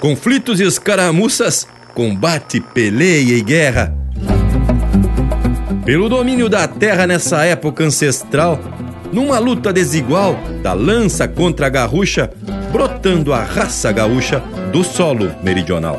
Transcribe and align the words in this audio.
conflitos 0.00 0.60
e 0.60 0.64
escaramuças, 0.64 1.66
combate, 1.94 2.60
peleia 2.60 3.34
e 3.34 3.40
guerra. 3.40 3.94
Pelo 5.84 6.08
domínio 6.08 6.48
da 6.48 6.68
terra 6.68 7.06
nessa 7.06 7.44
época 7.44 7.84
ancestral, 7.84 8.60
numa 9.12 9.38
luta 9.38 9.72
desigual 9.72 10.38
da 10.62 10.72
lança 10.72 11.26
contra 11.26 11.66
a 11.66 11.70
garrucha, 11.70 12.30
brotando 12.70 13.32
a 13.32 13.42
raça 13.42 13.90
gaúcha 13.90 14.40
do 14.70 14.84
solo 14.84 15.34
meridional. 15.42 15.98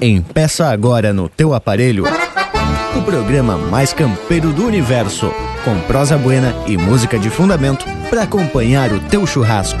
Empeça 0.00 0.66
agora 0.66 1.12
no 1.12 1.28
teu 1.28 1.54
aparelho 1.54 2.04
o 2.96 3.02
programa 3.02 3.56
mais 3.56 3.92
campeiro 3.92 4.52
do 4.52 4.66
universo, 4.66 5.32
com 5.64 5.78
prosa 5.86 6.18
buena 6.18 6.54
e 6.66 6.76
música 6.76 7.18
de 7.18 7.30
fundamento 7.30 7.86
para 8.10 8.22
acompanhar 8.22 8.92
o 8.92 9.00
teu 9.00 9.26
churrasco. 9.26 9.80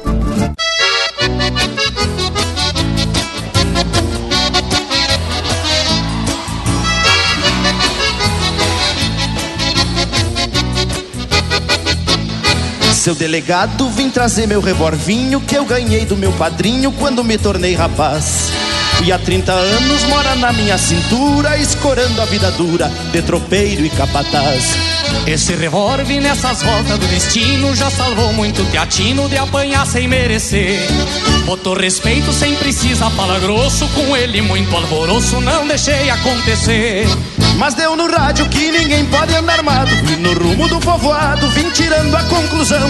Seu 13.01 13.15
delegado, 13.15 13.89
vim 13.89 14.11
trazer 14.11 14.45
meu 14.45 14.61
revolvinho 14.61 15.41
que 15.41 15.57
eu 15.57 15.65
ganhei 15.65 16.05
do 16.05 16.15
meu 16.15 16.31
padrinho 16.33 16.91
quando 16.91 17.23
me 17.23 17.35
tornei 17.35 17.73
rapaz. 17.73 18.51
E 19.03 19.11
há 19.11 19.17
30 19.17 19.51
anos 19.51 20.03
mora 20.03 20.35
na 20.35 20.53
minha 20.53 20.77
cintura, 20.77 21.57
escorando 21.57 22.21
a 22.21 22.25
vida 22.25 22.51
dura 22.51 22.91
de 23.11 23.23
tropeiro 23.23 23.83
e 23.83 23.89
capataz. 23.89 24.77
Esse 25.25 25.55
revólver 25.55 26.21
nessas 26.21 26.61
voltas 26.61 26.99
do 26.99 27.07
destino 27.07 27.75
já 27.75 27.89
salvou 27.89 28.33
muito 28.33 28.63
teatino 28.69 29.27
de 29.27 29.35
apanhar 29.35 29.87
sem 29.87 30.07
merecer. 30.07 30.79
Botou 31.43 31.73
respeito 31.73 32.31
sem 32.31 32.55
precisar 32.55 33.09
falar 33.09 33.39
grosso, 33.39 33.87
com 33.95 34.15
ele 34.15 34.43
muito 34.43 34.75
alvoroço, 34.75 35.41
não 35.41 35.67
deixei 35.67 36.07
acontecer. 36.11 37.07
Mas 37.61 37.75
deu 37.75 37.95
no 37.95 38.11
rádio 38.11 38.49
que 38.49 38.71
ninguém 38.71 39.05
pode 39.05 39.35
andar 39.35 39.59
armado. 39.59 39.91
E 40.11 40.15
no 40.15 40.33
rumo 40.33 40.67
do 40.67 40.79
povoado 40.79 41.47
vim 41.51 41.69
tirando 41.69 42.15
a 42.15 42.23
conclusão. 42.23 42.89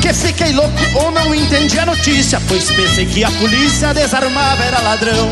Que 0.00 0.14
fiquei 0.14 0.52
louco 0.52 0.78
ou 0.94 1.10
não 1.10 1.34
entendi 1.34 1.76
a 1.80 1.84
notícia, 1.84 2.40
pois 2.46 2.70
pensei 2.70 3.06
que 3.06 3.24
a 3.24 3.30
polícia 3.32 3.92
desarmava 3.92 4.62
era 4.62 4.78
ladrão. 4.82 5.28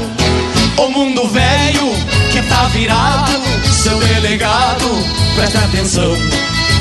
O 0.78 0.89
mundo 0.89 1.28
velho 1.28 1.92
que 2.33 2.42
tá 2.42 2.64
virado, 2.64 3.41
seu 3.73 4.00
delegado, 4.00 4.84
presta 5.36 5.61
atenção. 5.61 6.12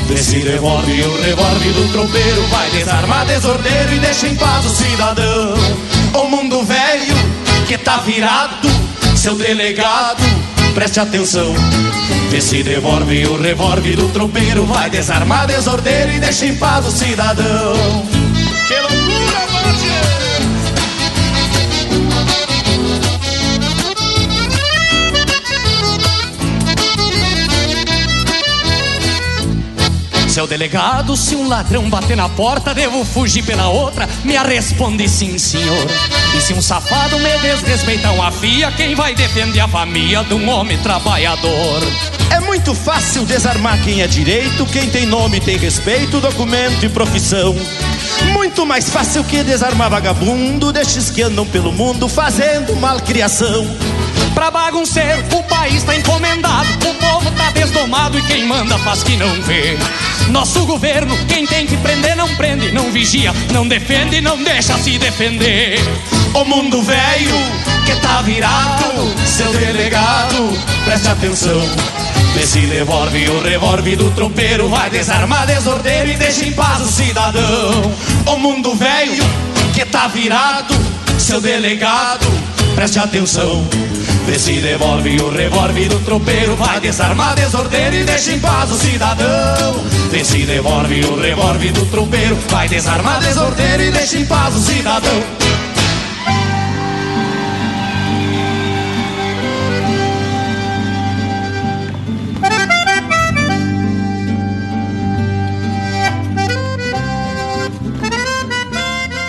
Desse 0.08 0.40
revólver, 0.40 1.06
o 1.06 1.22
revólver 1.22 1.72
do 1.72 1.92
tropeiro 1.92 2.42
vai 2.48 2.68
desarmar 2.70 3.26
desordeiro 3.26 3.94
e 3.94 3.98
deixa 4.00 4.26
em 4.26 4.34
paz 4.34 4.66
o 4.66 4.70
cidadão. 4.70 5.54
O 6.14 6.28
mundo 6.30 6.64
velho 6.64 7.14
que 7.68 7.78
tá 7.78 7.98
virado, 7.98 8.68
seu 9.14 9.36
delegado, 9.36 10.24
preste 10.76 11.00
atenção. 11.00 11.54
Esse 12.30 12.60
revólver, 12.60 13.30
o 13.30 13.40
revólver 13.40 13.96
do 13.96 14.10
tropeiro 14.10 14.66
vai 14.66 14.90
desarmar 14.90 15.46
desordeiro 15.46 16.12
e 16.12 16.20
deixa 16.20 16.44
em 16.44 16.54
paz 16.54 16.84
o 16.84 16.90
cidadão. 16.90 18.04
Que 18.68 18.74
loucura! 18.74 20.15
Seu 30.36 30.46
delegado, 30.46 31.16
se 31.16 31.34
um 31.34 31.48
ladrão 31.48 31.88
bater 31.88 32.14
na 32.14 32.28
porta, 32.28 32.74
devo 32.74 33.02
fugir 33.06 33.42
pela 33.42 33.70
outra? 33.70 34.06
Me 34.22 34.36
responde 34.36 35.08
sim, 35.08 35.38
senhor. 35.38 35.86
E 36.36 36.40
se 36.42 36.52
um 36.52 36.60
safado 36.60 37.18
me 37.18 37.38
desrespeitar 37.38 38.12
uma 38.12 38.30
fia, 38.30 38.70
quem 38.72 38.94
vai 38.94 39.14
defender 39.14 39.60
a 39.60 39.66
família 39.66 40.22
de 40.24 40.34
um 40.34 40.46
homem 40.50 40.76
trabalhador? 40.76 41.80
É 42.28 42.38
muito 42.40 42.74
fácil 42.74 43.24
desarmar 43.24 43.82
quem 43.82 44.02
é 44.02 44.06
direito, 44.06 44.66
quem 44.66 44.90
tem 44.90 45.06
nome 45.06 45.40
tem 45.40 45.56
respeito, 45.56 46.20
documento 46.20 46.84
e 46.84 46.90
profissão. 46.90 47.56
Muito 48.34 48.66
mais 48.66 48.90
fácil 48.90 49.24
que 49.24 49.42
desarmar 49.42 49.88
vagabundo, 49.88 50.70
destes 50.70 51.10
que 51.10 51.22
andam 51.22 51.46
pelo 51.46 51.72
mundo 51.72 52.10
fazendo 52.10 52.76
malcriação. 52.76 53.66
Pra 54.36 54.50
bagunceiro, 54.50 55.24
o 55.32 55.42
país 55.44 55.82
tá 55.82 55.96
encomendado, 55.96 56.68
o 56.86 56.94
povo 56.96 57.30
tá 57.30 57.50
desdomado 57.52 58.18
e 58.18 58.22
quem 58.22 58.44
manda 58.44 58.78
faz 58.80 59.02
que 59.02 59.16
não 59.16 59.32
vê. 59.40 59.78
Nosso 60.28 60.66
governo, 60.66 61.16
quem 61.26 61.46
tem 61.46 61.66
que 61.66 61.74
prender 61.78 62.14
não 62.14 62.28
prende, 62.36 62.70
não 62.70 62.92
vigia, 62.92 63.32
não 63.50 63.66
defende, 63.66 64.20
não 64.20 64.36
deixa 64.44 64.76
se 64.76 64.98
defender. 64.98 65.78
O 66.34 66.44
mundo 66.44 66.82
velho 66.82 67.34
que 67.86 67.96
tá 68.02 68.20
virado, 68.20 68.84
seu 69.26 69.50
delegado, 69.54 70.52
preste 70.84 71.08
atenção. 71.08 71.62
Desse 72.34 72.60
revólver, 72.60 73.30
o 73.30 73.40
revólver 73.40 73.96
do 73.96 74.10
tropeiro 74.10 74.68
vai 74.68 74.90
desarmar 74.90 75.46
desordeiro 75.46 76.10
e 76.10 76.14
deixa 76.14 76.44
em 76.44 76.52
paz 76.52 76.82
o 76.82 76.92
cidadão. 76.92 77.90
O 78.26 78.36
mundo 78.36 78.74
velho 78.74 79.24
que 79.72 79.82
tá 79.86 80.08
virado, 80.08 80.74
seu 81.18 81.40
delegado, 81.40 82.26
preste 82.74 82.98
atenção. 82.98 83.66
Desse 84.26 84.52
revólver, 84.54 85.22
o 85.22 85.30
revólver 85.30 85.88
do 85.88 86.00
tropeiro 86.00 86.56
vai 86.56 86.80
desarmar 86.80 87.36
desordeiro 87.36 87.94
e 87.94 88.04
deixa 88.04 88.32
em 88.32 88.40
paz 88.40 88.72
o 88.72 88.74
cidadão. 88.76 89.84
Desse 90.10 90.38
revólver, 90.38 91.04
o 91.06 91.20
revólver 91.20 91.72
do 91.72 91.86
tropeiro 91.86 92.36
vai 92.48 92.68
desarmar 92.68 93.20
desordeiro 93.20 93.84
e 93.84 93.90
deixa 93.92 94.18
em 94.18 94.26
paz 94.26 94.56
o 94.56 94.60
cidadão. 94.60 95.45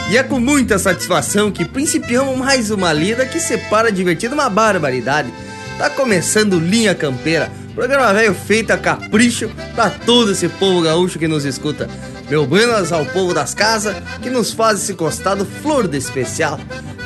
E 0.09 0.17
é 0.17 0.23
com 0.23 0.39
muita 0.39 0.79
satisfação 0.79 1.51
que 1.51 1.65
principiamos 1.65 2.37
mais 2.37 2.71
uma 2.71 2.93
lida 2.93 3.25
que 3.25 3.41
separa 3.41 3.91
divertido 3.91 4.35
uma 4.35 4.49
barbaridade. 4.49 5.33
Tá 5.77 5.89
começando 5.89 6.57
Linha 6.57 6.95
Campeira, 6.95 7.51
programa 7.75 8.13
velho 8.13 8.33
feito 8.33 8.71
a 8.71 8.77
capricho 8.77 9.51
pra 9.75 9.89
todo 9.89 10.31
esse 10.31 10.47
povo 10.47 10.81
gaúcho 10.81 11.19
que 11.19 11.27
nos 11.27 11.43
escuta. 11.43 11.89
Meu 12.29 12.47
buenas 12.47 12.93
ao 12.93 13.05
povo 13.05 13.33
das 13.33 13.53
casas 13.53 13.97
que 14.21 14.29
nos 14.29 14.53
faz 14.53 14.81
esse 14.81 14.93
costado 14.93 15.45
flor 15.45 15.89
de 15.89 15.97
especial. 15.97 16.57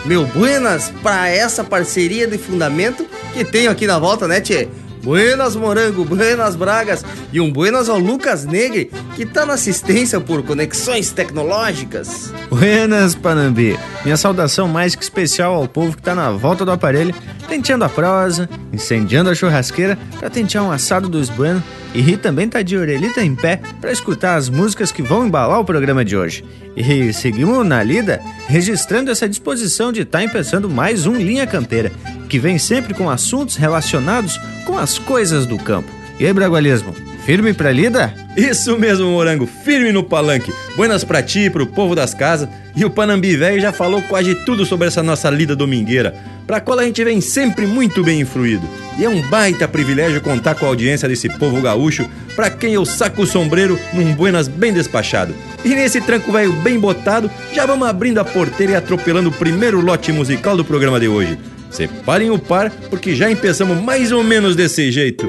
Meu 0.06 0.25
buenas 0.28 0.91
pra 1.01 1.28
essa 1.28 1.63
parceria 1.63 2.28
de 2.28 2.38
fundamento 2.38 3.06
que 3.33 3.44
tenho 3.44 3.72
aqui 3.72 3.88
na 3.88 3.97
volta, 3.97 4.28
né, 4.28 4.39
tchê? 4.39 4.68
Buenas 5.03 5.56
Morango, 5.56 6.06
buenas 6.06 6.56
Bragas 6.56 7.03
e 7.34 7.41
um 7.41 7.51
buenas 7.51 7.89
ao 7.89 7.97
Lucas 7.97 8.45
Negre, 8.45 8.91
que 9.16 9.25
tá 9.25 9.45
na 9.45 9.53
assistência 9.53 10.19
por 10.19 10.44
conexões 10.44 11.12
tecnológicas. 11.12 12.31
Buenas, 12.50 13.16
Panambi. 13.16 13.78
Minha 14.03 14.17
saudação 14.17 14.67
mais 14.67 14.95
que 14.95 15.03
especial 15.03 15.56
ao 15.56 15.67
povo 15.67 15.95
que 15.95 16.03
tá 16.03 16.13
na 16.13 16.31
volta 16.31 16.63
do 16.63 16.72
aparelho, 16.72 17.16
tenteando 17.47 17.84
a 17.84 17.89
prosa, 17.89 18.47
incendiando 18.72 19.29
a 19.29 19.35
churrasqueira 19.35 19.97
pra 20.19 20.29
tentear 20.29 20.63
um 20.63 20.72
assado 20.72 21.09
dos 21.09 21.29
buenos 21.29 21.63
e 21.94 22.16
também 22.16 22.47
tá 22.47 22.62
de 22.62 22.78
orelhita 22.78 23.22
em 23.22 23.35
pé 23.35 23.59
para 23.79 23.91
escutar 23.91 24.35
as 24.35 24.50
músicas 24.50 24.91
que 24.91 25.01
vão 25.01 25.25
embalar 25.25 25.59
o 25.59 25.66
programa 25.66 26.06
de 26.06 26.16
hoje. 26.16 26.45
E 26.75 27.12
seguimos 27.12 27.66
na 27.66 27.83
lida, 27.83 28.21
registrando 28.47 29.12
essa 29.12 29.27
disposição 29.27 29.92
de 29.92 30.01
estar 30.01 30.19
tá 30.19 30.24
empeçando 30.24 30.69
mais 30.69 31.06
um 31.06 31.15
Linha 31.15 31.45
Campeira, 31.45 31.92
que 32.31 32.39
vem 32.39 32.57
sempre 32.57 32.94
com 32.94 33.10
assuntos 33.10 33.57
relacionados 33.57 34.39
com 34.66 34.78
as 34.78 34.98
coisas 34.98 35.45
do 35.45 35.57
campo. 35.57 35.92
E 36.18 36.25
aí, 36.25 36.31
Bragualismo, 36.31 36.95
firme 37.25 37.54
pra 37.54 37.74
lida? 37.74 38.13
Isso 38.38 38.78
mesmo, 38.80 39.12
Morango, 39.12 39.45
firme 39.45 39.92
no 39.92 40.01
palanque. 40.01 40.54
Buenas 40.78 41.04
pra 41.04 41.22
ti, 41.22 41.50
pro 41.50 41.68
povo 41.68 41.94
das 41.94 42.13
casas. 42.13 42.48
E 42.74 42.86
o 42.86 42.89
Panambi 42.89 43.36
velho 43.36 43.60
já 43.60 43.74
falou 43.74 44.01
quase 44.04 44.33
tudo 44.33 44.66
sobre 44.66 44.88
essa 44.88 45.04
nossa 45.04 45.30
lida 45.30 45.57
domingueira, 45.57 46.16
pra 46.48 46.62
qual 46.62 46.80
a 46.80 46.86
gente 46.86 47.04
vem 47.04 47.19
sempre 47.19 47.68
muito 47.68 48.01
bem 48.01 48.22
influído. 48.22 48.66
E 48.98 49.04
é 49.04 49.10
um 49.10 49.22
baita 49.24 49.68
privilégio 49.68 50.22
contar 50.22 50.56
com 50.56 50.66
a 50.66 50.69
audiência 50.69 51.10
desse 51.10 51.28
povo 51.38 51.62
gaúcho, 51.62 52.10
pra 52.33 52.50
quem 52.50 52.75
eu 52.75 52.86
saco 52.86 53.24
o 53.24 53.28
sombreiro 53.28 53.78
num 53.94 54.13
buenas 54.13 54.48
bem 54.48 54.72
despachado. 54.72 55.36
E 55.66 55.75
nesse 55.75 56.00
tranco 56.00 56.31
velho 56.31 56.54
bem 56.54 56.80
botado, 56.80 57.30
já 57.51 57.66
vamos 57.66 57.89
abrindo 57.89 58.19
a 58.19 58.24
porteira 58.24 58.72
e 58.72 58.75
atropelando 58.78 59.28
o 59.28 59.33
primeiro 59.33 59.81
lote 59.81 60.13
musical 60.13 60.56
do 60.56 60.63
programa 60.63 60.98
de 60.98 61.10
hoje. 61.10 61.38
Separem 61.71 62.29
o 62.29 62.38
par, 62.38 62.69
porque 62.89 63.15
já 63.15 63.31
empeçamos 63.31 63.81
mais 63.81 64.12
ou 64.12 64.23
menos 64.23 64.56
desse 64.57 64.91
jeito. 64.91 65.25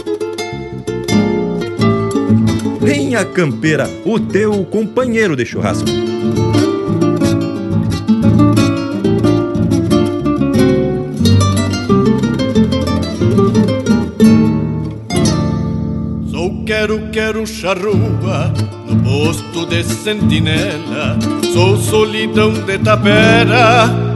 Venha 2.80 3.24
Campeira, 3.24 3.88
o 4.04 4.18
teu 4.18 4.64
companheiro 4.64 5.36
de 5.36 5.46
churrasco. 5.46 5.86
Sou 16.28 16.64
quero, 16.66 17.08
quero 17.12 17.46
charrua 17.46 18.52
no 18.88 19.00
posto 19.04 19.64
de 19.66 19.84
sentinela. 19.84 21.16
Sou 21.52 21.76
solidão 21.76 22.52
de 22.52 22.78
tapera 22.78 24.12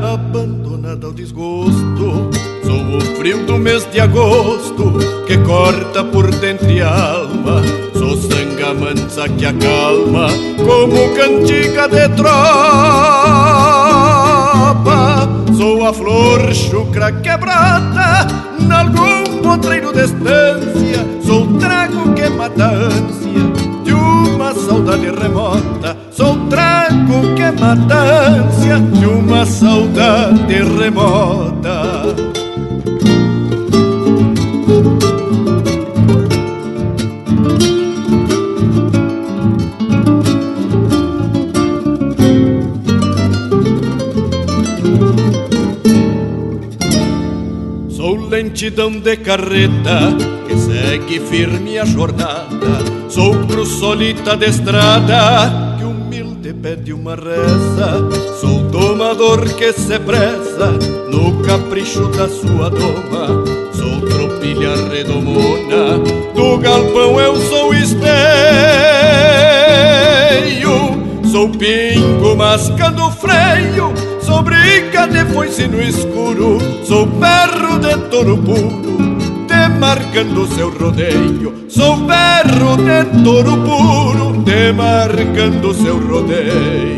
desgosto. 0.98 2.30
Sou 2.64 2.96
o 2.96 3.00
frio 3.16 3.44
do 3.46 3.58
mês 3.58 3.84
de 3.90 4.00
agosto 4.00 4.94
que 5.26 5.36
corta 5.38 6.04
por 6.04 6.30
dentro 6.30 6.70
e 6.70 6.82
alma. 6.82 7.62
Sou 7.92 8.16
sanga 8.16 8.74
mansa 8.74 9.28
que 9.28 9.46
acalma 9.46 10.28
como 10.56 11.14
cantiga 11.14 11.88
de 11.88 12.08
tropa. 12.16 12.36
Sou 15.56 15.84
a 15.86 15.92
flor 15.92 16.52
chucra 16.54 17.12
que 17.12 17.36
brota 17.36 18.26
nalgum 18.60 19.42
potreiro 19.42 19.92
de 19.92 20.04
estância. 20.04 21.06
Sou 21.24 21.44
o 21.44 21.58
trago 21.58 22.14
que 22.14 22.28
mata 22.30 22.64
a 22.64 22.72
ânsia 22.72 23.65
uma 24.26 24.54
saudade 24.54 25.10
remota. 25.10 25.96
Sou 26.10 26.36
trago 26.48 27.34
que 27.34 27.60
mata 27.60 27.94
ânsia 27.94 28.78
de 28.78 29.06
uma 29.06 29.46
saudade 29.46 30.54
remota. 30.54 32.36
lentidão 48.36 48.90
de 48.90 49.16
carreta 49.16 50.16
que 50.46 50.56
segue 50.56 51.20
firme 51.20 51.78
a 51.78 51.84
jornada. 51.84 52.95
Sou 53.16 53.32
cruz 53.46 53.70
solita 53.78 54.36
de 54.36 54.44
estrada 54.44 55.74
que 55.78 55.84
humilde 55.84 56.52
pede 56.52 56.92
uma 56.92 57.14
reza. 57.14 58.06
Sou 58.38 58.58
domador 58.64 59.54
que 59.54 59.72
se 59.72 59.98
pressa 60.00 60.72
no 61.10 61.42
capricho 61.42 62.08
da 62.08 62.28
sua 62.28 62.68
doma. 62.68 63.42
Sou 63.72 64.02
tropilha 64.02 64.76
redomona, 64.90 65.98
do 66.34 66.58
galpão 66.58 67.18
eu 67.18 67.40
sou 67.40 67.72
esteio. 67.72 68.06
Sou 71.32 71.48
pingo 71.48 72.36
mascando 72.36 73.10
freio 73.12 73.94
Sou 74.20 74.42
briga 74.42 75.06
de 75.06 75.24
foice 75.32 75.66
no 75.66 75.82
escuro 75.82 76.58
Sou 76.84 77.06
perro 77.06 77.78
de 77.78 77.96
touro 78.08 78.38
puro 78.38 78.95
Demarcando 79.76 80.46
seu 80.54 80.70
rodeio 80.70 81.66
Sou 81.68 81.98
perro 82.06 82.78
de 82.78 83.22
touro 83.22 83.58
puro 83.58 84.42
Demarcando 84.42 85.74
seu 85.74 85.98
rodeio 85.98 86.96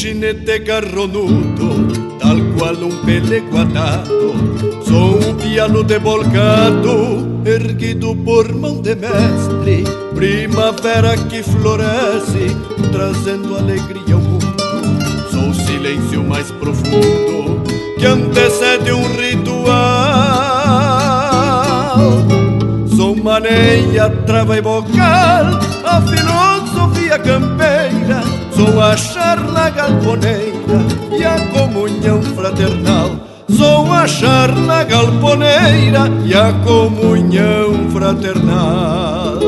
jinete 0.00 0.60
garronudo, 0.60 1.68
tal 2.18 2.38
qual 2.56 2.74
um 2.74 3.04
pelego 3.04 3.58
atado. 3.58 4.32
Sou 4.82 5.19
um 5.60 5.68
piano 5.68 5.84
debolcado, 5.84 7.42
erguido 7.44 8.16
por 8.16 8.50
mão 8.54 8.80
de 8.80 8.94
mestre, 8.94 9.84
primavera 10.14 11.14
que 11.28 11.42
floresce, 11.42 12.56
trazendo 12.90 13.58
alegria 13.58 14.14
ao 14.14 14.20
mundo. 14.20 14.40
Sou 15.30 15.50
o 15.50 15.54
silêncio 15.54 16.24
mais 16.24 16.50
profundo 16.52 17.62
que 17.98 18.06
antecede 18.06 18.90
um 18.90 19.06
ritual. 19.12 19.66
Sou 22.96 23.14
maneia, 23.16 24.08
trava 24.24 24.56
e 24.56 24.62
bocal, 24.62 25.60
a 25.84 26.00
filosofia 26.00 27.18
campeira 27.18 28.22
Sou 28.54 28.80
a 28.80 28.96
charla 28.96 29.68
galponeira 29.70 30.80
e 31.18 31.24
a 31.24 31.38
comunhão 31.48 32.22
fraternal. 32.22 33.29
Sou 33.56 33.92
a 33.92 34.06
charla 34.06 34.84
galponeira 34.84 36.08
e 36.24 36.34
a 36.34 36.52
comunhão 36.64 37.90
fraternal. 37.90 39.38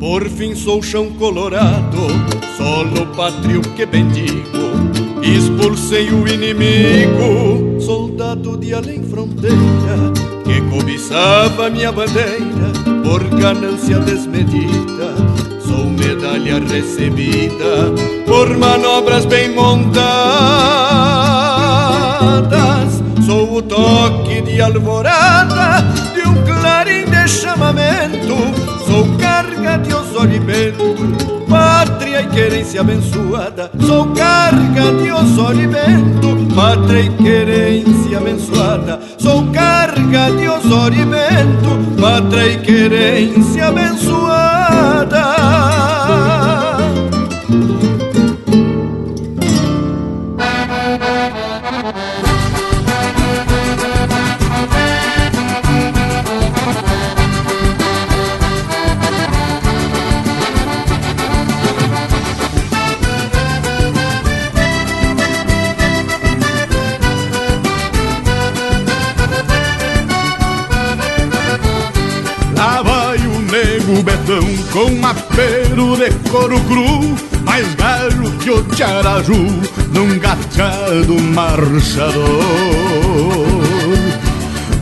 Por 0.00 0.28
fim 0.30 0.54
sou 0.54 0.82
chão 0.82 1.12
colorado 1.12 2.36
solo 2.56 3.06
pátrio 3.14 3.60
que 3.74 3.84
bendigo, 3.84 4.55
expulsei 5.34 6.10
o 6.10 6.26
inimigo, 6.28 7.80
soldado 7.80 8.56
de 8.56 8.72
além 8.74 9.02
fronteira, 9.02 10.12
que 10.44 10.60
cobiçava 10.70 11.68
minha 11.70 11.90
bandeira 11.90 12.72
por 13.02 13.24
ganância 13.24 13.98
desmedida. 13.98 15.14
Sou 15.66 15.86
medalha 15.86 16.60
recebida 16.60 17.92
por 18.26 18.56
manobras 18.56 19.24
bem 19.24 19.54
montadas. 19.54 20.06
Sou 23.24 23.56
o 23.56 23.62
toque 23.62 24.42
de 24.42 24.60
alvorada 24.60 25.82
de 26.14 26.28
um 26.28 26.44
clarim 26.44 27.04
de 27.04 27.28
chamamento. 27.28 28.36
Sou 28.86 29.06
carga 29.18 29.78
de 29.78 29.92
osório 29.92 30.40
querência 32.36 32.82
abençoada. 32.82 33.70
Sou 33.80 34.12
carga 34.12 34.92
de 35.02 35.10
Osório 35.10 35.62
e 35.62 35.66
vento, 35.66 36.54
pátria 36.54 37.00
e 37.00 37.08
querência 37.16 38.18
abençoada. 38.18 39.00
Sou 39.16 39.46
carga 39.52 40.30
de 40.32 40.46
Osório 40.46 41.00
e 41.00 41.04
vento, 41.06 41.98
pátria 41.98 42.52
e 42.52 42.58
querência 42.58 43.68
abençoada. 43.68 44.55
Tiaraju 78.76 79.34
num 79.94 80.18
gachado 80.18 81.18
marchador. 81.34 82.14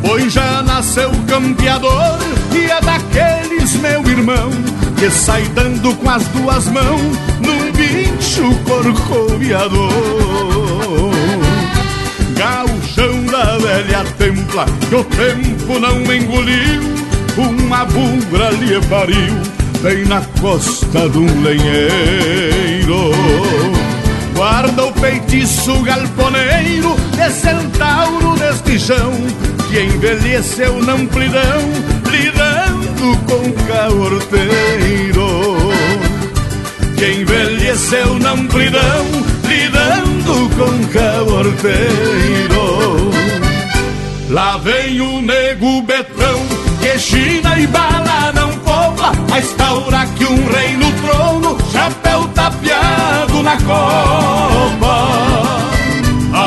Pois 0.02 0.32
já 0.32 0.62
nasceu 0.62 1.10
campeador 1.28 2.18
e 2.52 2.64
é 2.64 2.80
daqueles, 2.80 3.74
meu 3.76 4.02
irmão, 4.08 4.50
que 4.98 5.08
sai 5.10 5.42
dando 5.54 5.94
com 5.94 6.10
as 6.10 6.26
duas 6.28 6.66
mãos 6.66 7.18
num 7.40 7.70
bicho 7.72 8.52
corcoviador. 8.64 9.92
Gauchão 12.36 13.24
da 13.26 13.58
velha 13.58 14.04
templa, 14.18 14.66
que 14.88 14.94
o 14.96 15.04
tempo 15.04 15.78
não 15.78 16.00
engoliu 16.12 16.94
uma 17.36 17.84
bugra 17.84 18.50
lhe 18.50 18.80
pariu 18.88 19.34
bem 19.82 20.04
na 20.06 20.20
costa 20.40 21.08
de 21.08 21.18
um 21.18 21.42
lenheiro. 21.42 23.10
Guarda 24.34 24.86
o 24.86 24.92
feitiço 24.94 25.80
galponeiro 25.82 26.96
de 27.12 27.30
centauro 27.30 28.36
deste 28.36 28.78
chão 28.78 29.12
que 29.70 29.80
envelheceu 29.80 30.82
na 30.82 30.92
amplidão, 30.92 31.60
lidando 32.10 33.16
com 33.26 33.52
caorteiro. 33.66 35.28
Que 36.96 37.20
envelheceu 37.20 38.18
na 38.18 38.32
amplidão, 38.32 39.06
lidando 39.48 40.50
com 40.56 40.86
caorteiro. 40.92 42.64
Lá 44.30 44.58
vem 44.58 45.00
o 45.00 45.20
nego 45.22 45.82
betão 45.82 46.43
China 46.98 47.58
e 47.58 47.66
bala 47.66 48.32
não 48.34 48.50
poupa, 48.58 49.12
a 49.32 49.38
instaurar 49.38 50.08
que 50.14 50.24
um 50.24 50.46
rei 50.46 50.76
no 50.76 50.92
trono, 51.02 51.58
chapéu 51.72 52.28
tapeado 52.28 53.42
na 53.42 53.56
copa. 53.56 55.08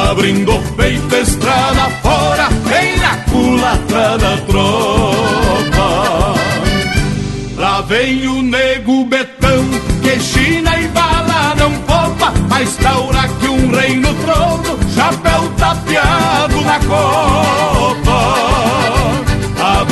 Abrindo 0.09 0.55
o 0.55 0.61
peito, 0.75 1.15
estrada 1.15 1.89
fora, 2.01 2.49
vem 2.65 2.97
na 2.97 3.17
culatra 3.29 4.17
da 4.17 4.37
tropa. 4.47 5.87
Lá 7.57 7.81
vem 7.81 8.27
o 8.27 8.41
nego 8.41 9.05
betão, 9.05 9.65
que 10.01 10.19
China 10.19 10.79
e 10.79 10.87
bala 10.87 11.55
não 11.55 11.71
poupa, 11.81 12.33
a 12.51 12.63
instaurar 12.63 13.29
que 13.39 13.47
um 13.47 13.69
rei 13.71 13.97
no 13.97 14.13
trono, 14.13 14.79
chapéu 14.95 15.49
tapeado 15.57 16.61
na 16.61 16.79
copa. 16.79 17.76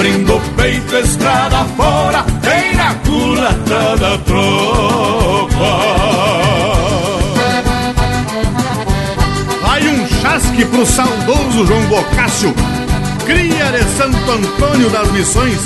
Abrindo 0.05 0.35
o 0.35 0.41
peito, 0.55 0.95
estrada 0.97 1.65
fora, 1.75 2.24
vem 2.43 2.75
na 2.75 2.93
culatra 2.93 3.97
da 3.97 4.17
tropa. 4.19 5.79
Vai 9.63 9.88
um 9.88 10.07
chasque 10.07 10.63
pro 10.65 10.85
saudoso 10.85 11.65
João 11.65 11.81
Bocácio, 11.88 12.53
cria 13.25 13.71
de 13.71 13.83
Santo 13.97 14.31
Antônio 14.31 14.91
das 14.91 15.12
Missões 15.12 15.59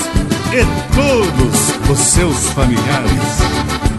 e 0.53 0.65
todos 0.95 1.89
os 1.89 1.99
seus 1.99 2.49
familiares. 2.53 3.98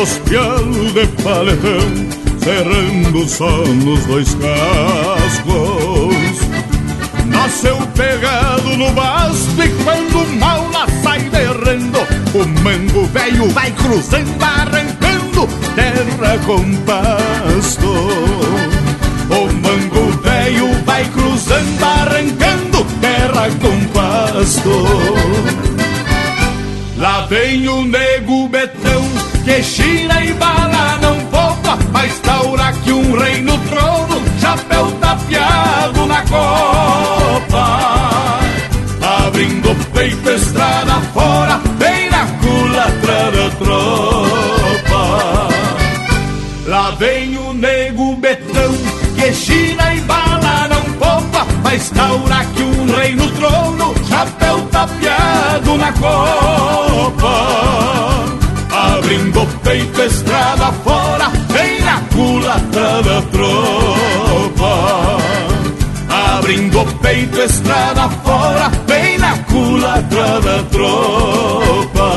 Os 0.00 0.18
pialos 0.18 0.92
de 0.92 1.06
paletão 1.22 2.16
Cerrando 2.42 3.28
só 3.28 3.50
nos 3.66 4.04
dois 4.06 4.34
cascos 4.34 6.16
Nasceu 7.26 7.76
pegado 7.94 8.76
no 8.76 8.90
basto 8.92 9.62
E 9.62 9.68
quando 9.84 10.38
mal 10.38 10.68
lá 10.70 10.86
sai 11.02 11.20
derrando 11.30 11.98
O 12.34 12.62
mango 12.62 13.06
velho 13.06 13.48
vai 13.50 13.70
cruzando 13.72 14.42
Arrancando 14.42 15.48
terra 15.74 16.38
com 16.46 16.76
pasto 16.84 18.36
o 19.28 19.52
mango 19.52 20.12
velho 20.22 20.72
vai 20.84 21.04
cruzando, 21.10 21.84
arrancando 21.84 22.86
terra 23.00 23.48
com 23.60 23.84
pasto. 23.92 24.86
Lá 26.96 27.26
vem 27.26 27.68
o 27.68 27.84
nego 27.84 28.48
betão, 28.48 28.75
que 29.46 29.62
China 29.62 30.22
e 30.24 30.32
bala 30.32 30.98
não 31.00 31.16
poupa, 31.26 31.78
mas 31.92 32.18
taura 32.18 32.72
que 32.82 32.92
um 32.92 33.16
rei 33.16 33.40
no 33.42 33.56
trono, 33.58 34.20
chapéu 34.40 34.90
tapeado 35.00 36.04
na 36.06 36.20
copa. 36.22 38.40
Abrindo 39.24 39.70
o 39.70 39.76
peito, 39.94 40.28
estrada 40.30 41.00
fora, 41.14 41.60
bem 41.78 42.10
na 42.10 42.26
culatra 42.26 43.30
da 43.30 43.48
tropa. 43.60 45.48
Lá 46.66 46.90
vem 46.98 47.38
o 47.38 47.54
nego 47.54 48.16
betão, 48.16 48.74
que 49.14 49.32
China 49.32 49.94
e 49.94 50.00
bala 50.00 50.66
não 50.68 50.82
poupa, 50.94 51.46
mas 51.62 51.88
taura 51.90 52.44
que 52.46 52.64
um 52.64 52.86
rei 52.96 53.14
no 53.14 53.30
trono, 53.30 53.94
chapéu 54.08 54.60
tapeado 54.72 55.78
na 55.78 55.92
copa. 55.92 57.95
Abrindo 59.06 59.46
peito, 59.62 60.02
estrada 60.02 60.72
fora, 60.82 61.30
vem 61.50 61.80
na 61.82 62.00
culatra 62.12 63.02
da 63.04 63.22
tropa. 63.30 64.72
Abrindo 66.10 66.84
peito, 67.00 67.40
estrada 67.40 68.08
fora, 68.24 68.68
vem 68.88 69.16
na 69.18 69.38
culatra 69.44 70.40
da 70.40 70.60
tropa. 70.72 72.10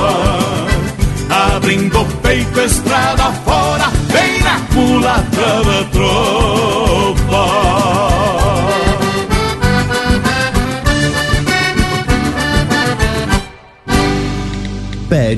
Abrindo 1.30 2.04
peito, 2.24 2.60
estrada 2.60 3.34
fora, 3.46 3.92
vem 4.08 4.42
na 4.42 4.60
culatra 4.74 5.64
da 5.64 5.84
tropa. 5.92 6.69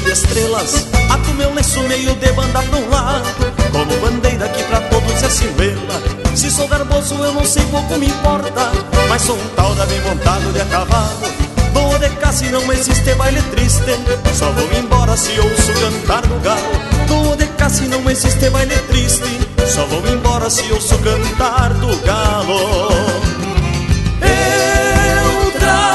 De 0.00 0.10
estrelas. 0.10 0.86
Ato 1.10 1.34
meu 1.34 1.52
lenço 1.52 1.80
meio 1.82 2.14
de 2.14 2.32
banda 2.32 2.62
pra 2.62 2.78
um 2.78 2.88
lado 2.88 3.28
Como 3.70 4.00
bandeira 4.00 4.48
que 4.48 4.62
pra 4.64 4.80
todos 4.80 5.22
é 5.22 5.28
silvela 5.28 6.02
Se 6.34 6.50
sou 6.50 6.66
garboso 6.66 7.14
eu 7.16 7.34
não 7.34 7.44
sei, 7.44 7.62
pouco 7.66 7.98
me 7.98 8.06
importa 8.06 8.72
Mas 9.10 9.22
sou 9.22 9.36
um 9.36 9.48
tal 9.54 9.74
da 9.74 9.84
bem 9.84 10.00
montado 10.00 10.50
de 10.54 10.60
a 10.60 10.64
cavalo 10.64 11.52
Boa 11.72 11.98
de 11.98 12.08
caça 12.16 12.46
e 12.46 12.50
não 12.50 12.72
existe 12.72 13.14
baile 13.14 13.42
triste 13.50 13.92
Só 14.34 14.50
vou 14.52 14.72
embora 14.78 15.16
se 15.16 15.38
ouço 15.38 15.72
cantar 15.74 16.22
do 16.22 16.40
galo. 16.40 17.06
Boa 17.08 17.36
de 17.36 17.46
caça 17.46 17.84
e 17.84 17.88
não 17.88 18.08
existe 18.10 18.48
baile 18.50 18.76
triste 18.88 19.40
Só 19.66 19.84
vou 19.86 20.06
embora 20.06 20.48
se 20.48 20.70
ouço 20.72 20.98
cantar 20.98 21.74
do 21.74 21.94
galo. 22.06 22.88
Eu 24.22 25.60
trago 25.60 25.91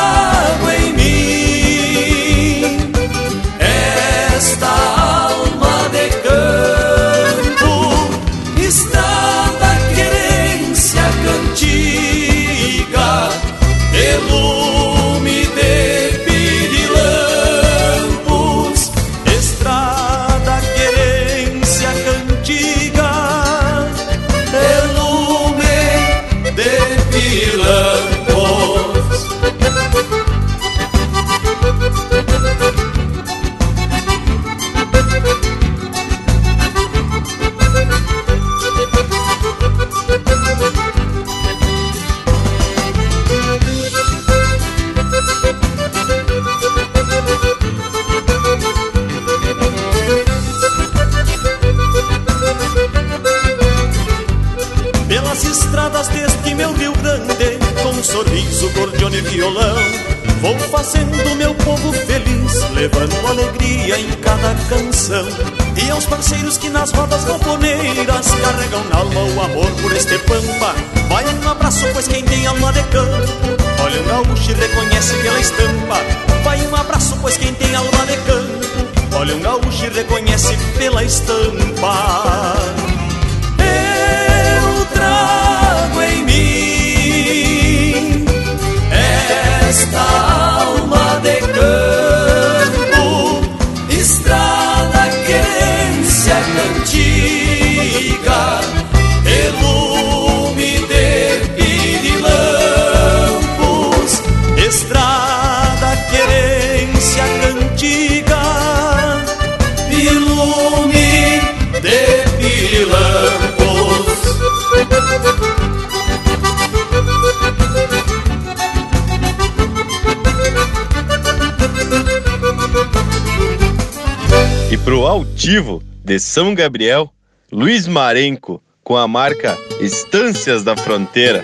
altivo 125.48 125.82
de 126.04 126.20
São 126.20 126.54
Gabriel, 126.54 127.10
Luiz 127.50 127.88
Marenco, 127.88 128.62
com 128.84 128.98
a 128.98 129.08
marca 129.08 129.58
Estâncias 129.80 130.62
da 130.62 130.76
Fronteira. 130.76 131.42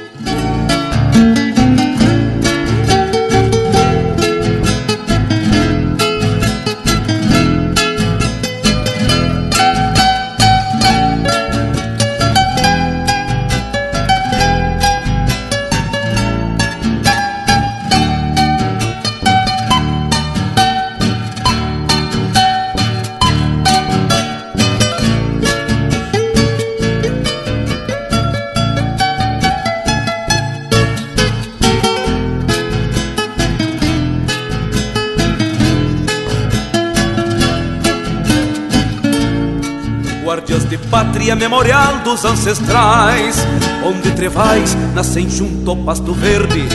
Pátria, 41.23 41.35
memorial 41.35 41.99
dos 41.99 42.25
ancestrais, 42.25 43.37
onde 43.85 44.11
trevais 44.11 44.75
nascem 44.93 45.29
junto 45.29 45.69
ao 45.69 45.77
pasto 45.77 46.13
verde, 46.13 46.67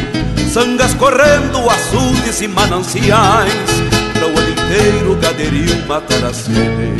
sangas 0.53 0.95
correndo, 0.95 1.69
açudes 1.69 2.41
e 2.41 2.49
mananciais, 2.49 3.71
para 4.15 4.27
o 4.27 4.39
ano 4.39 4.51
inteiro 4.51 5.17
gaderio 5.21 5.87
matar 5.87 6.25
a 6.25 6.33
sede. 6.33 6.97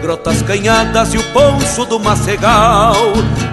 Grotas 0.00 0.40
canhadas 0.42 1.12
e 1.12 1.18
o 1.18 1.22
poncho 1.32 1.84
do 1.84 2.00
macegal, 2.00 2.94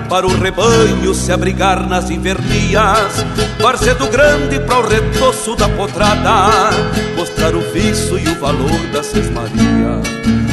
para 0.10 0.26
o 0.26 0.40
rebanho 0.40 1.14
se 1.14 1.32
abrigar 1.32 1.88
nas 1.88 2.10
invernias, 2.10 3.26
Varzedo 3.62 4.08
grande 4.08 4.60
para 4.60 4.80
o 4.80 4.88
retoço 4.88 5.56
da 5.56 5.68
potrada, 5.70 6.70
mostrar 7.16 7.56
o 7.56 7.62
viço 7.72 8.20
e 8.20 8.28
o 8.28 8.40
valor 8.40 8.80
da 8.94 9.02
sesmaria. 9.02 10.02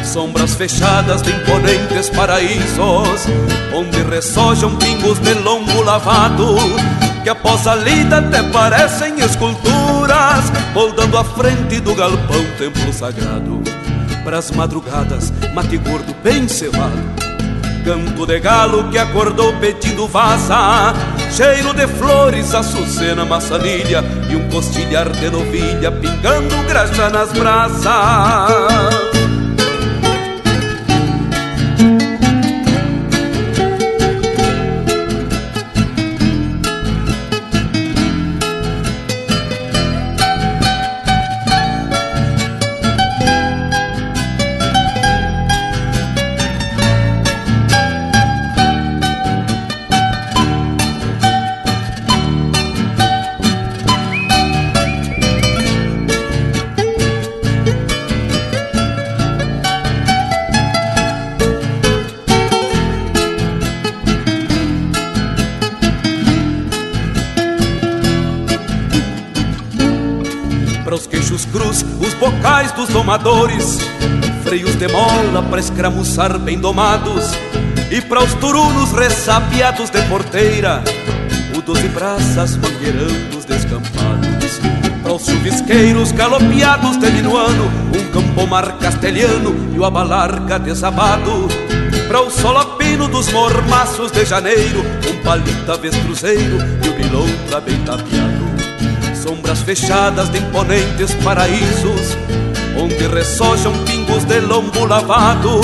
Sombras 0.05 0.55
fechadas 0.55 1.23
de 1.23 1.31
imponentes 1.31 2.11
paraísos, 2.11 3.27
onde 3.75 4.03
ressojam 4.03 4.77
pingos 4.77 5.19
de 5.19 5.35
longo 5.35 5.83
lavado, 5.83 6.57
que 7.23 7.29
após 7.29 7.67
a 7.67 7.75
lida 7.75 8.19
até 8.19 8.43
parecem 8.45 9.21
esculturas, 9.21 10.51
moldando 10.75 11.19
a 11.19 11.25
frente 11.25 11.81
do 11.81 11.95
galpão 11.95 12.45
templo 12.59 12.93
sagrado. 12.93 13.63
Pras 14.25 14.51
madrugadas, 14.51 15.33
mate 15.55 15.77
gordo 15.79 16.15
bem 16.23 16.49
cevado, 16.49 17.03
Canto 17.85 18.27
de 18.27 18.39
galo 18.39 18.89
que 18.91 18.99
acordou 18.99 19.53
pedindo 19.55 20.07
vaza 20.07 20.93
Cheiro 21.31 21.75
de 21.75 21.87
flores, 21.87 22.55
açucena, 22.55 23.25
maçanilha 23.25 24.05
E 24.31 24.37
um 24.37 24.49
costilhar 24.49 25.11
de 25.11 25.31
novilha 25.31 25.91
pingando 25.91 26.63
graxa 26.69 27.11
nas 27.11 27.33
brasas 27.33 29.22
os 72.43 72.49
bocais 72.49 72.73
dos 72.73 72.89
domadores. 72.89 73.79
Freios 74.43 74.75
de 74.75 74.89
mola 74.89 75.43
para 75.49 75.61
escramuçar 75.61 76.37
bem 76.41 76.59
domados. 76.59 77.31
E 77.89 78.01
para 78.01 78.23
os 78.23 78.35
turunos 78.35 78.91
ressabiados 78.93 79.91
de 79.91 80.03
porteira. 80.03 80.83
O 81.57 81.63
doze 81.63 81.87
braças 81.89 82.57
mangueirando 82.57 83.39
os 83.39 83.45
descampados. 83.45 84.61
Para 85.03 85.13
os 85.13 85.25
chuvisqueiros 85.25 86.11
galopeados 86.11 86.97
de 86.99 87.11
minuano. 87.13 87.71
Um 87.95 88.13
campomar 88.13 88.77
castelhano 88.79 89.55
e 89.73 89.79
o 89.79 89.85
abalarga 89.85 90.59
desabado. 90.59 91.49
Para 92.09 92.23
o 92.23 92.31
solapino 92.31 93.07
dos 93.07 93.31
mormaços 93.31 94.11
de 94.11 94.25
janeiro. 94.25 94.81
Um 95.09 95.23
palita 95.23 95.75
avestruzeiro 95.75 96.59
e 96.85 96.89
o 96.89 96.95
bilontra 96.95 97.61
bem 97.61 97.79
tapeado 97.85 98.43
Sombras 99.15 99.61
fechadas 99.63 100.29
de 100.31 100.39
imponentes 100.39 101.15
paraísos 101.23 102.17
Ressojam 103.07 103.73
pingos 103.85 104.25
de 104.25 104.41
lombo 104.41 104.85
lavado 104.87 105.61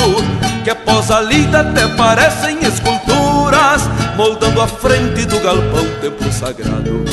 Que 0.65 0.71
após 0.71 1.11
a 1.11 1.21
lida 1.21 1.61
até 1.61 1.87
parecem 1.89 2.59
esculturas 2.65 3.89
Moldando 4.17 4.61
a 4.61 4.67
frente 4.67 5.25
do 5.27 5.39
galpão 5.41 5.87
templo 6.01 6.33
sagrado. 6.33 7.05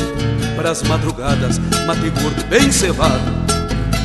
Para 0.56 0.72
as 0.72 0.82
madrugadas, 0.84 1.60
mate 1.86 2.10
gordo 2.10 2.44
bem 2.50 2.72
cevado. 2.72 3.46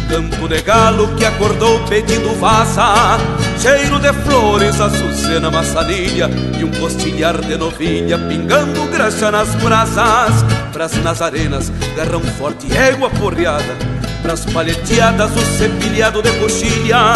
Canto 0.08 0.48
de 0.48 0.60
galo 0.62 1.14
que 1.14 1.24
acordou 1.24 1.78
pedindo 1.86 2.34
vaza 2.38 3.18
Cheiro 3.58 3.98
de 4.00 4.12
flores, 4.12 4.80
açucena, 4.80 5.50
maçanilha 5.50 6.28
E 6.58 6.64
um 6.64 6.70
costilhar 6.72 7.40
de 7.40 7.56
novilha 7.56 8.18
pingando 8.18 8.84
graxa 8.86 9.30
nas 9.30 9.54
brasas. 9.54 10.44
Pras 10.72 10.92
nazarenas, 11.02 11.72
garrão 11.96 12.20
forte 12.20 12.66
égua 12.76 13.08
porreada 13.08 13.99
Pras 14.30 14.44
palheteadas, 14.44 15.32
o 15.34 15.40
cepilhado 15.58 16.22
de 16.22 16.30
coxilha. 16.38 17.14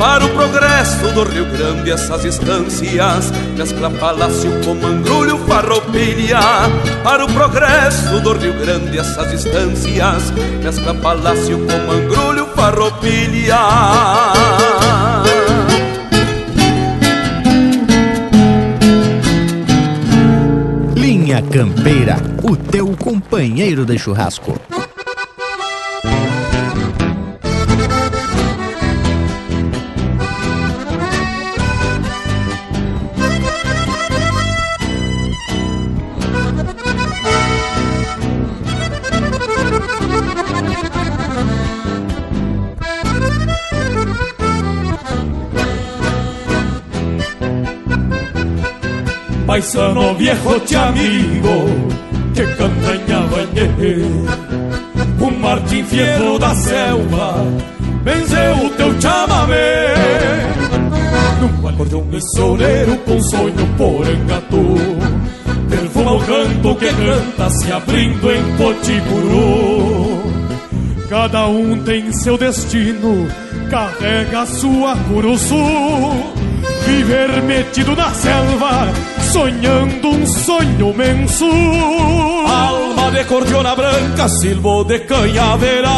Para 0.00 0.24
o 0.24 0.28
progresso 0.30 1.06
do 1.14 1.22
Rio 1.22 1.44
Grande, 1.44 1.92
essas 1.92 2.24
estâncias 2.24 3.30
Mescla 3.56 3.88
palácio 3.88 4.50
com 4.64 4.74
mangrulho, 4.74 5.38
farroupilha. 5.46 6.40
Para 7.04 7.24
o 7.24 7.32
progresso 7.32 8.18
do 8.22 8.32
Rio 8.32 8.52
Grande, 8.54 8.98
essas 8.98 9.32
estâncias 9.32 10.32
Mescla 10.60 10.92
palácio 10.94 11.56
com 11.56 11.78
mangrulho, 11.86 12.46
farroupilha. 12.56 13.56
Linha 20.96 21.40
Campeira, 21.42 22.16
o 22.42 22.56
teu 22.56 22.88
companheiro 22.96 23.86
de 23.86 23.96
churrasco. 23.96 24.60
Paisano 49.50 50.14
viejo 50.14 50.60
te 50.60 50.76
amigo 50.76 51.66
que 52.32 52.46
canta 52.54 52.94
em 52.94 53.12
Avanhê. 53.12 53.68
O 55.20 55.30
Martim 55.40 55.82
Fierro 55.82 56.38
da 56.38 56.54
selva 56.54 57.44
venceu 58.04 58.66
o 58.66 58.70
teu 58.70 59.00
chamamé. 59.00 59.94
Num 61.40 61.66
acordeão 61.66 62.04
missioneiro 62.04 62.96
com 62.98 63.20
sonho 63.20 63.66
por 63.76 64.08
engatu. 64.08 64.76
Perfuma 65.68 66.12
o 66.12 66.20
canto 66.20 66.74
que 66.76 66.88
canta 66.94 67.50
se 67.50 67.72
abrindo 67.72 68.30
em 68.30 68.56
Potipuru. 68.56 70.22
Cada 71.08 71.48
um 71.48 71.76
tem 71.82 72.12
seu 72.12 72.38
destino, 72.38 73.26
carrega 73.68 74.46
sua 74.46 74.94
curuçu. 75.08 75.56
Viver 76.86 77.42
metido 77.42 77.96
na 77.96 78.14
selva 78.14 79.09
sonhando 79.32 80.08
um 80.08 80.26
sonho 80.26 80.94
menso. 80.94 81.44
Alma 82.46 83.10
de 83.12 83.24
cordiona 83.24 83.74
branca, 83.74 84.28
silbo 84.28 84.84
de 84.84 84.98
canhaveral. 85.00 85.90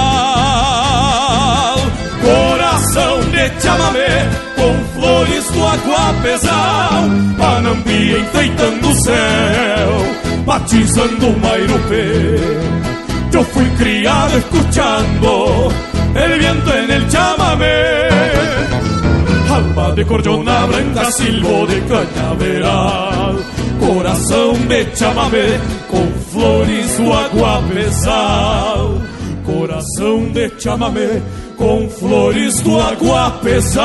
Coração 2.21 3.21
de 3.31 3.61
chamamé, 3.61 4.29
com 4.57 5.01
flores 5.01 5.45
do 5.51 5.67
aguapesal. 5.67 7.03
Panambi 7.39 8.13
enfeitando 8.19 8.89
o 8.89 8.95
céu, 9.03 10.43
batizando 10.45 11.29
o 11.29 11.41
mairupé. 11.41 12.73
Eu 13.33 13.43
fui 13.45 13.65
criado 13.79 14.37
escuchando 14.37 15.73
el 16.15 16.39
viento 16.39 16.71
en 16.75 16.91
el 16.91 17.11
chamamé. 17.11 18.92
Alma 19.55 19.93
de 19.95 20.05
cordiona 20.05 20.67
blanca, 20.67 21.11
silbo 21.11 21.67
de 21.67 21.81
cañaveral. 21.83 23.37
Coração 23.87 24.53
de 24.69 24.97
chamamé 24.97 25.61
com 25.91 26.07
flores 26.31 26.97
do 26.99 27.13
aguapesal 27.13 28.95
Coração 29.45 30.27
de 30.33 30.51
chamamé 30.59 31.21
com 31.57 31.89
flores 31.89 32.61
do 32.61 32.81
aguapesal 32.81 33.83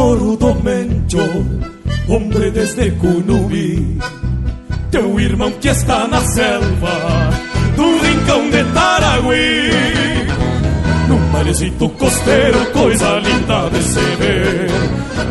Cantas 0.00 0.12
o 0.14 0.16
choro 0.16 0.36
do 0.36 0.54
mencho, 0.62 1.46
hombre 2.08 2.50
desde 2.50 2.90
Cunubi. 2.92 3.98
Teu 4.90 5.20
irmão 5.20 5.52
que 5.52 5.68
está 5.68 6.08
na 6.08 6.20
selva, 6.20 7.30
do 7.76 7.98
rincão 7.98 8.50
de 8.50 8.64
Taragüi. 8.72 9.70
Num 11.06 11.18
marecito 11.30 11.88
costeiro, 11.90 12.66
coisa 12.72 13.18
linda 13.18 13.68
de 13.70 13.82
se 13.82 14.00
ver. 14.16 14.70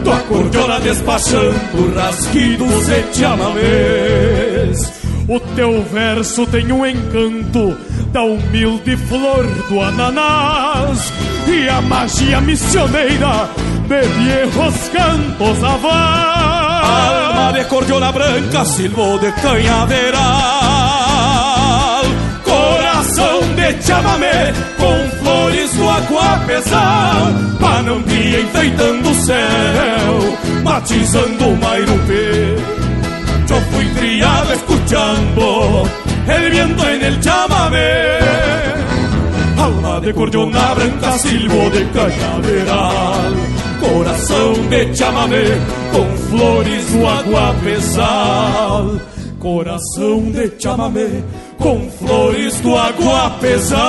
Tua 0.03 0.19
cordiona 0.19 0.79
despachando 0.79 1.95
rasquidos 1.95 2.89
e 2.89 3.19
chamamés. 3.19 4.93
O 5.27 5.39
teu 5.55 5.83
verso 5.83 6.45
tem 6.47 6.71
um 6.71 6.85
encanto 6.85 7.75
da 8.11 8.23
humilde 8.23 8.97
flor 8.97 9.45
do 9.67 9.81
ananás 9.81 11.13
e 11.47 11.69
a 11.69 11.81
magia 11.81 12.41
missioneira 12.41 13.49
de 13.89 14.01
viejos 14.07 14.75
cantos 14.93 15.63
avás. 15.63 17.33
Alma 17.33 17.51
de 17.53 17.67
cordiona 17.67 18.11
branca, 18.11 18.63
silbo 18.63 19.17
de 19.17 19.31
canhaveral. 19.33 20.19
Coração 22.43 23.39
de 23.55 23.83
chamamé, 23.83 24.53
com 24.77 25.09
flores 25.19 25.73
do 25.73 25.89
aguapesal. 25.89 27.33
Panambi 27.59 28.35
enfeitando 28.35 29.09
o 29.09 29.15
céu, 29.15 30.37
batizando 30.63 31.47
o 31.47 31.57
mairupé. 31.57 32.55
Yo 33.47 33.55
fui 33.71 33.85
criado 33.95 34.53
escuchando 34.53 35.89
el 36.27 36.51
viento 36.51 36.87
en 36.87 37.03
el 37.05 37.19
chamamé. 37.19 38.19
Alma 39.57 39.99
de 39.99 40.13
cordiona 40.13 40.73
branca, 40.75 41.17
silbo 41.17 41.69
de 41.71 41.89
cañaveral. 41.89 43.58
Coração 43.79 44.53
de 44.69 44.95
chamamé, 44.95 45.45
com 45.91 46.17
flores 46.29 46.85
do 46.91 47.07
aguapesal. 47.07 48.99
Coração 49.39 50.31
de 50.31 50.51
chamamé, 50.61 51.23
com 51.57 51.89
flores 51.91 52.59
do 52.61 52.75
aguapesal. 52.75 53.79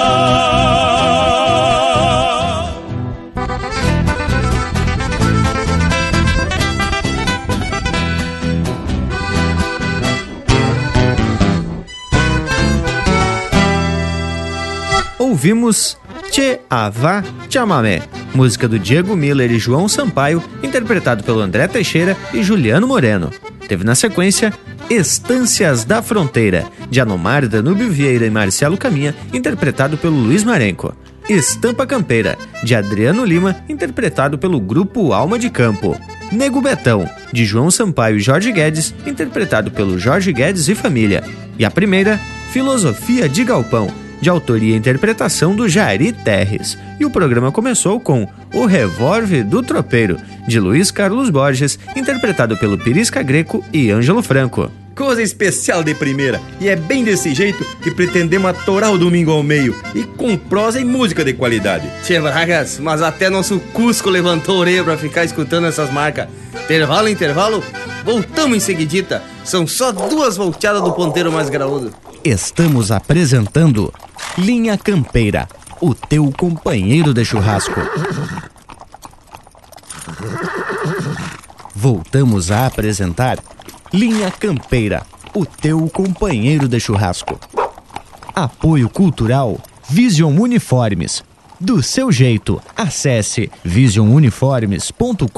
Ouvimos 15.19 15.97
Che 16.31 16.61
Ava 16.69 17.23
Chamamé, 17.49 18.03
música 18.35 18.69
do 18.69 18.79
Diego 18.79 19.17
Miller 19.17 19.51
e 19.51 19.59
João 19.59 19.89
Sampaio, 19.89 20.43
interpretado 20.63 21.23
pelo 21.25 21.41
André 21.41 21.67
Teixeira 21.67 22.17
e 22.33 22.43
Juliano 22.43 22.87
Moreno. 22.87 23.31
Teve 23.69 23.85
na 23.85 23.95
sequência 23.95 24.53
Estâncias 24.89 25.85
da 25.85 26.03
Fronteira, 26.03 26.67
de 26.91 27.01
Anomar 27.01 27.47
Danúbio 27.47 27.91
Vieira 27.91 28.27
e 28.27 28.31
Marcelo 28.31 28.77
Caminha, 28.77 29.15
interpretado 29.33 29.97
pelo 29.97 30.17
Luiz 30.17 30.43
Marenco. 30.43 30.95
Estampa 31.29 31.87
Campeira, 31.87 32.37
de 32.65 32.75
Adriano 32.75 33.25
Lima, 33.25 33.57
interpretado 33.69 34.37
pelo 34.37 34.59
Grupo 34.59 35.13
Alma 35.13 35.39
de 35.39 35.49
Campo. 35.49 35.97
Nego 36.33 36.61
Betão, 36.61 37.09
de 37.33 37.45
João 37.45 37.71
Sampaio 37.71 38.17
e 38.17 38.21
Jorge 38.21 38.51
Guedes, 38.51 38.93
interpretado 39.07 39.71
pelo 39.71 39.97
Jorge 39.97 40.33
Guedes 40.33 40.69
e 40.69 40.75
família. 40.75 41.23
E 41.57 41.65
a 41.65 41.71
primeira, 41.71 42.19
Filosofia 42.51 43.29
de 43.29 43.45
Galpão, 43.45 43.89
de 44.21 44.29
autoria 44.29 44.75
e 44.75 44.79
interpretação 44.79 45.55
do 45.55 45.69
Jairi 45.69 46.13
Terres. 46.13 46.77
E 46.99 47.05
o 47.05 47.11
programa 47.11 47.51
começou 47.51 47.99
com 47.99 48.29
O 48.53 48.67
Revólver 48.67 49.45
do 49.45 49.63
Tropeiro, 49.63 50.19
de 50.47 50.61
Luiz 50.61 50.91
Carlos 50.91 51.31
Borges, 51.31 51.79
interpretado 51.97 52.57
pelo 52.57 52.79
Pirisca 52.79 53.23
Greco 53.23 53.65
e 53.73 53.91
Ângelo 53.91 54.23
Franco. 54.23 54.71
Coisa 54.95 55.23
especial 55.23 55.83
de 55.83 55.95
primeira, 55.95 56.41
e 56.61 56.69
é 56.69 56.77
bem 56.77 57.03
desse 57.03 57.33
jeito 57.33 57.65
que 57.83 57.91
pretendemos 57.91 58.51
atorar 58.51 58.93
o 58.93 58.99
domingo 58.99 59.31
ao 59.31 59.43
meio, 59.43 59.75
e 59.95 60.03
com 60.03 60.37
prosa 60.37 60.79
e 60.79 60.85
música 60.85 61.25
de 61.25 61.33
qualidade. 61.33 61.89
Tchê 62.03 62.21
Bragas, 62.21 62.79
mas 62.79 63.01
até 63.01 63.31
nosso 63.31 63.59
Cusco 63.73 64.11
levantou 64.11 64.57
a 64.57 64.59
orelha 64.59 64.85
pra 64.85 64.99
ficar 64.99 65.25
escutando 65.25 65.67
essas 65.67 65.91
marcas. 65.91 66.29
Intervalo, 66.65 67.09
intervalo, 67.09 67.65
voltamos 68.05 68.59
em 68.59 68.61
seguidita. 68.61 69.23
São 69.43 69.67
só 69.67 69.91
duas 69.91 70.37
volteadas 70.37 70.83
do 70.83 70.93
ponteiro 70.93 71.33
mais 71.33 71.49
graúdo. 71.49 71.95
Estamos 72.25 72.91
apresentando 72.91 73.93
Linha 74.37 74.77
Campeira, 74.77 75.49
o 75.81 75.95
teu 75.95 76.31
companheiro 76.37 77.15
de 77.15 77.25
churrasco. 77.25 77.81
Voltamos 81.75 82.51
a 82.51 82.67
apresentar 82.67 83.39
Linha 83.93 84.31
Campeira, 84.31 85.03
o 85.35 85.47
teu 85.47 85.89
companheiro 85.89 86.69
de 86.69 86.79
churrasco. 86.79 87.39
Apoio 88.35 88.89
Cultural 88.91 89.59
Vision 89.89 90.39
Uniformes. 90.39 91.25
do 91.59 91.83
seu 91.83 92.11
jeito. 92.11 92.61
Acesse 92.75 93.51
visionuniformes.com.br. 93.63 95.29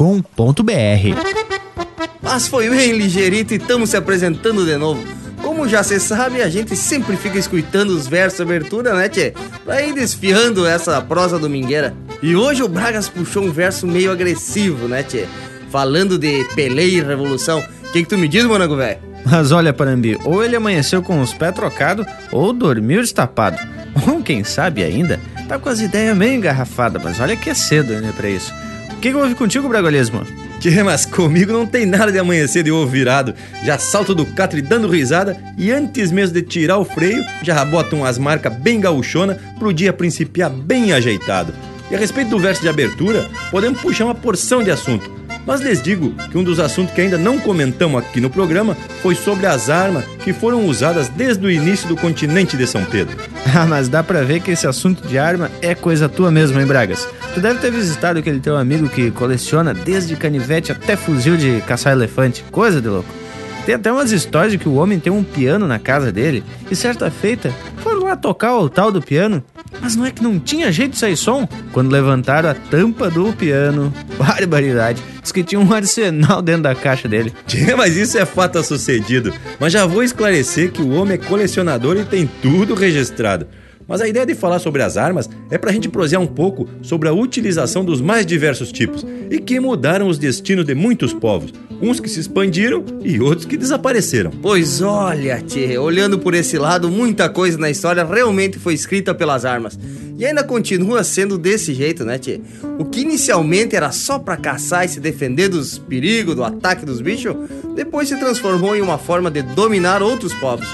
Mas 2.22 2.46
foi 2.46 2.70
bem 2.70 2.92
ligeirito 2.92 3.54
e 3.54 3.56
estamos 3.56 3.90
se 3.90 3.96
apresentando 3.96 4.64
de 4.64 4.76
novo. 4.76 5.21
Como 5.52 5.68
já 5.68 5.82
você 5.82 6.00
sabe, 6.00 6.40
a 6.40 6.48
gente 6.48 6.74
sempre 6.74 7.14
fica 7.14 7.38
escutando 7.38 7.90
os 7.90 8.08
versos 8.08 8.38
de 8.38 8.42
abertura, 8.42 8.94
né, 8.94 9.06
tchê? 9.06 9.34
Pra 9.62 9.82
ir 9.82 9.92
desfiando 9.92 10.66
essa 10.66 10.98
prosa 11.02 11.38
domingueira. 11.38 11.94
E 12.22 12.34
hoje 12.34 12.62
o 12.62 12.68
Bragas 12.68 13.06
puxou 13.06 13.44
um 13.44 13.52
verso 13.52 13.86
meio 13.86 14.10
agressivo, 14.10 14.88
né, 14.88 15.02
tchê? 15.02 15.26
Falando 15.70 16.18
de 16.18 16.42
peleia 16.54 17.00
e 17.00 17.02
revolução. 17.02 17.60
O 17.60 17.92
que, 17.92 18.02
que 18.02 18.08
tu 18.08 18.16
me 18.16 18.28
diz, 18.28 18.46
monago 18.46 18.76
velho? 18.76 18.98
Mas 19.26 19.52
olha, 19.52 19.74
Parambi, 19.74 20.18
ou 20.24 20.42
ele 20.42 20.56
amanheceu 20.56 21.02
com 21.02 21.20
os 21.20 21.34
pés 21.34 21.54
trocados 21.54 22.06
ou 22.32 22.54
dormiu 22.54 23.02
destapado. 23.02 23.58
Ou 24.08 24.22
quem 24.22 24.42
sabe 24.42 24.82
ainda, 24.82 25.20
tá 25.46 25.58
com 25.58 25.68
as 25.68 25.80
ideias 25.80 26.16
meio 26.16 26.32
engarrafadas, 26.32 27.02
mas 27.04 27.20
olha 27.20 27.36
que 27.36 27.50
é 27.50 27.54
cedo 27.54 27.92
ainda 27.92 28.10
pra 28.14 28.30
isso. 28.30 28.50
Que, 29.02 29.10
que 29.10 29.16
houve 29.16 29.34
contigo, 29.34 29.68
Bragolismo? 29.68 30.24
Que, 30.60 30.80
mas 30.80 31.04
comigo 31.04 31.52
não 31.52 31.66
tem 31.66 31.84
nada 31.84 32.12
de 32.12 32.20
amanhecer 32.20 32.62
de 32.62 32.70
ovo 32.70 32.86
virado. 32.86 33.34
Já 33.64 33.76
salto 33.76 34.14
do 34.14 34.24
catre 34.24 34.62
dando 34.62 34.86
risada 34.86 35.36
e 35.58 35.72
antes 35.72 36.12
mesmo 36.12 36.34
de 36.34 36.42
tirar 36.42 36.78
o 36.78 36.84
freio, 36.84 37.24
já 37.42 37.64
boto 37.64 37.96
umas 37.96 38.16
marcas 38.16 38.54
bem 38.54 38.78
gauchona 38.78 39.36
pro 39.58 39.72
dia 39.72 39.92
principiar 39.92 40.50
bem 40.50 40.92
ajeitado. 40.92 41.52
E 41.90 41.96
a 41.96 41.98
respeito 41.98 42.30
do 42.30 42.38
verso 42.38 42.62
de 42.62 42.68
abertura, 42.68 43.28
podemos 43.50 43.80
puxar 43.80 44.04
uma 44.04 44.14
porção 44.14 44.62
de 44.62 44.70
assunto. 44.70 45.21
Mas 45.46 45.60
lhes 45.60 45.82
digo 45.82 46.14
que 46.30 46.38
um 46.38 46.44
dos 46.44 46.60
assuntos 46.60 46.94
que 46.94 47.00
ainda 47.00 47.18
não 47.18 47.38
comentamos 47.38 48.02
aqui 48.02 48.20
no 48.20 48.30
programa 48.30 48.76
foi 49.02 49.14
sobre 49.14 49.46
as 49.46 49.68
armas 49.68 50.04
que 50.22 50.32
foram 50.32 50.66
usadas 50.66 51.08
desde 51.08 51.44
o 51.44 51.50
início 51.50 51.88
do 51.88 51.96
continente 51.96 52.56
de 52.56 52.66
São 52.66 52.84
Pedro. 52.84 53.16
Ah, 53.54 53.66
mas 53.66 53.86
dá 53.86 54.02
pra 54.02 54.22
ver 54.22 54.40
que 54.40 54.50
esse 54.52 54.66
assunto 54.66 55.06
de 55.06 55.18
arma 55.18 55.50
é 55.60 55.74
coisa 55.74 56.08
tua 56.08 56.30
mesmo, 56.30 56.58
hein, 56.58 56.64
Bragas? 56.64 57.06
Tu 57.34 57.40
deve 57.40 57.58
ter 57.58 57.70
visitado 57.70 58.18
aquele 58.18 58.40
teu 58.40 58.56
amigo 58.56 58.88
que 58.88 59.10
coleciona 59.10 59.74
desde 59.74 60.16
canivete 60.16 60.72
até 60.72 60.96
fuzil 60.96 61.36
de 61.36 61.60
caçar 61.66 61.92
elefante. 61.92 62.42
Coisa 62.50 62.80
de 62.80 62.88
louco. 62.88 63.08
Tem 63.66 63.74
até 63.74 63.92
umas 63.92 64.10
histórias 64.10 64.52
de 64.52 64.58
que 64.58 64.68
o 64.68 64.74
homem 64.74 64.98
tem 64.98 65.12
um 65.12 65.22
piano 65.22 65.68
na 65.68 65.78
casa 65.78 66.10
dele 66.10 66.42
e 66.70 66.74
certa 66.74 67.10
feita 67.10 67.52
foram 67.78 68.01
lá 68.12 68.16
tocar 68.16 68.56
o 68.56 68.68
tal 68.68 68.92
do 68.92 69.00
piano. 69.02 69.42
Mas 69.80 69.96
não 69.96 70.04
é 70.04 70.10
que 70.10 70.22
não 70.22 70.38
tinha 70.38 70.70
jeito 70.70 70.92
de 70.92 70.98
sair 70.98 71.16
som? 71.16 71.48
Quando 71.72 71.90
levantaram 71.90 72.50
a 72.50 72.54
tampa 72.54 73.10
do 73.10 73.32
piano, 73.32 73.92
barbaridade, 74.16 75.02
diz 75.20 75.32
que 75.32 75.42
tinha 75.42 75.60
um 75.60 75.72
arsenal 75.72 76.42
dentro 76.42 76.62
da 76.62 76.74
caixa 76.74 77.08
dele. 77.08 77.32
Mas 77.76 77.96
isso 77.96 78.18
é 78.18 78.24
fato 78.24 78.62
sucedido. 78.62 79.32
Mas 79.58 79.72
já 79.72 79.86
vou 79.86 80.02
esclarecer 80.02 80.70
que 80.70 80.82
o 80.82 80.90
homem 80.90 81.14
é 81.14 81.18
colecionador 81.18 81.96
e 81.96 82.04
tem 82.04 82.28
tudo 82.40 82.74
registrado. 82.74 83.46
Mas 83.86 84.00
a 84.00 84.08
ideia 84.08 84.26
de 84.26 84.34
falar 84.34 84.58
sobre 84.58 84.82
as 84.82 84.96
armas 84.96 85.28
é 85.50 85.58
para 85.58 85.70
a 85.70 85.72
gente 85.72 85.88
prosear 85.88 86.20
um 86.20 86.26
pouco 86.26 86.68
sobre 86.82 87.08
a 87.08 87.12
utilização 87.12 87.84
dos 87.84 88.00
mais 88.00 88.24
diversos 88.24 88.72
tipos 88.72 89.04
e 89.30 89.38
que 89.38 89.58
mudaram 89.60 90.08
os 90.08 90.18
destinos 90.18 90.64
de 90.64 90.74
muitos 90.74 91.12
povos, 91.12 91.52
uns 91.80 92.00
que 92.00 92.08
se 92.08 92.20
expandiram 92.20 92.84
e 93.02 93.20
outros 93.20 93.44
que 93.44 93.56
desapareceram. 93.56 94.30
Pois 94.42 94.80
olha, 94.80 95.40
tchê, 95.40 95.76
olhando 95.78 96.18
por 96.18 96.34
esse 96.34 96.58
lado, 96.58 96.88
muita 96.88 97.28
coisa 97.28 97.58
na 97.58 97.70
história 97.70 98.04
realmente 98.04 98.58
foi 98.58 98.74
escrita 98.74 99.14
pelas 99.14 99.44
armas. 99.44 99.78
E 100.18 100.24
ainda 100.24 100.44
continua 100.44 101.02
sendo 101.02 101.36
desse 101.36 101.74
jeito, 101.74 102.04
né, 102.04 102.18
tchê? 102.18 102.40
O 102.78 102.84
que 102.84 103.00
inicialmente 103.00 103.74
era 103.74 103.90
só 103.90 104.18
para 104.18 104.36
caçar 104.36 104.84
e 104.84 104.88
se 104.88 105.00
defender 105.00 105.48
dos 105.48 105.78
perigos, 105.78 106.36
do 106.36 106.44
ataque 106.44 106.86
dos 106.86 107.00
bichos, 107.00 107.34
depois 107.74 108.08
se 108.08 108.16
transformou 108.16 108.76
em 108.76 108.80
uma 108.80 108.98
forma 108.98 109.30
de 109.30 109.42
dominar 109.42 110.02
outros 110.02 110.32
povos. 110.34 110.68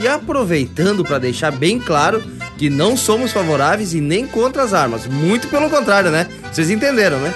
E 0.00 0.06
aproveitando 0.06 1.04
para 1.04 1.18
deixar 1.18 1.50
bem 1.50 1.80
claro 1.80 2.22
que 2.56 2.70
não 2.70 2.96
somos 2.96 3.32
favoráveis 3.32 3.92
e 3.94 4.00
nem 4.00 4.24
contra 4.26 4.62
as 4.62 4.72
armas, 4.72 5.06
muito 5.06 5.48
pelo 5.48 5.68
contrário, 5.68 6.10
né? 6.10 6.28
Vocês 6.52 6.70
entenderam, 6.70 7.18
né? 7.18 7.34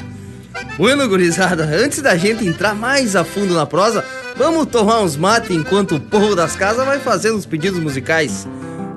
Bueno, 0.77 1.09
gurizada, 1.09 1.65
antes 1.65 2.01
da 2.01 2.17
gente 2.17 2.47
entrar 2.47 2.73
mais 2.75 3.17
a 3.17 3.25
fundo 3.25 3.55
na 3.55 3.67
prosa, 3.67 4.05
vamos 4.37 4.67
tomar 4.67 5.01
uns 5.01 5.17
mate 5.17 5.53
enquanto 5.53 5.97
o 5.97 6.01
povo 6.01 6.37
das 6.37 6.57
casas 6.57 6.87
vai 6.87 6.99
fazendo 6.99 7.37
os 7.37 7.47
pedidos 7.47 7.81
musicais. 7.81 8.49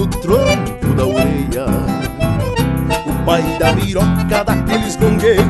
no 0.00 0.06
tronco 0.06 0.94
da 0.96 1.04
orelha. 1.04 1.66
O 3.06 3.24
pai 3.26 3.42
da 3.58 3.72
miroca 3.74 4.44
daqueles 4.44 4.96
gongueiros, 4.96 5.44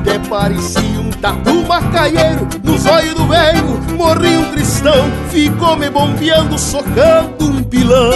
até 0.00 0.18
parecia 0.20 1.00
um 1.00 1.10
tatu 1.10 1.66
macaieiro. 1.66 2.48
Nos 2.64 2.86
olhos 2.86 3.14
do 3.14 3.26
velho 3.26 3.66
morri 3.98 4.38
um 4.38 4.50
cristão, 4.52 5.10
ficou 5.28 5.76
me 5.76 5.90
bombeando, 5.90 6.58
socando 6.58 7.44
um 7.44 7.62
pilão. 7.62 8.10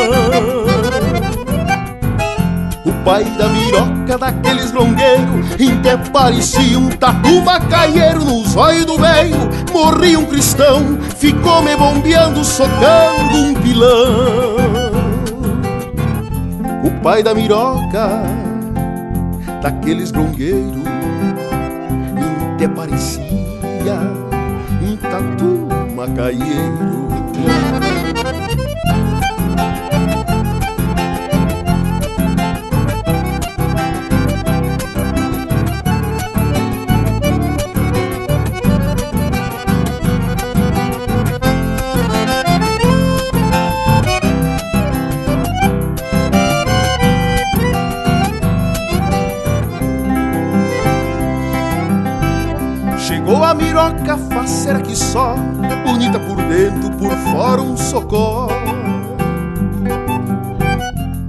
Pai 3.04 3.22
da 3.36 3.50
miroca 3.50 4.16
daqueles 4.16 4.72
longueiros 4.72 5.52
Até 5.52 5.94
parecia 6.10 6.78
um 6.78 6.88
tatu 6.88 7.42
macaieiro 7.42 8.24
Nos 8.24 8.56
olhos 8.56 8.86
do 8.86 8.96
velho 8.96 9.36
morri 9.74 10.16
um 10.16 10.24
cristão 10.24 10.98
Ficou 11.18 11.60
me 11.62 11.76
bombeando, 11.76 12.42
socando 12.42 13.36
um 13.36 13.54
pilão 13.56 14.83
pai 17.04 17.22
da 17.22 17.34
miroca 17.34 18.22
daqueles 19.60 20.10
grongueiros 20.10 20.82
Até 22.54 22.66
parecia 22.66 23.98
um 24.82 24.96
tatu 24.96 25.68
macaieiro 25.94 27.04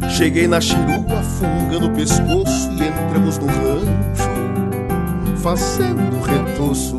Cheguei 0.10 0.47
na 0.47 0.62
chirua, 0.62 1.21
fungando 1.39 1.88
o 1.88 1.91
pescoço 1.91 2.71
E 2.71 2.88
entramos 2.88 3.38
no 3.38 3.47
rancho, 3.47 4.30
fazendo 5.41 6.21
retoço 6.23 6.97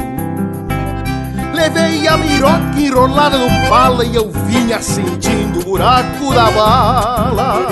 Levei 1.54 2.06
a 2.06 2.16
miroca 2.16 2.78
enrolada 2.78 3.38
no 3.38 3.48
pala 3.68 4.04
E 4.04 4.14
eu 4.14 4.30
vinha 4.46 4.80
sentindo 4.80 5.60
o 5.60 5.64
buraco 5.64 6.34
da 6.34 6.50
bala. 6.50 7.66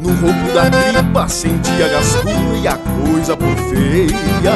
No 0.00 0.08
ronco 0.14 0.52
da 0.54 0.70
tripa 0.70 1.28
senti 1.28 1.82
a 1.82 1.88
gastura 1.88 2.56
e 2.62 2.66
a 2.66 2.78
coisa 2.78 3.36
por 3.36 3.54
feia, 3.68 4.54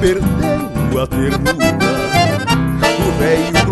perdendo 0.00 1.00
a 1.00 1.06
ternura. 1.06 1.74
O 3.06 3.18
velho 3.18 3.63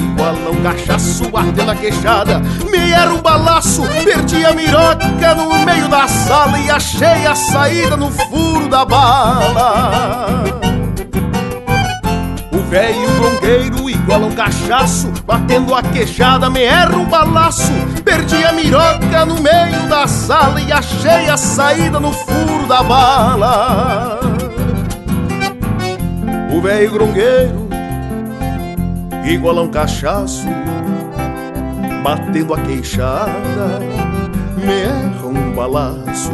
um 0.00 0.62
cachaço 0.62 1.24
ardendo 1.36 1.70
a 1.70 1.74
queixada, 1.74 2.40
me 2.70 2.90
era 2.92 3.12
um 3.12 3.20
balaço, 3.20 3.82
perdi 4.04 4.44
a 4.44 4.52
miroca 4.52 5.34
no 5.34 5.64
meio 5.64 5.88
da 5.88 6.06
sala 6.08 6.58
e 6.58 6.70
achei 6.70 7.26
a 7.26 7.34
saída 7.34 7.96
no 7.96 8.10
furo 8.10 8.68
da 8.68 8.84
bala. 8.84 10.62
Velho 12.72 13.06
bronqueiro 13.18 13.90
igual 13.90 14.22
um 14.22 14.32
cachaço, 14.34 15.12
batendo 15.26 15.74
a 15.74 15.82
queixada 15.82 16.48
me 16.48 16.62
erra 16.62 16.96
um 16.96 17.04
balaço. 17.04 17.70
Perdi 18.02 18.42
a 18.42 18.52
miroca 18.52 19.26
no 19.26 19.34
meio 19.42 19.86
da 19.90 20.08
sala 20.08 20.58
e 20.58 20.72
achei 20.72 21.28
a 21.28 21.36
saída 21.36 22.00
no 22.00 22.10
furo 22.10 22.66
da 22.66 22.82
bala. 22.82 24.20
O 26.50 26.62
velho 26.62 26.90
grongueiro 26.92 27.61
igual 29.32 29.58
a 29.58 29.62
um 29.62 29.68
cachaço, 29.68 30.46
batendo 32.02 32.54
a 32.54 32.60
queixada 32.60 33.80
me 34.56 34.72
erra 34.72 35.26
um 35.26 35.52
balaço. 35.52 36.32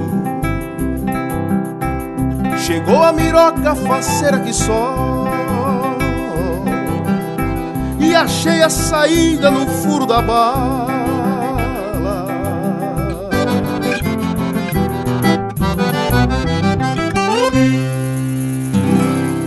Chegou 2.58 3.02
a 3.02 3.12
miroca 3.12 3.74
faceira 3.74 4.40
que 4.40 4.52
só 4.52 5.26
E 7.98 8.14
achei 8.14 8.62
a 8.62 8.68
saída 8.68 9.50
no 9.50 9.66
furo 9.66 10.04
da 10.04 10.20
bala 10.20 10.86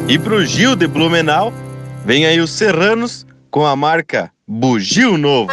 E 0.08 0.18
pro 0.18 0.44
Gil 0.44 0.76
de 0.76 0.88
Blumenau, 0.88 1.54
vem 2.04 2.26
aí 2.26 2.40
os 2.42 2.50
Serranos 2.50 3.21
com 3.52 3.66
a 3.66 3.76
marca 3.76 4.32
Bugio 4.48 5.18
Novo. 5.18 5.52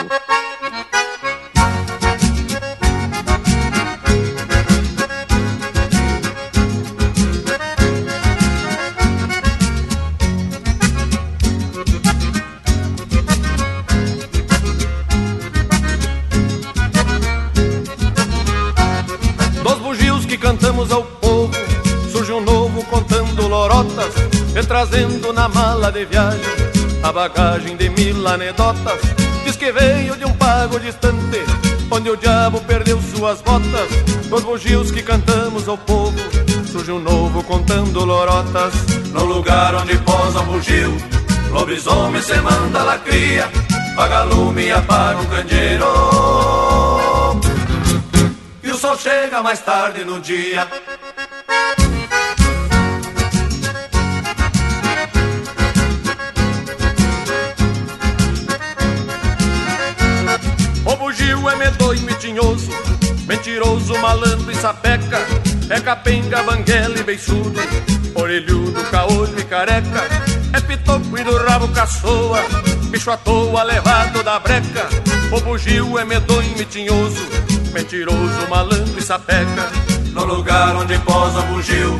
Dos 19.64 19.78
bugios 19.80 20.24
que 20.24 20.38
cantamos 20.38 20.92
ao 20.92 21.02
povo 21.02 21.52
Surge 22.12 22.32
um 22.32 22.40
novo 22.40 22.84
contando 22.84 23.48
lorotas 23.48 24.14
E 24.54 24.64
trazendo 24.64 25.32
na 25.32 25.48
mala 25.48 25.90
de 25.90 26.04
viagem 26.04 26.67
A 27.08 27.12
bagagem 27.12 27.74
de 27.74 27.88
mil 27.88 28.28
anedotas 28.28 29.00
Diz 29.42 29.56
que 29.56 29.72
veio 29.72 30.14
de 30.14 30.26
um 30.26 30.32
pago 30.34 30.78
distante 30.78 31.40
Onde 31.90 32.10
o 32.10 32.16
diabo 32.18 32.60
perdeu 32.60 33.00
suas 33.00 33.40
botas. 33.40 33.88
Dos 34.28 34.42
bugios 34.42 34.90
que 34.90 35.02
cantamos 35.02 35.66
ao 35.66 35.78
povo 35.78 36.18
Surge 36.70 36.92
um 36.92 37.00
novo 37.00 37.42
contando 37.44 38.04
lorotas. 38.04 38.74
No 39.14 39.24
lugar 39.24 39.74
onde 39.76 39.96
posa 40.00 40.40
um 40.40 40.44
bugio 40.48 40.94
Lobisomem 41.50 42.20
se 42.20 42.38
manda 42.42 42.82
la 42.82 42.98
cria 42.98 43.48
Paga 43.96 44.24
lume 44.24 44.66
e 44.66 44.70
apaga 44.70 45.18
um 45.18 45.24
candeeiro. 45.24 45.86
E 48.62 48.70
o 48.70 48.76
sol 48.76 48.98
chega 48.98 49.42
mais 49.42 49.60
tarde 49.60 50.04
no 50.04 50.20
dia 50.20 50.68
é 61.50 61.56
medonho 61.56 62.10
e 62.10 62.14
tinhoso 62.14 62.70
Mentiroso, 63.26 63.96
malandro 63.98 64.50
e 64.50 64.54
sapeca 64.54 65.18
É 65.70 65.80
capenga, 65.80 66.42
banguela 66.42 66.98
e 66.98 67.02
beiçudo 67.02 67.60
Orelhudo, 68.14 68.82
caolho 68.90 69.38
e 69.38 69.44
careca 69.44 70.04
É 70.52 70.60
pitoco 70.60 71.18
e 71.18 71.24
do 71.24 71.36
rabo 71.36 71.68
caçoa 71.68 72.40
Bicho 72.90 73.10
à 73.10 73.16
toa 73.16 73.62
levado 73.62 74.22
da 74.22 74.38
breca 74.38 74.88
O 75.30 75.40
bugio 75.40 75.98
é 75.98 76.04
medonho 76.04 76.60
e 76.60 76.64
tinhoso 76.64 77.26
Mentiroso, 77.72 78.48
malandro 78.48 78.98
e 78.98 79.02
sapeca 79.02 79.70
No 80.12 80.24
lugar 80.24 80.74
onde 80.76 80.98
posa 81.00 81.40
um 81.40 81.54
bugio 81.54 81.98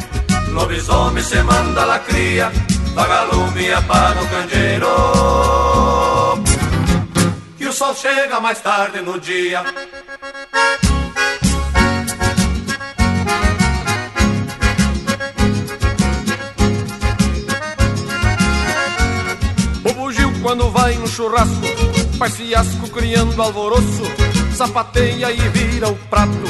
Lobisomem 0.48 1.22
se 1.22 1.42
manda 1.42 1.84
la 1.84 1.98
cria 1.98 2.50
Paga 2.98 3.22
lume 3.32 3.62
e 3.62 3.72
apaga 3.72 4.20
o 4.20 4.26
candeeiro. 4.26 4.87
E 6.50 6.54
o 6.54 6.58
sol 7.78 7.94
chega 7.94 8.40
mais 8.40 8.60
tarde 8.60 9.00
no 9.00 9.20
dia. 9.20 9.62
O 19.84 19.92
bugio 19.94 20.32
quando 20.42 20.68
vai 20.70 20.94
no 20.94 21.06
churrasco 21.06 21.54
Faz 22.18 22.34
fiasco 22.34 22.90
criando 22.90 23.40
alvoroço 23.40 24.02
Sapateia 24.56 25.30
e 25.30 25.48
vira 25.50 25.88
o 25.88 25.94
prato. 26.10 26.48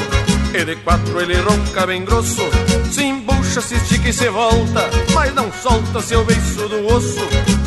E 0.51 0.65
de 0.65 0.77
quatro 0.77 1.21
ele 1.21 1.39
ronca 1.41 1.85
bem 1.85 2.03
grosso 2.05 2.41
Se 2.91 3.03
embucha, 3.03 3.61
se 3.61 3.75
estica 3.75 4.09
e 4.09 4.13
se 4.13 4.29
volta 4.29 4.89
Mas 5.13 5.31
não 5.35 5.51
solta 5.51 6.01
seu 6.01 6.25
beiço 6.25 6.67
do 6.67 6.87
osso. 6.87 7.21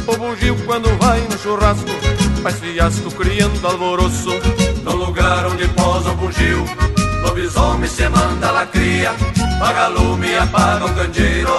O 0.08 0.16
bugio 0.16 0.56
quando 0.66 0.88
vai 0.98 1.20
no 1.20 1.38
churrasco 1.38 2.21
Faz 2.42 2.58
fiasco 2.58 3.08
criando 3.12 3.64
alvoroço 3.64 4.30
No 4.82 4.96
lugar 4.96 5.46
onde 5.46 5.68
posa 5.68 6.10
o 6.10 6.16
bugio. 6.16 6.64
Lobisomem 7.22 7.88
se 7.88 8.08
manda 8.08 8.50
la 8.50 8.66
cria 8.66 9.14
Paga 9.60 9.86
lume 9.86 10.28
e 10.28 10.36
apaga 10.36 10.86
o 10.86 10.94
candeeiro. 10.94 11.50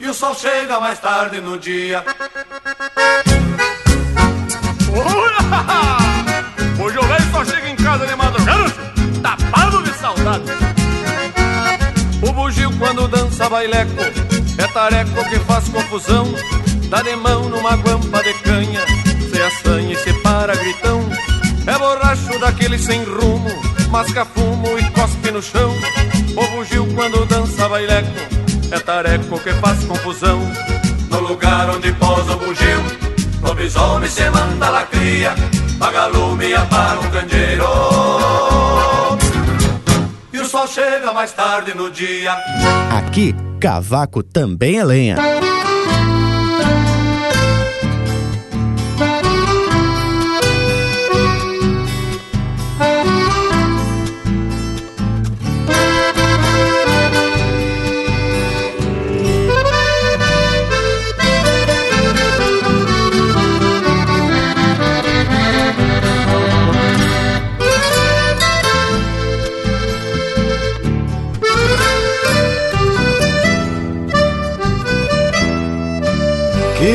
E 0.00 0.08
o 0.08 0.12
sol 0.14 0.34
chega 0.34 0.80
mais 0.80 0.98
tarde 0.98 1.40
no 1.40 1.56
dia. 1.58 2.04
Hoje 6.80 6.98
o 6.98 7.02
velho 7.02 7.30
só 7.30 7.44
chega 7.44 7.68
em 7.68 7.76
casa 7.76 8.04
de 8.04 8.16
madrugada 8.16 8.72
Tapado 9.22 9.82
de 9.84 9.92
saudade. 9.96 10.44
O 12.20 12.32
bugio 12.32 12.70
quando 12.78 13.06
dança 13.06 13.48
baileco 13.48 13.92
É 14.58 14.66
tareco 14.66 15.24
que 15.28 15.38
faz 15.40 15.68
confusão 15.68 16.34
Dá 16.88 17.02
de 17.02 17.14
mão 17.16 17.50
numa 17.50 17.76
guampa 17.76 18.07
canha 18.58 18.84
Se 19.30 19.40
assanha 19.40 19.92
e 19.92 19.96
se 19.96 20.12
para 20.14 20.54
gritão. 20.54 21.00
É 21.66 21.78
borracho 21.78 22.38
daquele 22.40 22.78
sem 22.78 23.02
rumo 23.04 23.50
Masca 23.90 24.24
fumo 24.24 24.78
e 24.78 24.90
cospe 24.90 25.30
no 25.30 25.42
chão. 25.42 25.74
O 26.36 26.56
bugio 26.56 26.86
quando 26.94 27.26
dança 27.26 27.68
baileco 27.68 28.08
É 28.70 28.78
tareco 28.78 29.38
que 29.40 29.52
faz 29.54 29.84
confusão. 29.84 30.40
No 31.10 31.20
lugar 31.20 31.70
onde 31.70 31.92
posa 31.92 32.32
o 32.32 32.38
bugio 32.38 32.82
Lobisomem 33.42 34.10
se 34.10 34.28
manda 34.30 34.70
la 34.70 34.82
cria 34.84 35.34
Paga 35.78 36.06
lume 36.06 36.48
e 36.48 36.54
apaga 36.54 37.00
o 37.00 37.10
candeeiro. 37.10 37.64
E 40.32 40.38
o 40.38 40.44
sol 40.44 40.66
chega 40.66 41.12
mais 41.12 41.30
tarde 41.30 41.72
no 41.72 41.88
dia. 41.88 42.36
Aqui, 42.90 43.32
cavaco 43.60 44.24
também 44.24 44.78
é 44.78 44.84
lenha. 44.84 45.16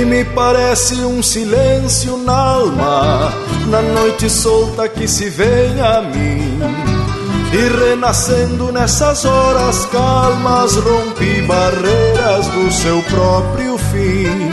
Me 0.05 0.25
parece 0.25 0.95
um 0.95 1.23
silêncio 1.23 2.17
na 2.17 2.37
alma 2.37 3.33
Na 3.67 3.81
noite 3.81 4.29
solta 4.29 4.87
que 4.89 5.07
se 5.07 5.29
vem 5.29 5.79
a 5.79 6.01
mim. 6.01 6.59
E 7.53 7.89
renascendo 7.89 8.71
nessas 8.71 9.23
horas 9.23 9.85
calmas 9.85 10.75
Rompe 10.75 11.41
barreiras 11.43 12.47
do 12.47 12.71
seu 12.71 13.01
próprio 13.03 13.77
fim. 13.77 14.51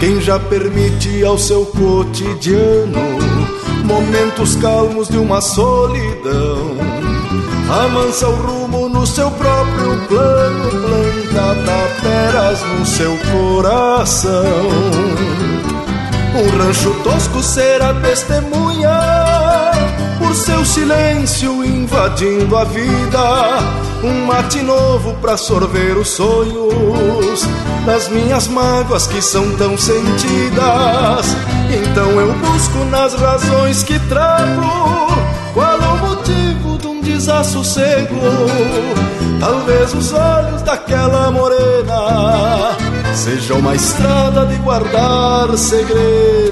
Quem 0.00 0.20
já 0.20 0.38
permite 0.38 1.24
ao 1.24 1.38
seu 1.38 1.64
cotidiano 1.66 3.18
Momentos 3.84 4.56
calmos 4.56 5.08
de 5.08 5.16
uma 5.16 5.40
solidão? 5.40 6.76
Amansa 7.70 8.28
o 8.28 8.34
rumo 8.34 8.83
no 9.04 9.06
seu 9.06 9.30
próprio 9.32 9.98
plano, 10.08 10.70
planta 10.70 11.54
taperas 11.66 12.62
no 12.62 12.86
seu 12.86 13.18
coração. 13.30 14.32
Um 16.34 16.58
rancho 16.58 16.90
tosco 17.04 17.42
será 17.42 17.92
testemunha, 18.00 18.98
por 20.18 20.34
seu 20.34 20.64
silêncio 20.64 21.62
invadindo 21.62 22.56
a 22.56 22.64
vida. 22.64 23.58
Um 24.02 24.24
mate 24.24 24.62
novo 24.62 25.12
pra 25.20 25.36
sorver 25.36 25.98
os 25.98 26.08
sonhos 26.08 27.46
das 27.84 28.08
minhas 28.08 28.48
mágoas 28.48 29.06
que 29.06 29.20
são 29.20 29.54
tão 29.56 29.76
sentidas. 29.76 31.36
Então 31.70 32.10
eu 32.12 32.32
busco 32.32 32.78
nas 32.86 33.12
razões 33.12 33.82
que 33.82 33.98
trago 34.08 35.23
desassossego. 37.14 38.20
Talvez 39.40 39.94
os 39.94 40.12
olhos 40.12 40.62
daquela 40.62 41.30
morena 41.30 42.76
sejam 43.14 43.58
uma 43.58 43.74
estrada 43.74 44.46
de 44.46 44.56
guardar 44.56 45.56
segredos. 45.56 46.43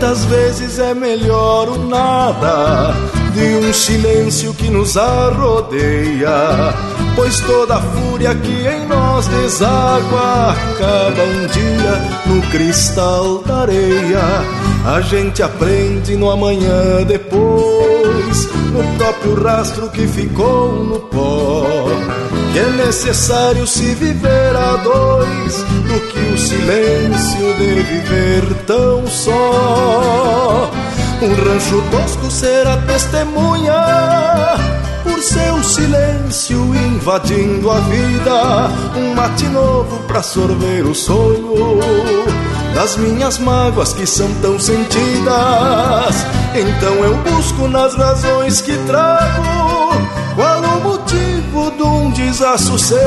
Muitas 0.00 0.24
vezes 0.24 0.78
é 0.78 0.94
melhor 0.94 1.68
o 1.68 1.76
nada 1.86 2.94
de 3.34 3.66
um 3.66 3.70
silêncio 3.70 4.54
que 4.54 4.70
nos 4.70 4.96
arrodeia. 4.96 6.72
Pois 7.14 7.38
toda 7.40 7.74
a 7.74 7.80
fúria 7.82 8.34
que 8.34 8.66
em 8.66 8.86
nós 8.86 9.26
deságua 9.26 10.52
acaba 10.52 11.22
um 11.22 11.46
dia 11.48 12.34
no 12.34 12.40
cristal 12.50 13.42
da 13.42 13.58
areia. 13.58 14.22
A 14.86 15.02
gente 15.02 15.42
aprende 15.42 16.16
no 16.16 16.30
amanhã 16.30 17.04
depois, 17.06 18.48
no 18.72 18.96
próprio 18.96 19.34
rastro 19.42 19.90
que 19.90 20.06
ficou 20.06 20.82
no 20.82 21.00
pó. 21.00 21.66
Que 22.52 22.58
é 22.58 22.70
necessário 22.84 23.66
se 23.66 23.94
viver 23.94 24.56
a 24.56 24.76
dois, 24.76 25.62
do 25.62 26.00
que 26.08 26.18
o 26.18 26.38
silêncio 26.38 27.54
de 27.58 27.82
viver 27.82 28.54
tão 28.66 29.06
só. 29.06 30.70
Um 31.22 31.34
rancho 31.34 31.82
tosco 31.90 32.30
será 32.30 32.78
testemunha 32.78 33.74
por 35.04 35.20
seu 35.20 35.62
silêncio 35.62 36.74
invadindo 36.74 37.70
a 37.70 37.80
vida. 37.80 38.70
Um 38.96 39.14
mate 39.14 39.46
novo 39.46 39.98
pra 40.08 40.22
sorver 40.22 40.86
o 40.86 40.94
sonho 40.94 41.78
das 42.74 42.96
minhas 42.96 43.38
mágoas 43.38 43.92
que 43.92 44.06
são 44.06 44.32
tão 44.40 44.58
sentidas. 44.58 46.16
Então 46.54 46.94
eu 47.04 47.16
busco 47.18 47.68
nas 47.68 47.94
razões 47.94 48.60
que 48.60 48.76
trago 48.86 49.79
desassossego. 52.30 53.00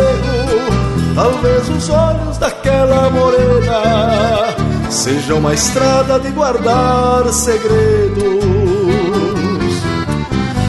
Talvez 1.16 1.70
os 1.70 1.90
olhos 1.90 2.38
daquela 2.38 3.10
morena 3.10 4.54
seja 4.90 5.36
uma 5.36 5.54
estrada 5.54 6.20
de 6.20 6.30
guardar 6.32 7.26
segredos. 7.30 8.44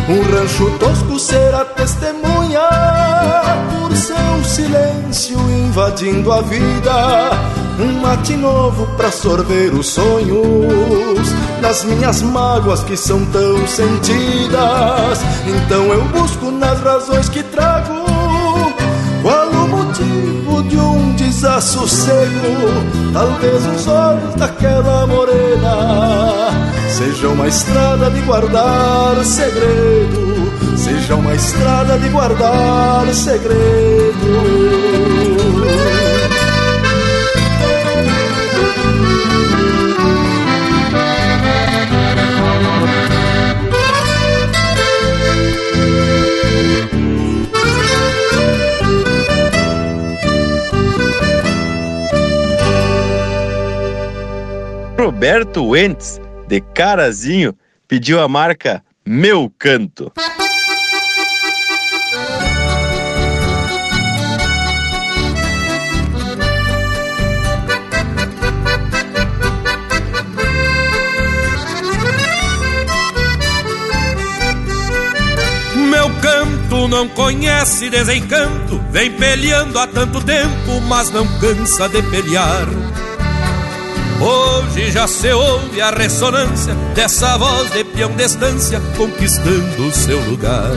Um 0.08 0.22
rancho 0.32 0.70
tosco 0.78 1.18
será 1.18 1.64
testemunha 1.64 2.60
por 3.70 3.96
seu 3.96 4.44
silêncio 4.44 5.38
invadindo 5.38 6.30
a 6.30 6.40
vida. 6.42 7.30
Um 7.80 8.00
mate 8.00 8.36
novo 8.36 8.86
pra 8.96 9.10
sorver 9.10 9.74
os 9.74 9.88
sonhos 9.88 11.28
das 11.60 11.82
minhas 11.82 12.22
mágoas 12.22 12.84
que 12.84 12.96
são 12.96 13.24
tão 13.26 13.66
sentidas. 13.66 15.20
Então 15.46 15.86
eu 15.86 16.04
busco 16.04 16.52
nas 16.52 16.78
razões 16.80 17.28
que 17.28 17.42
trago 17.42 18.03
motivo 19.94 20.62
de 20.64 20.76
um 20.76 21.12
desassossego. 21.14 23.12
Talvez 23.12 23.66
os 23.66 23.86
olhos 23.86 24.34
daquela 24.34 25.06
morena 25.06 26.50
sejam 26.88 27.32
uma 27.32 27.46
estrada 27.46 28.10
de 28.10 28.20
guardar 28.22 29.24
segredo, 29.24 30.52
seja 30.76 31.14
uma 31.14 31.34
estrada 31.34 31.98
de 31.98 32.08
guardar 32.08 33.06
segredo. 33.14 34.93
Roberto 55.14 55.64
Wentz, 55.64 56.20
de 56.48 56.60
Carazinho, 56.60 57.54
pediu 57.86 58.20
a 58.20 58.26
marca 58.26 58.82
Meu 59.06 59.48
Canto. 59.56 60.12
Meu 75.76 76.10
canto 76.20 76.88
não 76.88 77.08
conhece 77.08 77.88
desencanto, 77.88 78.82
vem 78.90 79.12
peleando 79.12 79.78
há 79.78 79.86
tanto 79.86 80.20
tempo, 80.24 80.80
mas 80.88 81.08
não 81.10 81.24
cansa 81.38 81.88
de 81.88 82.02
pelear. 82.02 82.66
Hoje 84.20 84.90
já 84.90 85.06
se 85.06 85.32
ouve 85.32 85.80
a 85.80 85.90
ressonância 85.90 86.74
dessa 86.94 87.36
voz 87.36 87.70
de 87.72 87.84
peão 87.84 88.10
de 88.12 88.24
estância 88.24 88.80
conquistando 88.96 89.86
o 89.86 89.92
seu 89.92 90.20
lugar. 90.20 90.70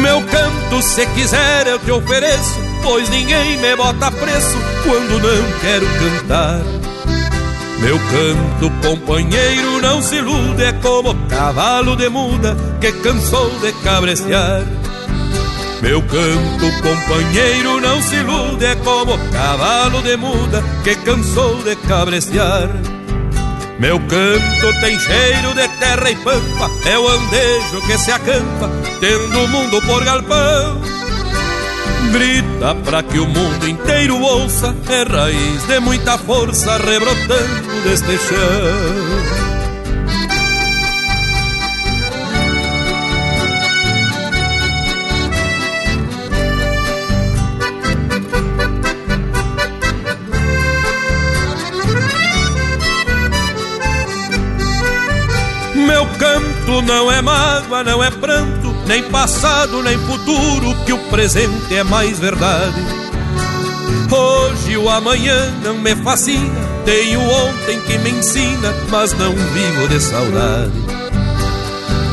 Meu 0.00 0.22
canto, 0.22 0.82
se 0.82 1.06
quiser, 1.06 1.66
eu 1.66 1.78
te 1.78 1.90
ofereço, 1.90 2.58
pois 2.82 3.08
ninguém 3.10 3.58
me 3.58 3.76
bota 3.76 4.10
preço 4.10 4.58
quando 4.84 5.20
não 5.20 5.60
quero 5.60 5.86
cantar. 5.98 6.60
Meu 7.80 7.98
canto, 7.98 8.70
companheiro, 8.86 9.80
não 9.80 10.02
se 10.02 10.16
ilude, 10.16 10.62
é 10.62 10.72
como 10.74 11.14
cavalo 11.28 11.96
de 11.96 12.08
muda 12.08 12.56
que 12.80 12.92
cansou 12.92 13.50
de 13.60 13.72
cabrestear. 13.82 14.62
Meu 15.82 16.02
canto, 16.02 16.82
companheiro, 16.82 17.80
não 17.80 18.02
se 18.02 18.16
ilude, 18.16 18.64
é 18.66 18.74
como 18.76 19.16
cavalo 19.30 20.02
de 20.02 20.16
muda 20.16 20.62
que 20.84 20.94
cansou 20.96 21.62
de 21.62 21.74
cabrestear. 21.76 22.68
Meu 23.78 23.98
canto 23.98 24.80
tem 24.82 24.98
cheiro 24.98 25.54
de 25.54 25.66
terra 25.78 26.10
e 26.10 26.16
pampa, 26.16 26.70
é 26.84 26.98
o 26.98 27.08
andejo 27.08 27.80
que 27.86 27.96
se 27.96 28.12
acampa, 28.12 28.70
tendo 29.00 29.42
o 29.42 29.48
mundo 29.48 29.80
por 29.86 30.04
galpão. 30.04 30.82
Grita 32.12 32.74
pra 32.84 33.02
que 33.02 33.18
o 33.18 33.26
mundo 33.26 33.66
inteiro 33.66 34.20
ouça, 34.20 34.76
é 34.86 35.02
raiz 35.10 35.66
de 35.66 35.80
muita 35.80 36.18
força 36.18 36.76
rebrotando 36.76 37.82
deste 37.84 38.18
chão. 38.18 39.49
Não 56.90 57.10
é 57.10 57.22
mágoa, 57.22 57.84
não 57.84 58.02
é 58.02 58.10
pranto, 58.10 58.74
nem 58.84 59.00
passado, 59.04 59.80
nem 59.80 59.96
futuro, 59.96 60.74
que 60.84 60.92
o 60.92 60.98
presente 61.04 61.72
é 61.72 61.84
mais 61.84 62.18
verdade. 62.18 62.74
Hoje 64.10 64.76
o 64.76 64.90
amanhã 64.90 65.54
não 65.62 65.78
me 65.78 65.94
fascina, 65.94 66.50
tenho 66.84 67.20
ontem 67.20 67.80
que 67.82 67.96
me 67.98 68.10
ensina, 68.10 68.74
mas 68.88 69.12
não 69.12 69.32
vivo 69.32 69.88
de 69.88 70.00
saudade. 70.00 70.72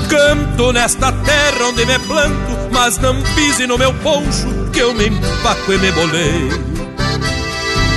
Canto 0.08 0.72
nesta 0.72 1.12
terra 1.12 1.66
onde 1.70 1.84
me 1.84 1.98
planto, 1.98 2.70
mas 2.72 3.00
não 3.00 3.20
pise 3.34 3.66
no 3.66 3.80
meu 3.80 3.92
poncho, 3.96 4.48
que 4.72 4.80
eu 4.80 4.94
me 4.94 5.08
empaco 5.08 5.74
e 5.74 5.78
me 5.80 5.92
boleio. 5.92 6.68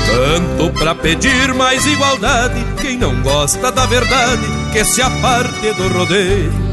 Canto 0.06 0.78
pra 0.78 0.94
pedir 0.94 1.52
mais 1.52 1.84
igualdade, 1.84 2.64
quem 2.80 2.96
não 2.96 3.20
gosta 3.20 3.70
da 3.70 3.84
verdade, 3.84 4.46
que 4.72 4.82
se 4.82 5.02
aparte 5.02 5.74
do 5.74 5.88
rodeio. 5.88 6.69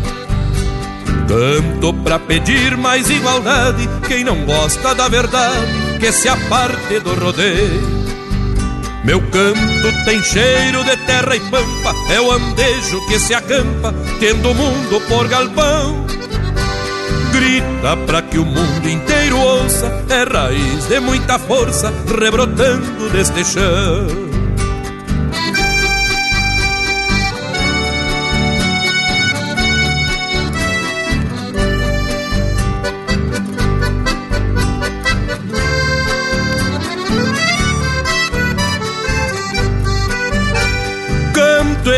Canto 1.28 1.94
pra 2.04 2.18
pedir 2.18 2.78
mais 2.78 3.10
igualdade, 3.10 3.88
quem 4.08 4.24
não 4.24 4.46
gosta 4.46 4.96
da 4.96 5.10
verdade, 5.10 6.00
que 6.00 6.12
se 6.12 6.30
aparte 6.30 7.00
do 7.02 7.14
rodeio. 7.14 7.98
Meu 9.04 9.22
canto 9.22 10.06
tem 10.06 10.22
cheiro 10.24 10.84
de 10.84 10.96
terra 11.06 11.36
e 11.36 11.40
pampa, 11.40 11.94
é 12.10 12.20
o 12.20 12.32
andejo 12.32 13.06
que 13.08 13.20
se 13.20 13.34
acampa, 13.34 13.94
tendo 14.20 14.52
o 14.52 14.56
mundo 14.56 15.02
por 15.08 15.28
galpão. 15.28 16.06
Grita 17.32 17.98
pra 18.06 18.22
que 18.22 18.38
o 18.38 18.46
mundo 18.46 18.90
inteiro 18.90 19.38
ouça, 19.38 20.06
é 20.10 20.24
raiz 20.24 20.88
de 20.88 21.00
muita 21.00 21.38
força, 21.38 21.94
rebrotando 22.20 23.10
deste 23.10 23.44
chão. 23.44 24.27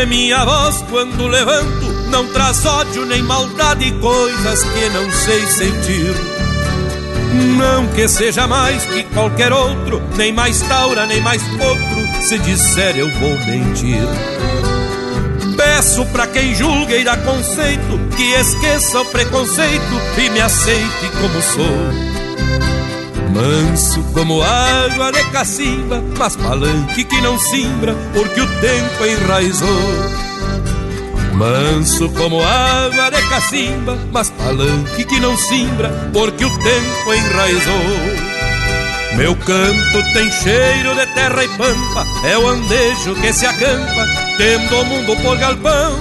É 0.00 0.06
minha 0.06 0.44
voz 0.44 0.82
quando 0.88 1.26
levanto, 1.26 1.86
não 2.10 2.26
traz 2.28 2.64
ódio 2.64 3.04
nem 3.04 3.22
maldade, 3.22 3.92
coisas 4.00 4.64
que 4.64 4.88
não 4.88 5.10
sei 5.12 5.46
sentir. 5.46 6.14
Não 7.58 7.86
que 7.88 8.08
seja 8.08 8.46
mais 8.46 8.82
que 8.86 9.04
qualquer 9.04 9.52
outro, 9.52 10.02
nem 10.16 10.32
mais 10.32 10.62
taura, 10.62 11.06
nem 11.06 11.20
mais 11.20 11.42
potro, 11.42 12.22
se 12.22 12.38
disser 12.38 12.96
eu 12.96 13.10
vou 13.18 13.36
mentir. 13.46 14.00
Peço 15.56 16.06
pra 16.06 16.26
quem 16.26 16.54
julga 16.54 16.96
e 16.96 17.04
dá 17.04 17.18
conceito, 17.18 18.00
que 18.16 18.32
esqueça 18.32 19.00
o 19.00 19.04
preconceito 19.06 20.00
e 20.16 20.30
me 20.30 20.40
aceite 20.40 21.10
como 21.20 21.42
sou. 21.42 22.09
Manso 23.32 24.02
como 24.12 24.42
água 24.42 25.12
de 25.12 25.22
cacimba, 25.30 26.02
mas 26.18 26.34
palanque 26.36 27.04
que 27.04 27.20
não 27.20 27.38
simbra, 27.38 27.94
porque 28.12 28.40
o 28.40 28.46
tempo 28.60 29.04
enraizou. 29.06 29.68
Manso 31.34 32.08
como 32.10 32.42
água 32.42 33.10
de 33.10 33.22
cacimba, 33.28 33.96
mas 34.12 34.30
palanque 34.30 35.04
que 35.04 35.20
não 35.20 35.36
simbra, 35.36 35.88
porque 36.12 36.44
o 36.44 36.58
tempo 36.58 37.14
enraizou. 37.14 38.30
Meu 39.16 39.36
canto 39.36 40.12
tem 40.12 40.30
cheiro 40.32 40.94
de 40.94 41.06
terra 41.14 41.44
e 41.44 41.48
pampa, 41.56 42.06
é 42.24 42.36
o 42.36 42.48
andejo 42.48 43.14
que 43.14 43.32
se 43.32 43.46
acampa, 43.46 44.06
tendo 44.36 44.80
o 44.80 44.84
mundo 44.84 45.16
por 45.22 45.36
galpão. 45.38 45.92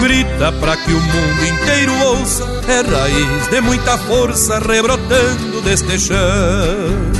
Grita 0.00 0.52
pra 0.52 0.76
que 0.76 0.92
o 0.92 1.00
mundo 1.00 1.46
inteiro 1.46 1.92
ouça, 2.04 2.44
é 2.68 2.80
raiz 2.80 3.48
de 3.48 3.60
muita 3.60 3.96
força 3.98 4.58
rebrotando 4.58 5.60
deste 5.62 5.98
chão. 5.98 7.15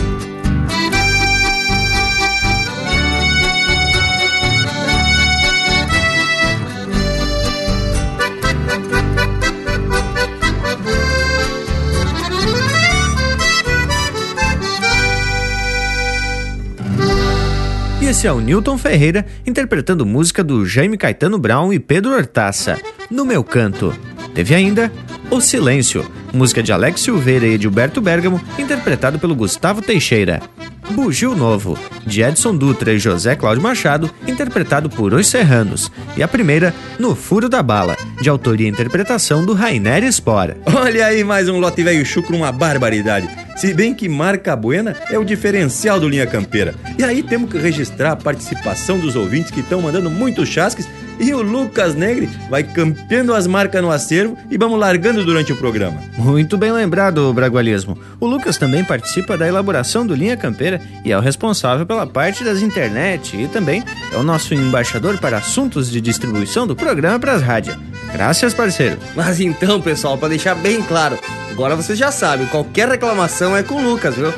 É 18.26 18.32
o 18.32 18.40
Newton 18.40 18.76
Ferreira 18.76 19.24
interpretando 19.46 20.04
música 20.04 20.42
do 20.42 20.66
Jaime 20.66 20.98
Caetano 20.98 21.38
Brown 21.38 21.72
e 21.72 21.78
Pedro 21.78 22.12
Hortaça, 22.12 22.76
No 23.08 23.24
Meu 23.24 23.44
Canto. 23.44 23.94
Teve 24.34 24.52
ainda 24.52 24.90
O 25.30 25.40
Silêncio, 25.40 26.04
música 26.32 26.60
de 26.60 26.72
Alex 26.72 27.02
Silveira 27.02 27.46
e 27.46 27.54
Edilberto 27.54 28.00
Bergamo, 28.00 28.40
interpretado 28.58 29.18
pelo 29.18 29.34
Gustavo 29.34 29.80
Teixeira. 29.80 30.42
Bugio 30.91 31.34
Novo, 31.34 31.78
de 32.07 32.22
Edson 32.22 32.57
Dutra 32.57 32.93
e 32.93 32.99
José 32.99 33.34
Cláudio 33.34 33.62
Machado, 33.62 34.11
interpretado 34.26 34.89
por 34.89 35.12
Os 35.12 35.26
Serranos. 35.26 35.91
E 36.16 36.22
a 36.22 36.28
primeira, 36.28 36.74
No 36.99 37.14
Furo 37.14 37.49
da 37.49 37.62
Bala, 37.62 37.97
de 38.20 38.28
autoria 38.28 38.66
e 38.66 38.70
interpretação 38.70 39.45
do 39.45 39.53
Rainer 39.53 40.05
Spora. 40.12 40.57
Olha 40.74 41.07
aí 41.07 41.24
mais 41.24 41.49
um 41.49 41.59
lote 41.59 41.82
velho 41.82 42.05
chucro, 42.07 42.37
uma 42.37 42.53
barbaridade. 42.53 43.28
Se 43.57 43.72
bem 43.72 43.95
que 43.95 44.09
marca 44.09 44.55
buena 44.55 44.95
é 45.11 45.18
o 45.18 45.24
diferencial 45.24 45.99
do 45.99 46.09
Linha 46.09 46.26
Campeira. 46.26 46.74
E 46.99 47.03
aí 47.03 47.22
temos 47.22 47.51
que 47.51 47.59
registrar 47.59 48.12
a 48.12 48.16
participação 48.16 48.99
dos 48.99 49.16
ouvintes 49.16 49.51
que 49.51 49.61
estão 49.61 49.80
mandando 49.80 50.11
muitos 50.11 50.49
chasques 50.49 50.87
e 51.18 51.32
o 51.32 51.42
Lucas 51.42 51.94
Negre 51.94 52.28
vai 52.48 52.62
campeando 52.62 53.34
as 53.34 53.46
marcas 53.46 53.82
no 53.82 53.90
acervo 53.90 54.36
e 54.50 54.56
vamos 54.56 54.78
largando 54.78 55.24
durante 55.24 55.52
o 55.52 55.56
programa. 55.56 56.00
Muito 56.16 56.56
bem 56.56 56.72
lembrado, 56.72 57.32
Bragualismo. 57.32 57.98
O 58.20 58.26
Lucas 58.26 58.56
também 58.58 58.84
participa 58.84 59.36
da 59.36 59.46
elaboração 59.46 60.06
do 60.06 60.14
Linha 60.14 60.36
Campeira 60.36 60.80
e 61.04 61.12
é 61.12 61.18
o 61.18 61.20
responsável 61.20 61.86
pela 61.86 62.06
parte 62.06 62.44
das 62.44 62.62
internet 62.62 63.36
e 63.36 63.48
também 63.48 63.84
é 64.12 64.16
o 64.16 64.22
nosso 64.22 64.54
embaixador 64.54 65.18
para 65.18 65.38
assuntos 65.38 65.90
de 65.90 66.00
distribuição 66.00 66.66
do 66.66 66.76
programa 66.76 67.18
para 67.18 67.32
as 67.32 67.42
rádios. 67.42 67.76
Graças, 68.12 68.54
parceiro. 68.54 68.98
Mas 69.14 69.40
então, 69.40 69.80
pessoal, 69.80 70.16
para 70.16 70.28
deixar 70.28 70.54
bem 70.54 70.82
claro, 70.82 71.18
agora 71.50 71.76
vocês 71.76 71.98
já 71.98 72.10
sabem, 72.10 72.46
qualquer 72.46 72.88
reclamação 72.88 73.56
é 73.56 73.62
com 73.62 73.74
o 73.74 73.82
Lucas, 73.82 74.14
viu? 74.14 74.32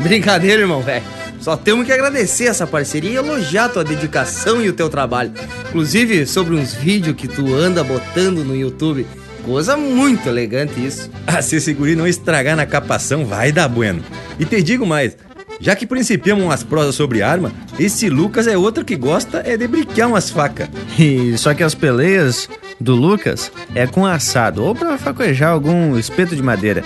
Brincadeira, 0.00 0.62
irmão, 0.62 0.82
velho. 0.82 1.21
Só 1.42 1.56
temos 1.56 1.84
que 1.84 1.92
agradecer 1.92 2.44
essa 2.44 2.68
parceria 2.68 3.10
e 3.10 3.16
elogiar 3.16 3.68
tua 3.68 3.82
dedicação 3.82 4.62
e 4.62 4.68
o 4.68 4.72
teu 4.72 4.88
trabalho. 4.88 5.32
Inclusive, 5.68 6.24
sobre 6.24 6.54
uns 6.54 6.72
vídeos 6.72 7.16
que 7.16 7.26
tu 7.26 7.52
anda 7.52 7.82
botando 7.82 8.44
no 8.44 8.54
YouTube. 8.54 9.04
Coisa 9.44 9.76
muito 9.76 10.28
elegante 10.28 10.84
isso. 10.84 11.10
Ah, 11.24 11.40
se 11.40 11.56
esse 11.56 11.72
guri 11.72 11.96
não 11.96 12.06
estragar 12.06 12.56
na 12.56 12.66
capação, 12.66 13.24
vai 13.24 13.52
dar 13.52 13.68
bueno. 13.68 14.02
E 14.38 14.44
te 14.44 14.60
digo 14.60 14.84
mais, 14.84 15.16
já 15.60 15.74
que 15.74 15.86
principiamos 15.86 16.44
umas 16.44 16.64
prosas 16.64 16.96
sobre 16.96 17.22
arma, 17.22 17.52
esse 17.78 18.10
Lucas 18.10 18.46
é 18.46 18.56
outro 18.56 18.84
que 18.84 18.96
gosta 18.96 19.40
é 19.46 19.56
de 19.56 19.66
brincar 19.68 20.08
umas 20.08 20.30
facas. 20.30 20.68
E 20.98 21.38
só 21.38 21.54
que 21.54 21.62
as 21.62 21.74
peleias 21.74 22.48
do 22.80 22.94
Lucas 22.94 23.52
é 23.74 23.86
com 23.86 24.04
assado 24.04 24.64
ou 24.64 24.74
para 24.74 24.98
faquejar 24.98 25.52
algum 25.52 25.96
espeto 25.96 26.34
de 26.34 26.42
madeira. 26.42 26.84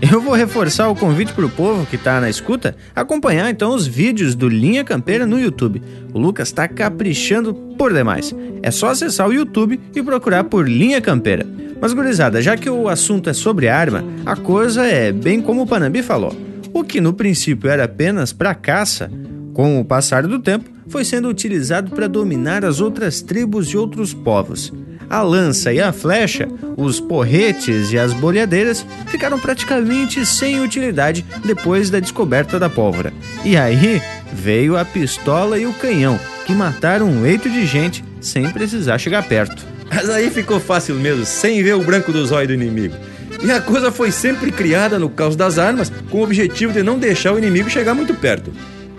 Eu 0.00 0.20
vou 0.20 0.34
reforçar 0.34 0.88
o 0.90 0.94
convite 0.94 1.32
para 1.32 1.46
o 1.46 1.50
povo 1.50 1.86
que 1.86 1.96
está 1.96 2.20
na 2.20 2.28
escuta 2.28 2.76
acompanhar 2.94 3.48
então 3.48 3.74
os 3.74 3.86
vídeos 3.86 4.34
do 4.34 4.46
Linha 4.46 4.84
Campeira 4.84 5.26
no 5.26 5.40
YouTube. 5.40 5.82
O 6.12 6.18
Lucas 6.18 6.48
está 6.48 6.68
caprichando 6.68 7.54
por 7.54 7.94
demais. 7.94 8.34
É 8.62 8.70
só 8.70 8.88
acessar 8.88 9.26
o 9.26 9.32
YouTube 9.32 9.80
e 9.94 10.02
procurar 10.02 10.44
por 10.44 10.68
Linha 10.68 11.00
Campeira. 11.00 11.46
Mas 11.80 11.94
gurizada, 11.94 12.42
já 12.42 12.56
que 12.56 12.68
o 12.68 12.88
assunto 12.88 13.30
é 13.30 13.32
sobre 13.32 13.68
arma, 13.68 14.04
a 14.26 14.36
coisa 14.36 14.84
é 14.84 15.10
bem 15.12 15.40
como 15.40 15.62
o 15.62 15.66
Panambi 15.66 16.02
falou. 16.02 16.34
O 16.74 16.84
que 16.84 17.00
no 17.00 17.14
princípio 17.14 17.70
era 17.70 17.84
apenas 17.84 18.34
para 18.34 18.54
caça, 18.54 19.10
com 19.54 19.80
o 19.80 19.84
passar 19.84 20.26
do 20.26 20.38
tempo, 20.38 20.68
foi 20.88 21.04
sendo 21.04 21.28
utilizado 21.28 21.90
para 21.90 22.06
dominar 22.06 22.66
as 22.66 22.80
outras 22.80 23.22
tribos 23.22 23.68
e 23.68 23.76
outros 23.78 24.12
povos. 24.12 24.72
A 25.08 25.22
lança 25.22 25.72
e 25.72 25.80
a 25.80 25.92
flecha, 25.92 26.48
os 26.76 26.98
porretes 26.98 27.92
e 27.92 27.98
as 27.98 28.12
bolhadeiras 28.12 28.84
ficaram 29.06 29.38
praticamente 29.38 30.26
sem 30.26 30.60
utilidade 30.60 31.24
depois 31.44 31.90
da 31.90 32.00
descoberta 32.00 32.58
da 32.58 32.68
pólvora. 32.68 33.12
E 33.44 33.56
aí 33.56 34.02
veio 34.32 34.76
a 34.76 34.84
pistola 34.84 35.58
e 35.58 35.66
o 35.66 35.72
canhão, 35.74 36.18
que 36.44 36.52
mataram 36.52 37.06
um 37.08 37.22
leito 37.22 37.48
de 37.48 37.64
gente 37.64 38.04
sem 38.20 38.50
precisar 38.50 38.98
chegar 38.98 39.22
perto. 39.22 39.64
Mas 39.88 40.10
aí 40.10 40.28
ficou 40.28 40.58
fácil 40.58 40.96
mesmo, 40.96 41.24
sem 41.24 41.62
ver 41.62 41.74
o 41.74 41.84
branco 41.84 42.12
dos 42.12 42.32
olhos 42.32 42.48
do 42.48 42.54
inimigo. 42.54 42.96
E 43.44 43.50
a 43.50 43.60
coisa 43.60 43.92
foi 43.92 44.10
sempre 44.10 44.50
criada 44.50 44.98
no 44.98 45.08
caos 45.08 45.36
das 45.36 45.58
armas 45.58 45.92
com 46.10 46.18
o 46.18 46.24
objetivo 46.24 46.72
de 46.72 46.82
não 46.82 46.98
deixar 46.98 47.32
o 47.32 47.38
inimigo 47.38 47.70
chegar 47.70 47.94
muito 47.94 48.14
perto. 48.14 48.52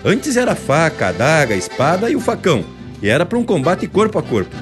Antes 0.05 0.37
era 0.37 0.55
faca, 0.55 1.07
adaga, 1.07 1.55
espada 1.55 2.09
e 2.09 2.15
o 2.15 2.21
facão, 2.21 2.63
e 3.01 3.09
era 3.09 3.25
para 3.25 3.37
um 3.37 3.43
combate 3.43 3.87
corpo 3.87 4.17
a 4.17 4.23
corpo 4.23 4.55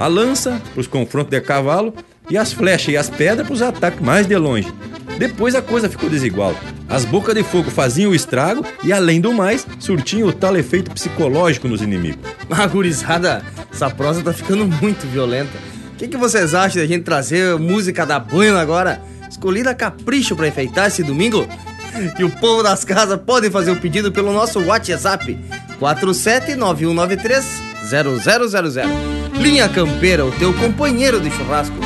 a 0.00 0.06
lança 0.06 0.60
para 0.72 0.80
os 0.80 0.86
confrontos 0.86 1.30
de 1.30 1.40
cavalo 1.42 1.94
e 2.30 2.38
as 2.38 2.54
flechas 2.54 2.94
e 2.94 2.96
as 2.96 3.10
pedras 3.10 3.46
para 3.46 3.54
os 3.54 3.60
ataques 3.60 4.00
mais 4.00 4.26
de 4.26 4.34
longe. 4.34 4.72
Depois 5.18 5.54
a 5.54 5.60
coisa 5.60 5.90
ficou 5.90 6.08
desigual. 6.08 6.54
As 6.88 7.04
bocas 7.04 7.34
de 7.34 7.42
fogo 7.42 7.70
faziam 7.70 8.10
o 8.10 8.14
estrago 8.14 8.64
e, 8.82 8.94
além 8.94 9.20
do 9.20 9.34
mais, 9.34 9.66
surtiam 9.78 10.26
o 10.26 10.32
tal 10.32 10.56
efeito 10.56 10.90
psicológico 10.90 11.68
nos 11.68 11.82
inimigos. 11.82 12.18
Ah, 12.52 12.66
gurizada, 12.66 13.44
essa 13.72 13.88
prosa 13.88 14.22
tá 14.22 14.32
ficando 14.32 14.66
muito 14.66 15.06
violenta. 15.06 15.56
O 15.92 15.96
que, 15.96 16.08
que 16.08 16.16
vocês 16.16 16.52
acham 16.52 16.82
da 16.82 16.88
gente 16.88 17.04
trazer 17.04 17.56
música 17.60 18.04
da 18.04 18.18
Bueno 18.18 18.58
agora? 18.58 19.00
Escolhida 19.30 19.70
a 19.70 19.74
capricho 19.74 20.34
para 20.34 20.48
enfeitar 20.48 20.88
esse 20.88 21.04
domingo? 21.04 21.46
E 22.18 22.24
o 22.24 22.30
povo 22.30 22.62
das 22.62 22.84
casas 22.84 23.18
pode 23.24 23.50
fazer 23.50 23.70
o 23.70 23.76
pedido 23.76 24.12
pelo 24.12 24.32
nosso 24.32 24.60
WhatsApp 24.60 25.38
479193 25.78 27.44
0000. 27.90 28.84
Linha 29.40 29.68
Campeira, 29.68 30.24
o 30.24 30.32
teu 30.32 30.52
companheiro 30.54 31.20
de 31.20 31.30
churrasco. 31.30 31.76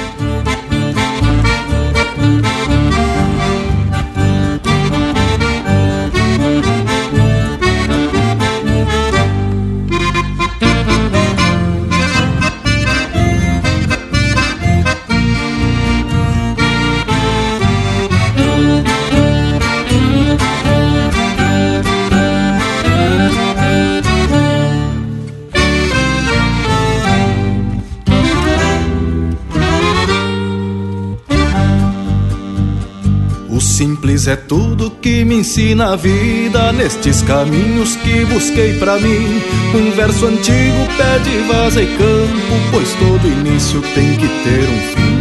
Simples 34.24 34.28
é 34.28 34.36
tudo 34.36 34.90
que 34.90 35.24
me 35.24 35.36
ensina 35.36 35.92
a 35.92 35.96
vida 35.96 36.72
nestes 36.72 37.22
caminhos 37.22 37.96
que 37.96 38.24
busquei 38.24 38.74
para 38.78 38.98
mim. 38.98 39.40
Um 39.74 39.90
verso 39.92 40.26
antigo 40.26 40.86
pede 40.96 41.38
vaza 41.46 41.82
e 41.82 41.86
campo, 41.86 42.70
pois 42.70 42.88
todo 42.94 43.26
início 43.26 43.82
tem 43.94 44.16
que 44.16 44.28
ter 44.28 44.68
um 44.68 44.94
fim. 44.94 45.13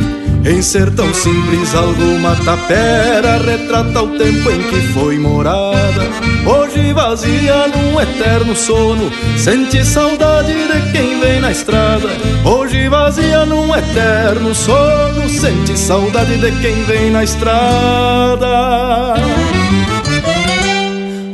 Em 0.45 0.61
ser 0.61 0.91
tão 0.91 1.13
simples, 1.13 1.73
alguma 1.73 2.35
tapera 2.35 3.37
retrata 3.37 4.01
o 4.01 4.17
tempo 4.17 4.51
em 4.51 4.61
que 4.63 4.81
foi 4.93 5.17
morada. 5.17 6.03
Hoje 6.45 6.91
vazia 6.91 7.67
num 7.69 8.01
eterno 8.01 8.53
sono, 8.53 9.09
sente 9.37 9.85
saudade 9.85 10.51
de 10.51 10.91
quem 10.91 11.19
vem 11.21 11.39
na 11.39 11.49
estrada. 11.49 12.09
Hoje 12.43 12.89
vazia 12.89 13.45
num 13.45 13.73
eterno 13.73 14.53
sono, 14.53 15.29
sente 15.29 15.79
saudade 15.79 16.37
de 16.37 16.51
quem 16.61 16.83
vem 16.83 17.09
na 17.09 17.23
estrada. 17.23 19.13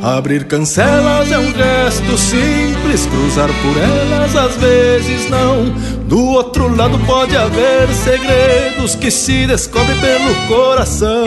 Abrir 0.00 0.44
cancelas 0.44 1.30
é 1.32 1.38
um 1.38 1.52
gesto 1.52 2.16
simples, 2.16 3.06
cruzar 3.06 3.48
por 3.48 3.76
elas 3.76 4.36
às 4.36 4.56
vezes 4.56 5.28
não. 5.28 5.99
Do 6.10 6.26
outro 6.26 6.74
lado 6.74 6.98
pode 7.06 7.36
haver 7.36 7.86
segredos 7.94 8.96
que 8.96 9.12
se 9.12 9.46
descobrem 9.46 9.96
pelo 10.00 10.34
coração. 10.48 11.24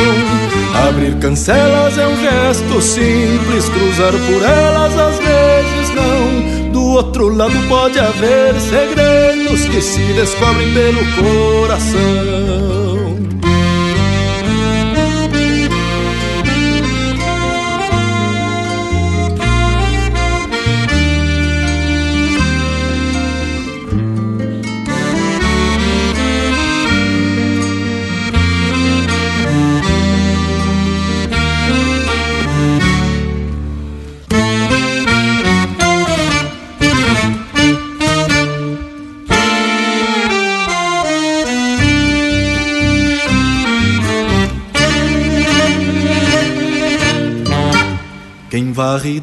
Abrir 0.90 1.18
cancelas 1.20 1.98
é 1.98 2.06
um 2.06 2.18
gesto 2.18 2.82
simples, 2.82 3.70
cruzar 3.70 4.12
por 4.12 4.44
elas 4.44 4.94
às 5.00 5.18
vezes 5.20 5.96
não. 5.96 6.72
Do 6.74 6.84
outro 6.84 7.30
lado 7.30 7.56
pode 7.70 7.98
haver 7.98 8.60
segredos 8.60 9.64
que 9.70 9.82
se 9.82 10.02
descobrem 10.16 10.74
pelo 10.74 11.00
coração. 11.16 12.93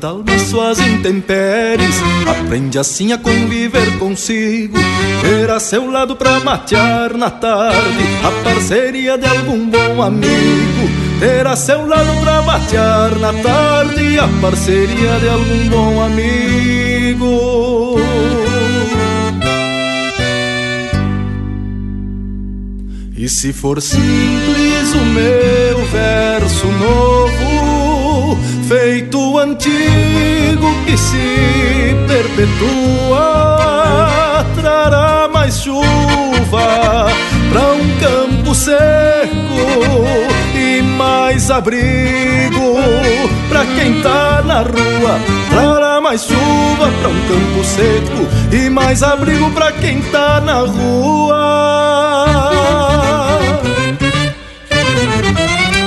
D'alma 0.01 0.39
suas 0.39 0.79
intempéries. 0.81 1.97
Aprende 2.27 2.79
assim 2.79 3.13
a 3.13 3.19
conviver 3.19 3.99
consigo 3.99 4.79
Ter 5.21 5.51
a 5.51 5.61
seu 5.61 5.91
lado 5.91 6.17
pra 6.17 6.41
matear 6.41 7.15
na 7.15 7.31
tarde. 7.31 8.05
A 8.25 8.45
parceria 8.45 9.19
de 9.19 9.27
algum 9.27 9.69
bom 9.69 10.03
amigo 10.03 10.89
Ter 11.21 11.47
a 11.47 11.55
seu 11.55 11.87
lado 11.87 12.21
pra 12.23 12.41
matear 12.43 13.15
na 13.17 13.33
tarde. 13.35 14.19
A 14.19 14.29
parceria 14.41 15.21
de 15.21 15.29
algum 15.29 15.69
bom 15.69 16.03
amigo. 16.03 18.01
E 23.15 23.29
se 23.29 23.53
for 23.53 23.83
simples 23.83 24.95
o 24.95 25.05
meu 25.05 25.85
verso 25.89 26.67
novo 26.69 27.50
antigo 29.61 30.75
que 30.87 30.97
se 30.97 31.95
perpetua, 32.09 33.19
trará 34.55 35.29
mais 35.29 35.61
chuva 35.61 37.07
para 37.51 37.73
um 37.75 37.99
campo 38.01 38.55
seco 38.55 38.79
e 40.55 40.81
mais 40.83 41.51
abrigo 41.51 42.79
para 43.51 43.67
quem 43.67 44.01
tá 44.01 44.43
na 44.47 44.63
rua. 44.63 45.21
Trará 45.51 46.01
mais 46.01 46.23
chuva 46.23 46.91
para 47.01 47.11
um 47.11 47.21
campo 47.29 47.63
seco 47.63 48.27
e 48.51 48.71
mais 48.71 49.03
abrigo 49.03 49.51
para 49.51 49.73
quem 49.73 50.01
tá 50.01 50.41
na 50.41 50.61
rua. 50.61 51.81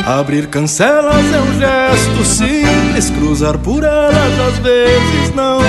Abrir 0.06 0.48
cancelas 0.48 1.26
é 1.34 1.40
um 1.40 1.60
gesto 1.60 2.26
simples, 2.26 2.83
cruzar 3.02 3.58
por 3.58 3.84
elas 3.84 4.40
às 4.48 4.60
vezes 4.60 5.34
não. 5.36 5.60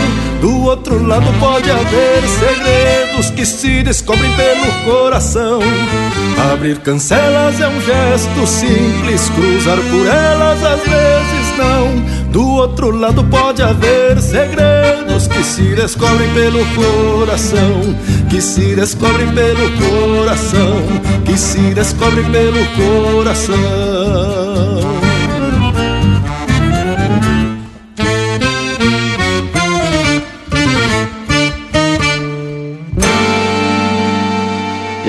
Do 0.42 0.64
outro 0.64 1.02
lado 1.02 1.32
pode 1.40 1.70
haver 1.70 2.22
segredos 2.38 3.30
que 3.30 3.46
se 3.46 3.82
descobrem 3.82 4.30
pelo 4.32 4.70
coração. 4.84 5.60
Abrir 6.52 6.80
cancelas 6.80 7.58
é 7.60 7.68
um 7.68 7.80
gesto 7.80 8.46
simples, 8.46 9.30
cruzar 9.30 9.78
por 9.78 10.06
elas 10.06 10.62
às 10.62 10.80
vezes 10.80 11.56
não. 11.56 12.30
Do 12.30 12.46
outro 12.46 12.90
lado 12.90 13.24
pode 13.24 13.62
haver 13.62 14.20
segredos 14.20 15.26
que 15.26 15.42
se 15.42 15.74
descobrem 15.74 16.28
pelo 16.34 16.62
coração, 16.74 17.96
que 18.28 18.42
se 18.42 18.74
descobrem 18.74 19.28
pelo 19.32 19.70
coração, 19.78 20.82
que 21.24 21.38
se 21.38 21.72
descobrem 21.72 22.30
pelo 22.30 22.66
coração. 23.14 23.54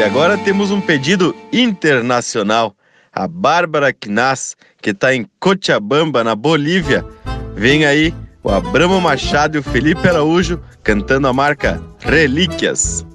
Agora 0.06 0.38
temos 0.38 0.72
um 0.72 0.80
pedido 0.80 1.36
internacional. 1.52 2.76
A 3.12 3.28
Bárbara 3.28 3.94
Knas, 3.94 4.56
que 4.82 4.90
está 4.90 5.16
em 5.16 5.26
Cochabamba, 5.40 6.24
na 6.24 6.36
Bolívia, 6.36 7.06
Vem 7.56 7.86
aí 7.86 8.14
o 8.44 8.52
Abramo 8.52 9.00
Machado 9.00 9.56
e 9.56 9.60
o 9.60 9.64
Felipe 9.64 10.08
Araújo 10.08 10.62
cantando 10.84 11.28
a 11.28 11.34
marca 11.34 11.82
Relíquias. 12.02 13.06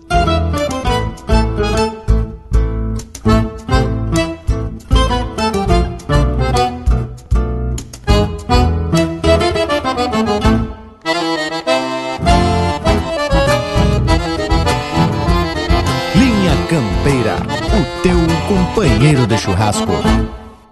Companheiro 18.81 19.27
de 19.27 19.37
churrasco. 19.37 19.93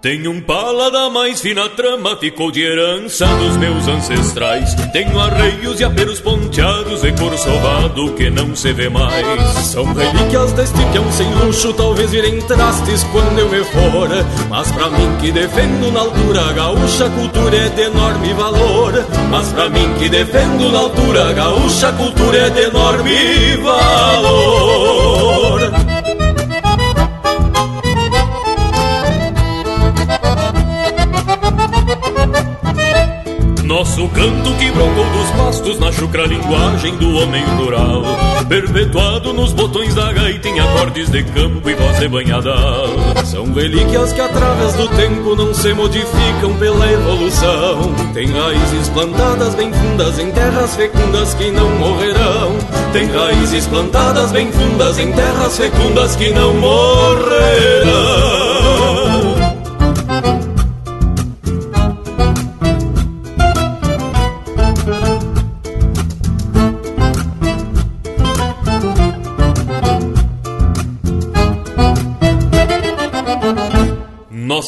Tenho 0.01 0.31
um 0.31 0.39
palada 0.41 1.09
mais 1.09 1.41
fina 1.41 1.67
trama, 1.69 2.15
ficou 2.15 2.49
de 2.49 2.63
herança 2.63 3.27
dos 3.27 3.57
meus 3.57 3.85
ancestrais. 3.87 4.73
Tenho 4.93 5.19
arreios 5.19 5.79
e 5.79 5.83
aperos 5.83 6.21
ponteados 6.21 7.03
e 7.03 7.11
cor 7.11 7.37
sovado 7.37 8.13
que 8.13 8.29
não 8.29 8.55
se 8.55 8.71
vê 8.71 8.87
mais. 8.87 9.43
São 9.65 9.83
relíquias 9.93 10.53
deste 10.53 10.81
peão 10.85 11.11
sem 11.11 11.29
luxo, 11.35 11.73
talvez 11.73 12.09
virem 12.11 12.39
trastes 12.43 13.03
quando 13.11 13.37
eu 13.39 13.49
me 13.49 13.61
for. 13.65 14.09
Mas 14.49 14.71
pra 14.71 14.89
mim 14.89 15.17
que 15.19 15.33
defendo 15.33 15.91
na 15.91 15.99
altura 15.99 16.53
gaúcha, 16.53 17.09
cultura 17.09 17.57
é 17.57 17.69
de 17.69 17.81
enorme 17.81 18.33
valor. 18.33 19.05
Mas 19.29 19.51
pra 19.51 19.69
mim 19.69 19.93
que 19.99 20.07
defendo 20.07 20.71
na 20.71 20.79
altura 20.79 21.33
gaúcha, 21.33 21.91
cultura 21.91 22.37
é 22.37 22.49
de 22.49 22.61
enorme 22.61 23.57
valor. 23.57 25.09
Nosso 33.69 34.07
canto 34.07 34.51
que 34.55 34.71
brocou 34.71 35.05
dos 35.05 35.29
pastos 35.37 35.77
na 35.77 35.91
chucra 35.91 36.25
linguagem 36.25 36.97
do 36.97 37.17
homem 37.17 37.43
rural. 37.55 38.01
Perpetuado 38.47 39.31
nos 39.31 39.53
botões 39.53 39.93
da 39.93 40.11
gaita 40.11 40.49
em 40.49 40.59
acordes 40.59 41.07
de 41.11 41.23
campo 41.23 41.69
e 41.69 41.75
voz 41.75 41.99
de 41.99 42.07
banhadal 42.07 42.87
São 43.23 43.53
relíquias 43.53 44.11
que 44.11 44.21
através 44.21 44.73
do 44.73 44.87
tempo 44.87 45.35
não 45.35 45.53
se 45.53 45.71
modificam 45.71 46.55
pela 46.57 46.91
evolução. 46.91 47.93
Tem 48.11 48.25
raízes 48.31 48.89
plantadas 48.89 49.53
bem 49.53 49.71
fundas 49.71 50.17
em 50.17 50.31
terras 50.31 50.75
fecundas 50.75 51.35
que 51.35 51.51
não 51.51 51.69
morrerão. 51.77 52.57
Tem 52.91 53.05
raízes 53.05 53.67
plantadas 53.67 54.31
bem 54.31 54.51
fundas 54.51 54.97
em 54.97 55.11
terras 55.11 55.55
fecundas 55.55 56.15
que 56.15 56.31
não 56.31 56.55
morrerão 56.55 58.48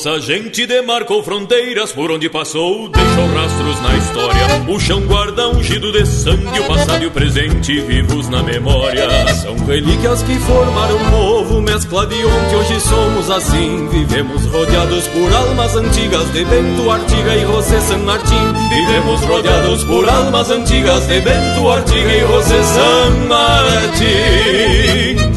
Nossa 0.03 0.19
gente 0.19 0.65
demarcou 0.65 1.21
fronteiras 1.21 1.91
por 1.91 2.09
onde 2.09 2.27
passou, 2.27 2.89
deixou 2.89 3.27
rastros 3.35 3.79
na 3.81 3.97
história. 3.97 4.47
O 4.67 4.79
chão 4.79 4.99
guarda 5.01 5.47
ungido 5.49 5.91
de 5.91 6.03
sangue, 6.07 6.59
o 6.59 6.63
passado 6.63 7.03
e 7.03 7.05
o 7.05 7.11
presente 7.11 7.79
vivos 7.81 8.27
na 8.27 8.41
memória. 8.41 9.07
São 9.35 9.55
relíquias 9.63 10.23
que 10.23 10.33
formaram 10.39 10.95
um 10.95 11.11
povo, 11.11 11.61
mescla 11.61 12.07
de 12.07 12.15
onde 12.15 12.55
hoje 12.55 12.81
somos 12.81 13.29
assim. 13.29 13.87
Vivemos 13.89 14.43
rodeados 14.45 15.07
por 15.09 15.31
almas 15.31 15.75
antigas 15.75 16.33
de 16.33 16.45
Bento, 16.45 16.89
Artiga 16.89 17.35
e 17.35 17.45
José 17.45 17.79
San 17.81 17.99
Martín. 17.99 18.53
Vivemos 18.71 19.21
rodeados 19.21 19.83
por 19.83 20.09
almas 20.09 20.49
antigas 20.49 21.05
de 21.05 21.21
Bento, 21.21 21.69
Artiga 21.69 22.11
e 22.11 22.21
José 22.21 22.63
San 22.63 23.11
Martín. 23.27 25.30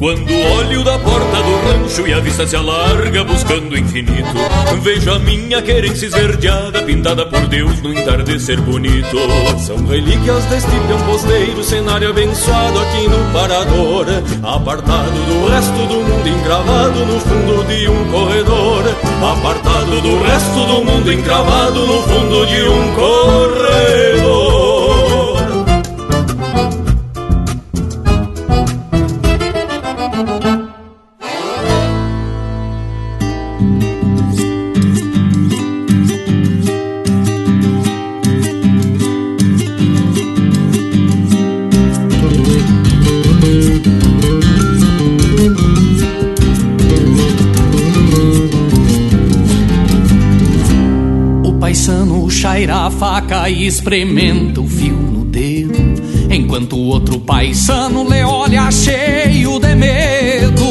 Quando 0.00 0.32
olho 0.32 0.82
da 0.82 0.98
porta 0.98 1.42
do 1.42 1.56
rancho 1.68 2.08
e 2.08 2.14
a 2.14 2.20
vista 2.20 2.46
se 2.46 2.56
alarga 2.56 3.22
buscando 3.22 3.74
o 3.74 3.78
infinito, 3.78 4.32
vejo 4.80 5.12
a 5.12 5.18
minha 5.18 5.60
querência 5.60 6.06
esverdeada, 6.06 6.80
pintada 6.84 7.26
por 7.26 7.46
Deus 7.46 7.82
no 7.82 7.92
entardecer 7.92 8.58
bonito. 8.62 9.14
São 9.58 9.76
relíquias 9.84 10.42
deste 10.46 10.70
posteiro, 11.06 11.62
cenário 11.62 12.08
abençoado 12.08 12.78
aqui 12.78 13.08
no 13.10 13.30
Parador, 13.30 14.06
apartado 14.42 15.20
do 15.26 15.48
resto 15.50 15.86
do 15.86 15.96
mundo, 15.96 16.28
encravado 16.28 17.04
no 17.04 17.20
fundo 17.20 17.64
de 17.64 17.88
um 17.90 18.10
corredor. 18.10 18.82
Apartado 19.22 20.00
do 20.00 20.22
resto 20.22 20.66
do 20.66 20.82
mundo, 20.82 21.12
encravado 21.12 21.86
no 21.86 22.02
fundo 22.04 22.46
de 22.46 22.62
um 22.62 22.94
corredor. 22.94 24.49
Faca 53.00 53.48
e 53.48 53.66
experimenta 53.66 54.60
o 54.60 54.68
fio 54.68 54.92
no 54.92 55.24
dedo, 55.24 55.72
enquanto 56.30 56.76
o 56.76 56.84
outro 56.84 57.18
paisano 57.18 58.06
lhe 58.06 58.22
olha 58.22 58.70
cheio 58.70 59.58
de 59.58 59.74
medo. 59.74 60.66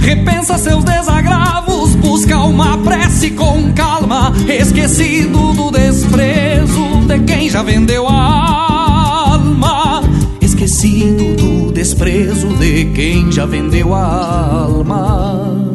Repensa 0.00 0.56
seus 0.56 0.82
desagravos, 0.84 1.94
busca 1.96 2.38
uma 2.38 2.78
prece 2.78 3.32
com 3.32 3.74
calma, 3.74 4.32
esquecido 4.48 5.52
do 5.52 5.70
desprezo 5.70 7.02
de 7.06 7.18
quem 7.26 7.50
já 7.50 7.62
vendeu 7.62 8.08
a 8.08 9.34
alma. 9.34 10.02
Esquecido 10.40 11.36
do 11.36 11.72
desprezo 11.72 12.48
de 12.54 12.86
quem 12.94 13.30
já 13.30 13.44
vendeu 13.44 13.94
a 13.94 14.64
alma. 14.64 15.65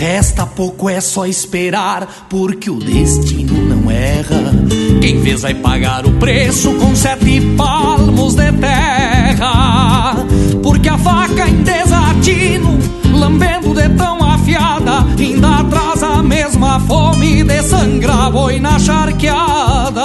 Resta 0.00 0.46
pouco, 0.46 0.88
é 0.88 0.98
só 0.98 1.26
esperar, 1.26 2.26
porque 2.30 2.70
o 2.70 2.78
destino 2.78 3.52
não 3.52 3.90
erra. 3.90 4.50
Quem 4.98 5.20
fez 5.20 5.42
vai 5.42 5.52
pagar 5.52 6.06
o 6.06 6.12
preço 6.12 6.72
com 6.76 6.96
sete 6.96 7.38
palmos 7.54 8.34
de 8.34 8.50
terra. 8.50 10.16
Porque 10.62 10.88
a 10.88 10.96
faca 10.96 11.46
em 11.46 11.62
desatino, 11.62 12.78
lambendo 13.12 13.74
de 13.74 13.90
tão 13.90 14.24
afiada, 14.24 15.04
ainda 15.18 15.64
traz 15.64 16.02
a 16.02 16.22
mesma 16.22 16.80
fome 16.80 17.44
de 17.44 17.62
sangrar 17.62 18.32
boi 18.32 18.58
na 18.58 18.78
charqueada. 18.78 20.02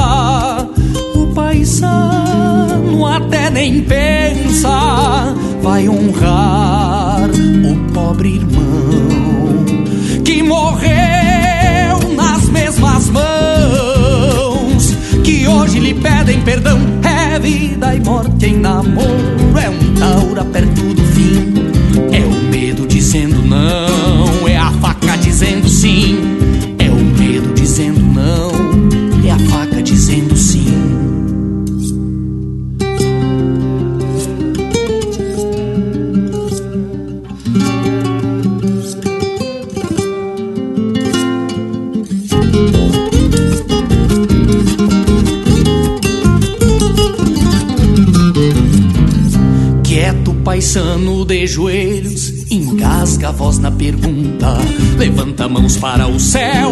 O 1.15 1.27
paisano 1.33 3.07
até 3.07 3.49
nem 3.49 3.81
pensa, 3.81 5.33
vai 5.63 5.87
honrar 5.87 7.29
o 7.29 7.93
pobre 7.93 8.35
irmão 8.35 9.24
morreu 10.45 12.13
nas 12.15 12.49
mesmas 12.49 13.09
mãos 13.09 14.93
que 15.23 15.47
hoje 15.47 15.79
lhe 15.79 15.93
pedem 15.93 16.41
perdão. 16.41 16.79
É 17.03 17.39
vida 17.39 17.95
e 17.95 17.99
morte 17.99 18.45
em 18.45 18.57
namoro, 18.57 19.57
é 19.61 19.69
um 19.69 19.93
taura 19.95 20.43
perto 20.45 20.93
do 20.93 21.04
levanta 55.36 55.49
mãos 55.49 55.77
para 55.77 56.07
o 56.07 56.19
céu, 56.19 56.71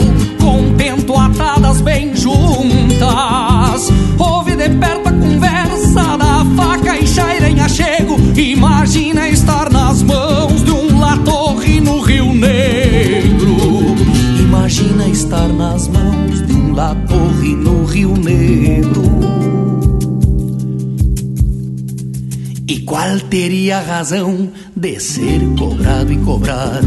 teria 23.34 23.80
razão 23.80 24.48
de 24.76 25.00
ser 25.00 25.42
cobrado 25.58 26.14
e 26.14 26.18
cobrar? 26.18 26.84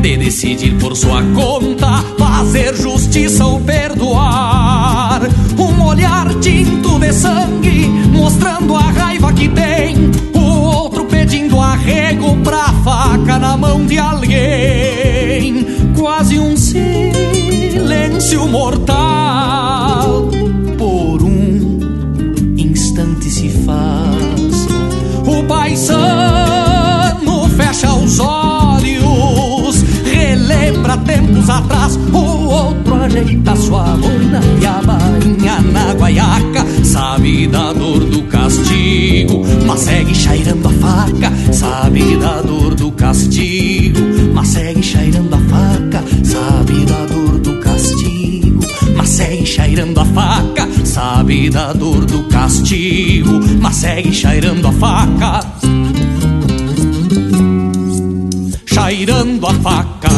De 0.00 0.16
decidir 0.16 0.78
por 0.78 0.96
sua 0.96 1.20
conta, 1.34 2.04
fazer 2.16 2.72
justiça 2.76 3.44
ou 3.44 3.60
perdoar? 3.60 5.22
Um 5.58 5.82
olhar 5.84 6.32
tinto 6.36 7.00
de 7.00 7.12
sangue, 7.12 7.88
mostrando 8.12 8.76
a 8.76 8.82
raiva 8.82 9.32
que 9.32 9.48
tem. 9.48 9.96
O 10.34 10.60
outro 10.60 11.04
pedindo 11.06 11.58
arrego 11.58 12.36
pra 12.44 12.72
faca 12.84 13.36
na 13.36 13.56
mão 13.56 13.84
de 13.84 13.98
alguém. 13.98 15.66
Quase 15.98 16.38
um 16.38 16.56
silêncio 16.56 18.46
mortal. 18.46 18.97
O 32.12 32.46
outro 32.48 32.94
ajeita 33.02 33.56
sua 33.56 33.82
boina 33.96 34.40
e 34.60 34.66
a 34.66 34.80
bainha 34.82 35.60
na 35.72 35.92
guaiaca. 35.94 36.64
Sabe 36.84 37.46
da 37.46 37.72
dor 37.72 38.00
do 38.00 38.22
castigo, 38.24 39.42
mas 39.66 39.80
segue 39.80 40.14
chairando 40.14 40.68
a 40.68 40.72
faca. 40.72 41.52
Sabe 41.52 42.16
da 42.16 42.40
dor 42.42 42.74
do 42.74 42.90
castigo, 42.92 44.00
mas 44.32 44.48
segue 44.48 44.82
chairando 44.82 45.34
a 45.34 45.38
faca. 45.38 46.04
Sabe 46.24 46.84
da 46.84 47.06
dor 47.06 47.38
do 47.38 47.60
castigo, 47.60 48.60
mas 48.96 49.08
segue 49.08 49.46
chairando 49.46 50.00
a 50.00 50.04
faca. 50.04 50.68
Sabe 50.84 51.50
da 51.50 51.72
dor 51.72 52.04
do 52.04 52.24
castigo, 52.24 53.40
mas 53.60 53.76
segue 53.76 54.12
chairando 54.12 54.68
a 54.68 54.72
faca. 54.72 55.40
Chairando 58.66 59.46
a 59.46 59.54
faca. 59.54 60.17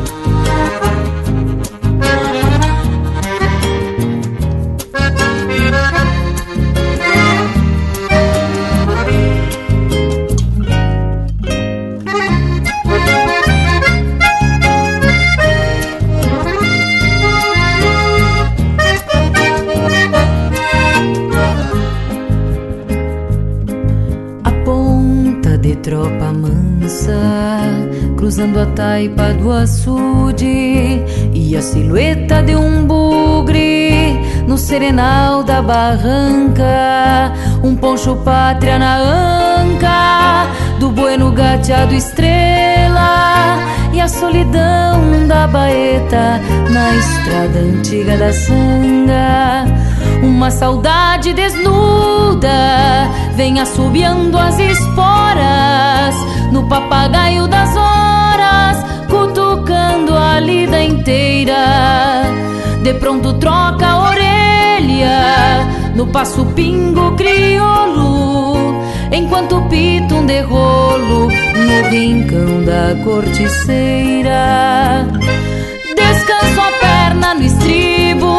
Do 29.51 29.57
açude 29.57 31.03
e 31.33 31.57
a 31.57 31.61
silhueta 31.61 32.41
de 32.41 32.55
um 32.55 32.85
bugre 32.85 34.17
no 34.47 34.57
serenal 34.57 35.43
da 35.43 35.61
barranca, 35.61 37.33
um 37.61 37.75
poncho 37.75 38.15
pátria 38.23 38.79
na 38.79 38.95
anca 38.97 40.47
do 40.79 40.89
bueno 40.89 41.31
gateado 41.31 41.93
estrela 41.93 43.57
e 43.91 43.99
a 43.99 44.07
solidão 44.07 45.27
da 45.27 45.47
baeta 45.47 46.39
na 46.69 46.95
estrada 46.95 47.59
antiga 47.59 48.15
da 48.15 48.31
sanga. 48.31 49.65
Uma 50.23 50.49
saudade 50.49 51.33
desnuda 51.33 52.47
vem 53.35 53.59
assobiando 53.59 54.37
as 54.37 54.57
esporas 54.57 56.15
no 56.51 56.67
papagaio 56.67 57.47
das 57.47 57.75
horas, 57.75 58.90
cutucando 60.31 60.31
a 60.31 60.39
lida 60.39 60.81
inteira. 60.81 62.23
De 62.83 62.93
pronto 62.95 63.33
troca 63.33 63.87
a 63.87 64.09
orelha 64.09 65.67
no 65.95 66.07
passo 66.07 66.43
pingo 66.55 67.11
crioulo, 67.15 68.81
enquanto 69.11 69.61
pita 69.69 70.15
um 70.15 70.25
derrolo 70.25 71.29
no 71.29 71.89
rincão 71.89 72.63
da 72.63 72.95
corticeira. 73.03 75.05
Descanso 75.95 76.61
a 76.61 76.71
perna 76.79 77.35
no 77.35 77.43
estribo 77.43 78.37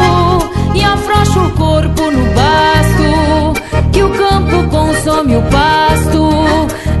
e 0.73 0.83
afrouxo 0.83 1.39
o 1.39 1.51
corpo 1.51 2.11
no 2.11 2.25
basto, 2.33 3.53
que 3.91 4.03
o 4.03 4.09
campo 4.09 4.67
consome 4.69 5.37
o 5.37 5.41
pasto 5.43 6.29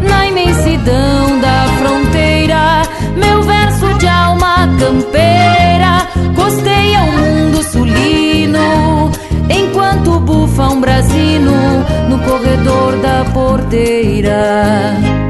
na 0.07 0.27
imensidão 0.27 1.41
da 1.41 1.67
fronteira. 1.79 2.82
Campeira 4.79 6.07
costeia 6.35 7.03
o 7.03 7.11
mundo 7.11 7.63
sulino, 7.63 9.11
enquanto 9.49 10.19
bufa 10.21 10.69
um 10.69 10.81
brasino 10.81 11.85
no 12.09 12.19
corredor 12.19 12.97
da 12.97 13.25
porteira. 13.33 15.22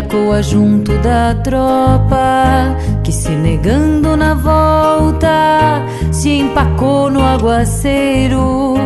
Culatra 0.00 0.06
e 0.06 0.06
a 0.06 0.08
coa 0.08 0.42
junto 0.42 0.92
da 0.98 1.34
tropa 1.42 2.76
que 3.04 3.12
se 3.12 3.30
negando 3.30 4.16
na 4.16 4.34
volta 4.34 5.82
se 6.12 6.30
empacou 6.30 7.10
no 7.10 7.22
aguaceiro. 7.22 8.76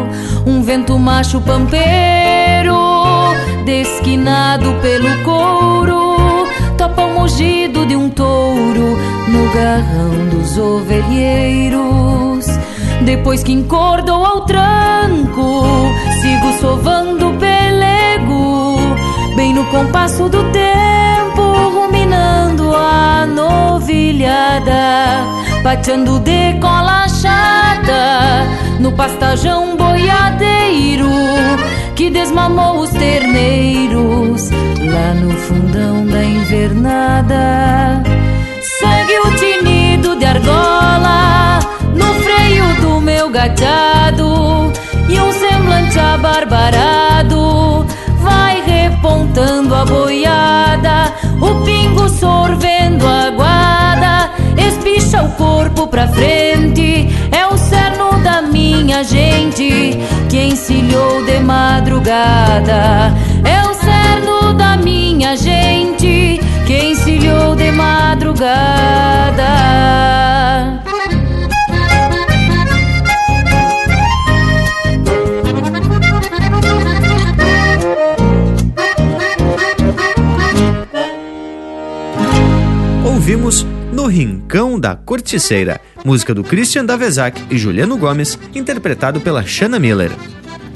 Um 0.46 0.62
vento 0.62 0.98
macho 0.98 1.40
pampeiro 1.40 2.74
desquinado 3.64 4.74
pelo 4.82 5.08
couro 5.24 6.16
topa 6.76 7.02
o 7.02 7.20
mugido 7.20 7.86
de 7.86 7.96
um 7.96 8.10
touro 8.10 8.98
no 9.28 9.52
garrão 9.54 10.28
dos 10.30 10.58
ovelheiros. 10.58 12.46
Depois 13.04 13.42
que 13.42 13.52
encordou 13.52 14.24
ao 14.24 14.44
tranco, 14.46 15.62
sigo 16.20 16.52
sovando 16.60 17.34
pelego, 17.38 18.78
bem 19.36 19.52
no 19.52 19.64
compasso 19.66 20.28
do 20.28 20.42
tempo, 20.52 20.93
a 22.76 23.26
novilhada, 23.26 24.72
pateando 25.62 26.18
de 26.20 26.54
cola 26.60 27.06
chata 27.08 28.46
no 28.80 28.92
pastagão 28.92 29.76
boiadeiro 29.76 31.08
que 31.94 32.10
desmamou 32.10 32.80
os 32.80 32.90
terneiros 32.90 34.50
lá 34.50 35.14
no 35.14 35.30
fundão 35.32 36.06
da 36.06 36.22
invernada. 36.24 38.02
Segue 38.60 39.18
o 39.20 39.30
tinido 39.36 40.16
de 40.16 40.24
argola 40.24 41.60
no 41.94 42.14
freio 42.22 42.80
do 42.80 43.00
meu 43.00 43.30
gateado 43.30 44.72
e 45.08 45.20
um 45.20 45.32
semblante 45.32 45.98
abarbarado 45.98 47.86
vai 49.04 49.18
repontando 49.18 49.74
a 49.74 49.84
boiada, 49.84 51.12
o 51.40 51.62
pingo 51.64 52.08
sorvendo 52.08 53.06
a 53.06 53.30
guada, 53.30 54.30
espicha 54.56 55.22
o 55.22 55.30
corpo 55.32 55.86
pra 55.86 56.08
frente, 56.08 57.08
é 57.30 57.46
o 57.46 57.56
cerno 57.58 58.18
da 58.22 58.40
minha 58.40 59.04
gente 59.04 59.98
que 60.30 60.44
encilhou 60.46 61.22
de 61.24 61.38
madrugada, 61.40 63.14
é 63.44 63.62
o 63.68 63.74
cerno 63.74 64.54
da 64.54 64.76
minha 64.78 65.36
gente 65.36 66.40
que 66.66 66.92
encilhou 66.92 67.54
de 67.54 67.70
madrugada. 67.70 68.54
Ouvimos 83.34 83.66
No 83.92 84.06
Rincão 84.06 84.78
da 84.78 84.94
Corticeira, 84.94 85.80
música 86.04 86.32
do 86.32 86.44
Christian 86.44 86.84
Davezac 86.84 87.42
e 87.50 87.58
Juliano 87.58 87.96
Gomes, 87.96 88.38
interpretado 88.54 89.20
pela 89.20 89.42
Shanna 89.42 89.76
Miller. 89.76 90.12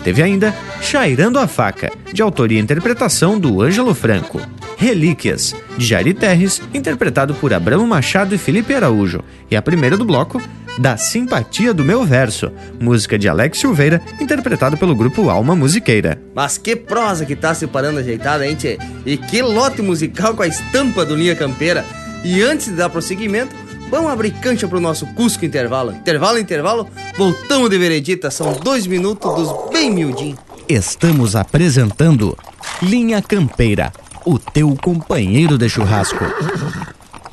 Teve 0.02 0.24
ainda 0.24 0.52
Chairando 0.82 1.38
a 1.38 1.46
Faca, 1.46 1.92
de 2.12 2.20
autoria 2.20 2.58
e 2.58 2.60
interpretação 2.60 3.38
do 3.38 3.62
Ângelo 3.62 3.94
Franco. 3.94 4.40
Relíquias, 4.76 5.54
de 5.76 5.86
Jari 5.86 6.12
Terres, 6.12 6.60
interpretado 6.74 7.32
por 7.32 7.54
Abramo 7.54 7.86
Machado 7.86 8.34
e 8.34 8.38
Felipe 8.38 8.74
Araújo. 8.74 9.22
E 9.48 9.54
a 9.54 9.62
primeira 9.62 9.96
do 9.96 10.04
bloco, 10.04 10.42
Da 10.80 10.96
Simpatia 10.96 11.72
do 11.72 11.84
Meu 11.84 12.04
Verso, 12.04 12.50
música 12.80 13.16
de 13.16 13.28
Alex 13.28 13.58
Silveira, 13.58 14.02
interpretado 14.20 14.76
pelo 14.76 14.96
grupo 14.96 15.30
Alma 15.30 15.54
Musiqueira. 15.54 16.20
Mas 16.34 16.58
que 16.58 16.74
prosa 16.74 17.24
que 17.24 17.36
tá 17.36 17.54
separando 17.54 18.00
ajeitada, 18.00 18.44
hein, 18.44 18.56
tchê? 18.56 18.78
E 19.06 19.16
que 19.16 19.42
lote 19.42 19.80
musical 19.80 20.34
com 20.34 20.42
a 20.42 20.48
estampa 20.48 21.04
do 21.04 21.14
Linha 21.14 21.36
Campeira. 21.36 21.84
E 22.24 22.42
antes 22.42 22.66
de 22.66 22.72
dar 22.72 22.90
prosseguimento, 22.90 23.54
vamos 23.90 24.10
abrir 24.10 24.32
cancha 24.32 24.68
pro 24.68 24.80
nosso 24.80 25.06
Cusco 25.14 25.44
Intervalo. 25.44 25.92
Intervalo, 25.92 26.38
intervalo, 26.38 26.88
voltamos 27.16 27.70
de 27.70 27.78
veredita, 27.78 28.30
são 28.30 28.52
dois 28.54 28.86
minutos 28.86 29.34
dos 29.34 29.70
bem 29.70 29.90
miudinhos. 29.90 30.38
Estamos 30.68 31.34
apresentando 31.34 32.36
Linha 32.82 33.22
Campeira, 33.22 33.92
o 34.24 34.38
teu 34.38 34.76
companheiro 34.76 35.56
de 35.56 35.68
churrasco. 35.68 36.24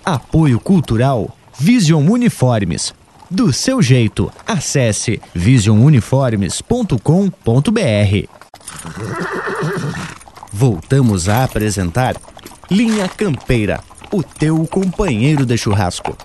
Apoio 0.06 0.60
Cultural 0.60 1.36
Vision 1.58 2.08
Uniformes. 2.10 2.94
Do 3.30 3.52
seu 3.52 3.82
jeito, 3.82 4.32
acesse 4.46 5.20
visionuniformes.com.br. 5.34 8.30
Voltamos 10.54 11.28
a 11.28 11.44
apresentar 11.44 12.16
Linha 12.70 13.10
Campeira, 13.10 13.84
o 14.12 14.24
teu 14.24 14.66
companheiro 14.68 15.46
de 15.46 15.58
churrasco. 15.58 16.18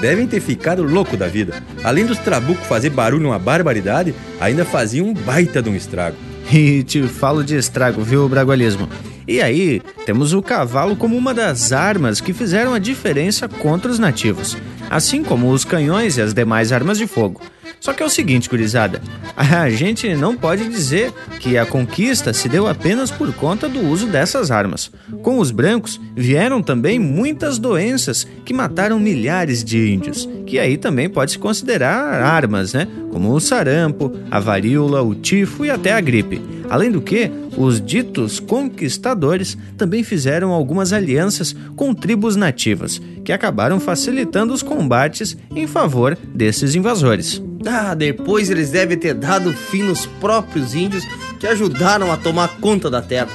Devem 0.00 0.26
ter 0.26 0.40
ficado 0.40 0.82
louco 0.82 1.16
da 1.16 1.26
vida. 1.26 1.62
Além 1.82 2.06
dos 2.06 2.18
trabucos 2.18 2.66
fazer 2.66 2.90
barulho 2.90 3.26
uma 3.28 3.38
barbaridade, 3.38 4.14
ainda 4.40 4.64
faziam 4.64 5.08
um 5.08 5.14
baita 5.14 5.62
de 5.62 5.68
um 5.68 5.74
estrago. 5.74 6.16
E 6.50 6.82
te 6.82 7.02
falo 7.02 7.44
de 7.44 7.56
estrago, 7.56 8.00
viu, 8.02 8.26
Bragualismo? 8.26 8.88
E 9.28 9.42
aí, 9.42 9.82
temos 10.06 10.32
o 10.32 10.40
cavalo 10.40 10.96
como 10.96 11.14
uma 11.14 11.34
das 11.34 11.70
armas 11.70 12.18
que 12.18 12.32
fizeram 12.32 12.72
a 12.72 12.78
diferença 12.78 13.46
contra 13.46 13.90
os 13.90 13.98
nativos, 13.98 14.56
assim 14.88 15.22
como 15.22 15.50
os 15.50 15.66
canhões 15.66 16.16
e 16.16 16.22
as 16.22 16.32
demais 16.32 16.72
armas 16.72 16.96
de 16.96 17.06
fogo. 17.06 17.42
Só 17.78 17.92
que 17.92 18.02
é 18.02 18.06
o 18.06 18.10
seguinte, 18.10 18.48
gurizada, 18.48 19.02
a 19.36 19.68
gente 19.68 20.14
não 20.14 20.34
pode 20.34 20.66
dizer 20.66 21.12
que 21.40 21.58
a 21.58 21.66
conquista 21.66 22.32
se 22.32 22.48
deu 22.48 22.66
apenas 22.66 23.10
por 23.10 23.30
conta 23.34 23.68
do 23.68 23.80
uso 23.80 24.06
dessas 24.06 24.50
armas. 24.50 24.90
Com 25.22 25.38
os 25.38 25.50
brancos 25.50 26.00
vieram 26.16 26.62
também 26.62 26.98
muitas 26.98 27.58
doenças 27.58 28.26
que 28.46 28.54
mataram 28.54 28.98
milhares 28.98 29.62
de 29.62 29.92
índios, 29.92 30.26
que 30.46 30.58
aí 30.58 30.78
também 30.78 31.06
pode 31.06 31.32
se 31.32 31.38
considerar 31.38 32.22
armas, 32.22 32.72
né? 32.72 32.88
Como 33.12 33.30
o 33.30 33.40
sarampo, 33.40 34.10
a 34.30 34.40
varíola, 34.40 35.02
o 35.02 35.14
tifo 35.14 35.66
e 35.66 35.70
até 35.70 35.92
a 35.92 36.00
gripe. 36.00 36.57
Além 36.70 36.90
do 36.90 37.00
que, 37.00 37.30
os 37.56 37.80
ditos 37.80 38.38
conquistadores 38.40 39.56
também 39.76 40.02
fizeram 40.02 40.52
algumas 40.52 40.92
alianças 40.92 41.54
com 41.74 41.94
tribos 41.94 42.36
nativas, 42.36 43.00
que 43.24 43.32
acabaram 43.32 43.80
facilitando 43.80 44.52
os 44.52 44.62
combates 44.62 45.36
em 45.54 45.66
favor 45.66 46.16
desses 46.34 46.74
invasores. 46.74 47.42
Ah, 47.66 47.94
depois 47.94 48.50
eles 48.50 48.70
devem 48.70 48.96
ter 48.96 49.14
dado 49.14 49.52
fim 49.52 49.82
nos 49.82 50.06
próprios 50.06 50.74
índios 50.74 51.04
que 51.40 51.46
ajudaram 51.46 52.12
a 52.12 52.16
tomar 52.16 52.58
conta 52.60 52.90
da 52.90 53.02
terra. 53.02 53.30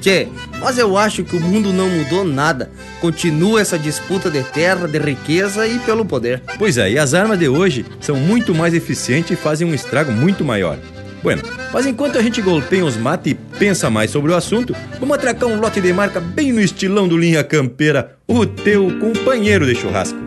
Tchê, 0.00 0.28
mas 0.60 0.78
eu 0.78 0.96
acho 0.96 1.24
que 1.24 1.36
o 1.36 1.40
mundo 1.40 1.72
não 1.72 1.88
mudou 1.88 2.24
nada. 2.24 2.70
Continua 3.00 3.60
essa 3.60 3.78
disputa 3.78 4.30
de 4.30 4.42
terra, 4.44 4.86
de 4.86 4.98
riqueza 4.98 5.66
e 5.66 5.78
pelo 5.80 6.04
poder. 6.04 6.42
Pois 6.58 6.78
é, 6.78 6.90
e 6.90 6.98
as 6.98 7.14
armas 7.14 7.38
de 7.38 7.48
hoje 7.48 7.84
são 8.00 8.16
muito 8.16 8.54
mais 8.54 8.74
eficientes 8.74 9.32
e 9.32 9.36
fazem 9.36 9.66
um 9.66 9.74
estrago 9.74 10.12
muito 10.12 10.44
maior. 10.44 10.78
Bueno, 11.22 11.42
mas 11.72 11.86
enquanto 11.86 12.18
a 12.18 12.22
gente 12.22 12.40
golpeia 12.40 12.84
os 12.84 12.96
mates 12.96 13.32
e 13.32 13.34
pensa 13.34 13.90
mais 13.90 14.10
sobre 14.10 14.32
o 14.32 14.36
assunto, 14.36 14.74
vamos 15.00 15.16
atracar 15.16 15.48
um 15.48 15.58
lote 15.58 15.80
de 15.80 15.92
marca 15.92 16.20
bem 16.20 16.52
no 16.52 16.60
estilão 16.60 17.08
do 17.08 17.18
Linha 17.18 17.42
Campeira, 17.42 18.16
o 18.26 18.46
teu 18.46 18.88
companheiro 18.98 19.66
de 19.66 19.74
churrasco. 19.74 20.18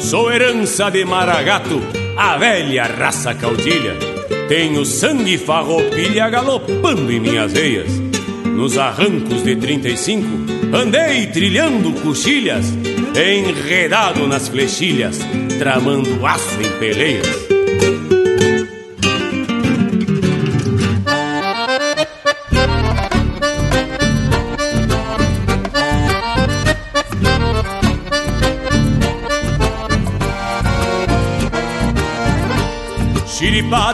Sou 0.00 0.32
herança 0.32 0.90
de 0.90 1.04
Maragato, 1.04 1.82
a 2.16 2.36
velha 2.36 2.84
raça 2.84 3.34
caudilha. 3.34 3.94
Tenho 4.48 4.84
sangue 4.84 5.36
farroupilha 5.36 6.28
galopando 6.30 7.10
em 7.10 7.20
minhas 7.20 7.52
veias. 7.52 7.90
Nos 8.44 8.78
arrancos 8.78 9.42
de 9.42 9.56
35, 9.56 10.26
andei 10.74 11.26
trilhando 11.26 11.92
coxilhas, 12.00 12.66
enredado 13.14 14.26
nas 14.26 14.48
flechilhas, 14.48 15.18
tramando 15.58 16.24
aço 16.24 16.58
em 16.62 16.78
peleias. 16.78 17.45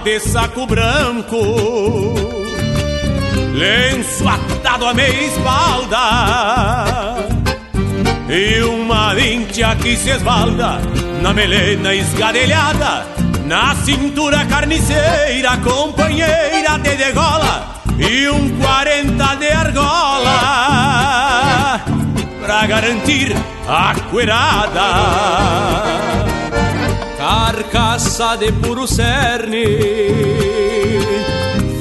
De 0.04 0.20
saco 0.20 0.66
branco. 0.66 1.36
Lenço 3.54 4.28
atado 4.28 4.86
a 4.86 4.94
meia 4.94 5.24
espalda. 5.26 5.98
E 8.28 8.62
uma 8.62 9.14
vincha 9.14 9.74
que 9.76 9.96
se 9.96 10.10
esbalda 10.10 10.78
Na 11.20 11.32
melena 11.34 11.92
esgadelhada 11.94 13.04
Na 13.44 13.74
cintura 13.74 14.46
carniceira 14.46 15.56
Companheira 15.58 16.78
de 16.78 16.96
degola 16.96 17.82
E 17.98 18.28
um 18.30 18.48
quarenta 18.58 19.34
de 19.34 19.48
argola 19.48 20.38
Pra 22.40 22.66
garantir 22.66 23.36
a 23.68 23.94
cuerada 24.10 26.11
carcaça 27.22 28.36
de 28.36 28.50
puro 28.50 28.84
cerne, 28.84 29.64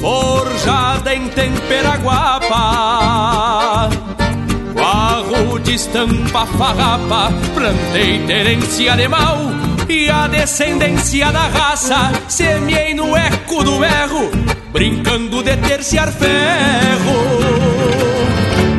forjada 0.00 1.12
em 1.12 1.28
tempera 1.30 1.96
guapa, 1.96 3.88
barro 4.72 5.58
de 5.58 5.74
estampa 5.74 6.46
farrapa, 6.46 7.32
plantei 7.56 8.24
terência 8.24 8.96
de 8.96 9.08
mal, 9.08 9.36
e 9.88 10.08
a 10.08 10.28
descendência 10.28 11.32
da 11.32 11.48
raça, 11.48 12.12
semeei 12.28 12.94
no 12.94 13.16
eco 13.16 13.64
do 13.64 13.84
erro, 13.84 14.30
brincando 14.72 15.42
de 15.42 15.56
terciar 15.56 16.12
ferro, 16.12 17.18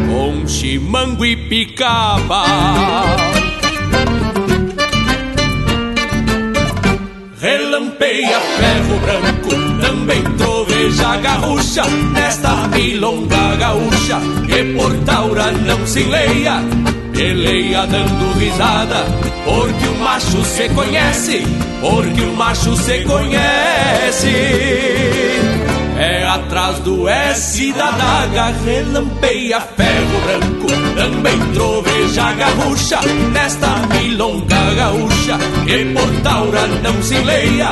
com 0.07 0.47
chimango 0.47 1.25
e 1.25 1.35
picaba. 1.35 2.45
Relampeia 7.73 8.39
ferro 8.39 8.99
branco, 8.99 9.49
também 9.81 10.21
troveja 10.37 11.17
garrucha, 11.17 11.83
nesta 12.13 12.67
milonga 12.67 13.55
gaúcha, 13.55 14.19
que 14.45 14.63
por 14.75 14.95
taura 15.05 15.51
não 15.51 15.87
se 15.87 16.03
leia, 16.03 16.61
peleia 17.13 17.87
dando 17.87 18.37
risada, 18.37 19.05
porque 19.43 19.87
o 19.87 19.95
macho 20.03 20.45
se 20.45 20.69
conhece, 20.69 21.43
porque 21.81 22.21
o 22.21 22.33
macho 22.33 22.75
se 22.77 23.03
conhece. 23.05 24.33
É 26.05 26.27
atrás 26.27 26.79
do 26.79 27.07
S 27.07 27.71
da 27.71 27.91
daga, 27.91 28.53
relampeia 28.65 29.61
ferro 29.61 30.19
branco, 30.25 30.67
também 30.97 31.39
troveja 31.53 32.33
gaúcha, 32.33 32.99
nesta 33.31 33.69
milonga 33.87 34.73
gaúcha, 34.75 35.37
que 35.65 35.85
por 35.93 36.21
taura 36.21 36.67
não 36.67 37.01
se 37.01 37.15
leia, 37.19 37.69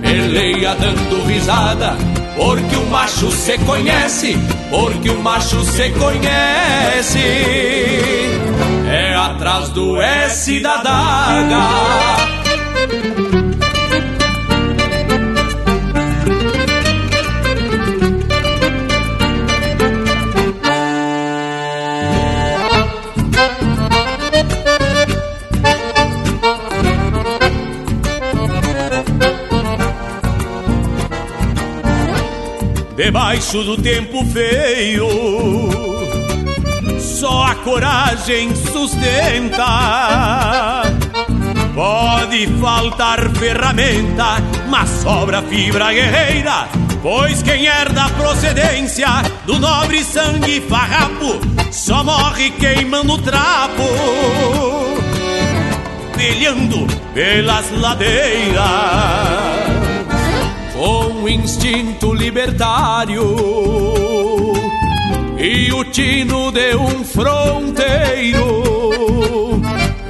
peleia 0.00 0.74
dando 0.76 1.26
risada, 1.26 1.94
porque 2.34 2.76
o 2.76 2.86
macho 2.86 3.30
se 3.30 3.58
conhece, 3.58 4.38
porque 4.70 5.10
o 5.10 5.22
macho 5.22 5.62
se 5.64 5.90
conhece. 5.90 7.18
É 8.90 9.14
atrás 9.14 9.68
do 9.68 10.00
S 10.00 10.60
da 10.60 10.76
daga. 10.78 12.35
Debaixo 33.06 33.62
do 33.62 33.80
tempo 33.80 34.24
feio. 34.24 35.06
Só 36.98 37.44
a 37.44 37.54
coragem 37.54 38.52
sustenta. 38.56 39.62
Pode 41.72 42.48
faltar 42.60 43.30
ferramenta, 43.36 44.42
mas 44.68 44.88
sobra 44.88 45.40
fibra 45.42 45.92
guerreira. 45.92 46.68
Pois 47.00 47.44
quem 47.44 47.66
herda 47.66 48.06
a 48.06 48.08
procedência 48.08 49.06
do 49.44 49.56
nobre 49.60 50.02
sangue 50.02 50.60
farrapo 50.62 51.38
só 51.70 52.02
morre 52.02 52.50
queimando 52.50 53.18
trapo, 53.18 53.84
pelhando 56.16 56.88
pelas 57.14 57.70
ladeiras 57.70 59.45
com 61.26 61.28
instinto 61.28 62.14
libertário 62.14 63.34
e 65.36 65.72
o 65.72 65.84
tino 65.86 66.52
de 66.52 66.76
um 66.76 67.02
fronteiro. 67.04 68.44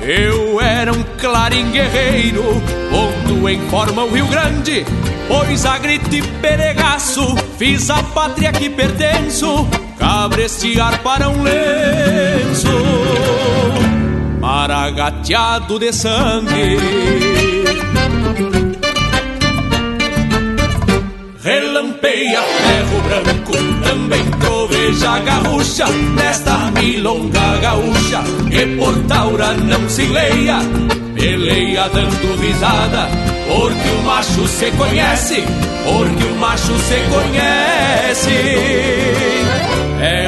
Eu 0.02 0.60
era 0.60 0.92
um 0.92 1.02
clarim 1.18 1.70
guerreiro, 1.70 2.44
pondo 2.90 3.48
em 3.48 3.58
forma 3.70 4.04
o 4.04 4.10
Rio 4.12 4.26
Grande, 4.26 4.84
pois 5.26 5.64
a 5.64 5.78
grite 5.78 6.20
peregaço 6.42 7.34
Fiz 7.58 7.88
a 7.88 8.02
pátria 8.02 8.52
que 8.52 8.68
pertenço 8.68 9.66
Cabrestear 9.98 11.02
para 11.02 11.30
um 11.30 11.42
lenço 11.42 12.68
Maragateado 14.38 15.78
de 15.78 15.92
sangue 15.92 17.55
Relampeia 21.46 22.42
ferro 22.42 23.00
branco 23.02 23.52
Também 23.84 24.24
troveja 24.40 25.20
garrucha 25.20 25.86
Nesta 26.16 26.72
milonga 26.72 27.58
gaúcha 27.58 28.24
Que 28.50 28.66
por 28.76 28.98
taura 29.06 29.52
não 29.52 29.88
se 29.88 30.06
leia 30.06 30.58
Peleia 31.14 31.88
dando 31.90 32.36
risada 32.40 33.08
Porque 33.46 33.88
o 33.90 34.02
macho 34.02 34.48
se 34.48 34.72
conhece 34.72 35.44
Porque 35.84 36.24
o 36.24 36.34
macho 36.34 36.76
se 36.78 36.96
conhece 37.14 38.36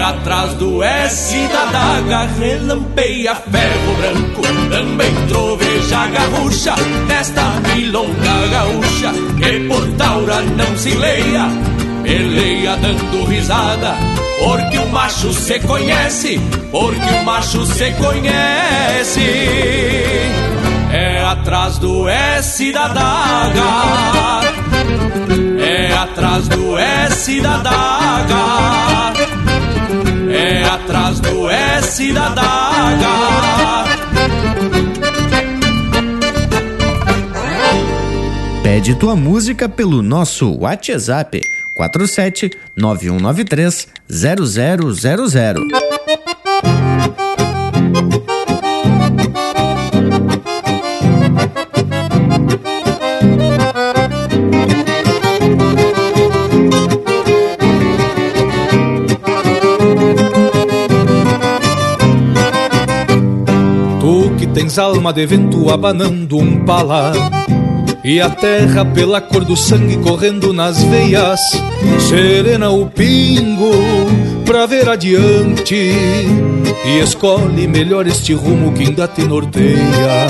atrás 0.08 0.54
do 0.54 0.82
S 0.82 1.36
da 1.48 1.64
daga 1.66 2.28
Relampeia 2.38 3.34
ferro 3.34 3.94
branco 3.96 4.42
Também 4.70 5.14
troveja 5.28 6.06
garrucha 6.06 6.74
Nesta 7.06 7.42
milonga 7.74 8.46
gaúcha 8.50 9.12
Que 9.36 9.60
por 9.68 9.86
taura 9.96 10.40
não 10.42 10.76
se 10.76 10.90
leia 10.90 11.48
Peleia 12.02 12.76
dando 12.76 13.24
risada 13.26 13.94
porque 14.40 14.78
o 14.78 14.88
macho 14.90 15.32
se 15.32 15.58
conhece, 15.58 16.38
porque 16.70 17.10
o 17.12 17.24
macho 17.24 17.66
se 17.66 17.90
conhece. 17.92 19.20
É 20.92 21.24
atrás 21.24 21.78
do 21.78 22.08
S 22.08 22.72
da 22.72 22.88
daga. 22.88 24.40
É 25.60 25.92
atrás 25.92 26.46
do 26.48 26.78
S 26.78 27.40
da 27.40 27.56
daga. 27.58 28.87
Atrás 30.68 31.18
do 31.20 31.48
S 31.48 32.12
da 32.12 32.28
daga. 32.28 33.84
Pede 38.62 38.94
tua 38.94 39.16
música 39.16 39.66
pelo 39.66 40.02
nosso 40.02 40.54
WhatsApp 40.58 41.40
47 41.74 42.50
9193 42.76 43.88
0000. 44.10 45.58
Tens 64.68 64.78
alma 64.78 65.14
de 65.14 65.24
vento 65.24 65.70
abanando 65.70 66.36
um 66.36 66.62
pala 66.62 67.12
e 68.04 68.20
a 68.20 68.28
terra 68.28 68.84
pela 68.84 69.18
cor 69.18 69.42
do 69.42 69.56
sangue 69.56 69.96
correndo 69.96 70.52
nas 70.52 70.82
veias. 70.84 71.40
Serena 72.06 72.68
o 72.68 72.84
pingo 72.86 73.70
pra 74.44 74.66
ver 74.66 74.86
adiante. 74.90 75.92
E 76.84 76.98
escolhe 77.02 77.66
melhor 77.66 78.06
este 78.06 78.34
rumo 78.34 78.72
que 78.72 78.82
ainda 78.82 79.08
te 79.08 79.22
norteia. 79.22 80.26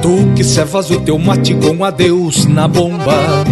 Tu 0.00 0.32
que 0.36 0.44
servas 0.44 0.88
o 0.90 1.00
teu 1.00 1.18
mate 1.18 1.54
com 1.54 1.84
adeus 1.84 2.46
na 2.46 2.68
bomba. 2.68 3.44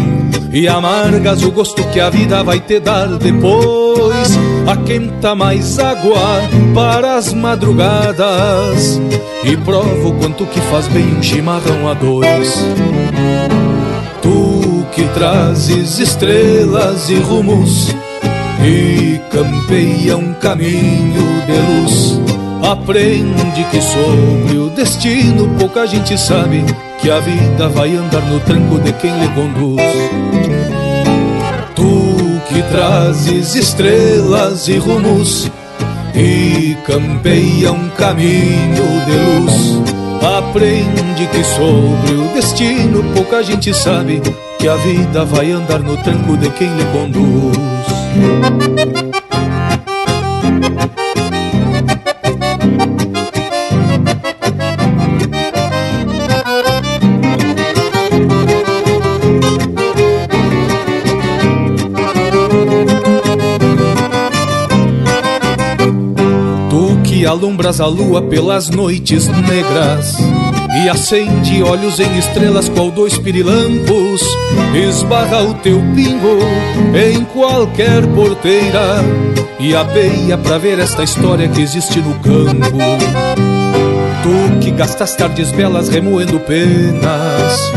E 0.53 0.69
amargas 0.69 1.43
o 1.43 1.51
gosto 1.51 1.83
que 1.89 1.99
a 1.99 2.11
vida 2.11 2.45
vai 2.45 2.61
te 2.61 2.79
dar 2.79 3.09
depois 3.09 4.39
Aquenta 4.69 5.35
mais 5.35 5.79
água 5.79 6.43
para 6.75 7.17
as 7.17 7.33
madrugadas 7.33 9.01
E 9.43 9.57
prova 9.57 10.09
o 10.09 10.13
quanto 10.19 10.45
que 10.45 10.61
faz 10.61 10.87
bem 10.89 11.07
um 11.07 11.23
chimarrão 11.23 11.89
a 11.89 11.95
dois. 11.95 12.67
Tu 14.21 14.85
que 14.93 15.05
trazes 15.15 15.99
estrelas 15.99 17.09
e 17.09 17.15
rumos 17.15 17.97
E 18.63 19.19
campeia 19.31 20.19
um 20.19 20.35
caminho 20.35 21.23
de 21.47 21.81
luz. 21.81 22.21
Aprende 22.71 23.65
que 23.71 23.81
sobre 23.81 24.59
o 24.59 24.69
destino 24.69 25.49
pouca 25.59 25.87
gente 25.87 26.19
sabe 26.19 26.63
Que 27.01 27.11
a 27.11 27.21
vida 27.21 27.71
vai 27.71 27.97
andar 27.97 28.21
no 28.21 28.39
tranco 28.41 28.79
de 28.81 28.93
quem 28.93 29.19
lhe 29.19 29.29
conduz 29.29 30.48
que 32.59 32.63
trazes 32.71 33.55
estrelas 33.55 34.67
e 34.67 34.79
rumos 34.79 35.49
E 36.13 36.77
campeia 36.85 37.71
um 37.71 37.89
caminho 37.91 38.85
de 39.07 39.17
luz. 39.17 39.81
Aprende 40.39 41.29
que 41.29 41.45
sobre 41.45 42.15
o 42.15 42.35
destino 42.35 43.05
pouca 43.15 43.45
gente 43.45 43.73
sabe 43.73 44.21
Que 44.59 44.67
a 44.67 44.75
vida 44.75 45.25
vai 45.25 45.53
andar 45.53 45.79
no 45.79 45.97
tranco 45.99 46.37
de 46.37 46.51
quem 46.51 46.69
lhe 46.75 46.85
conduz 46.87 47.57
alumbras 67.39 67.81
a 67.81 67.87
lua 67.87 68.21
pelas 68.21 68.69
noites 68.69 69.29
negras 69.29 70.17
E 70.83 70.89
acende 70.89 71.63
olhos 71.63 72.01
em 72.01 72.19
estrelas 72.19 72.69
qual 72.69 72.91
dois 72.91 73.17
pirilampos 73.17 74.23
Esbarra 74.75 75.45
o 75.45 75.55
teu 75.55 75.79
pingo 75.95 76.39
em 76.97 77.25
qualquer 77.27 78.05
porteira 78.09 79.05
E 79.61 79.73
apeia 79.75 80.37
pra 80.37 80.59
ver 80.59 80.81
esta 80.81 81.05
história 81.05 81.49
que 81.49 81.61
existe 81.61 82.01
no 82.01 82.15
campo. 82.19 82.79
Tu 84.23 84.59
que 84.61 84.73
gastas 84.73 85.15
tardes 85.15 85.53
belas 85.53 85.89
remoendo 85.89 86.41
penas 86.41 87.73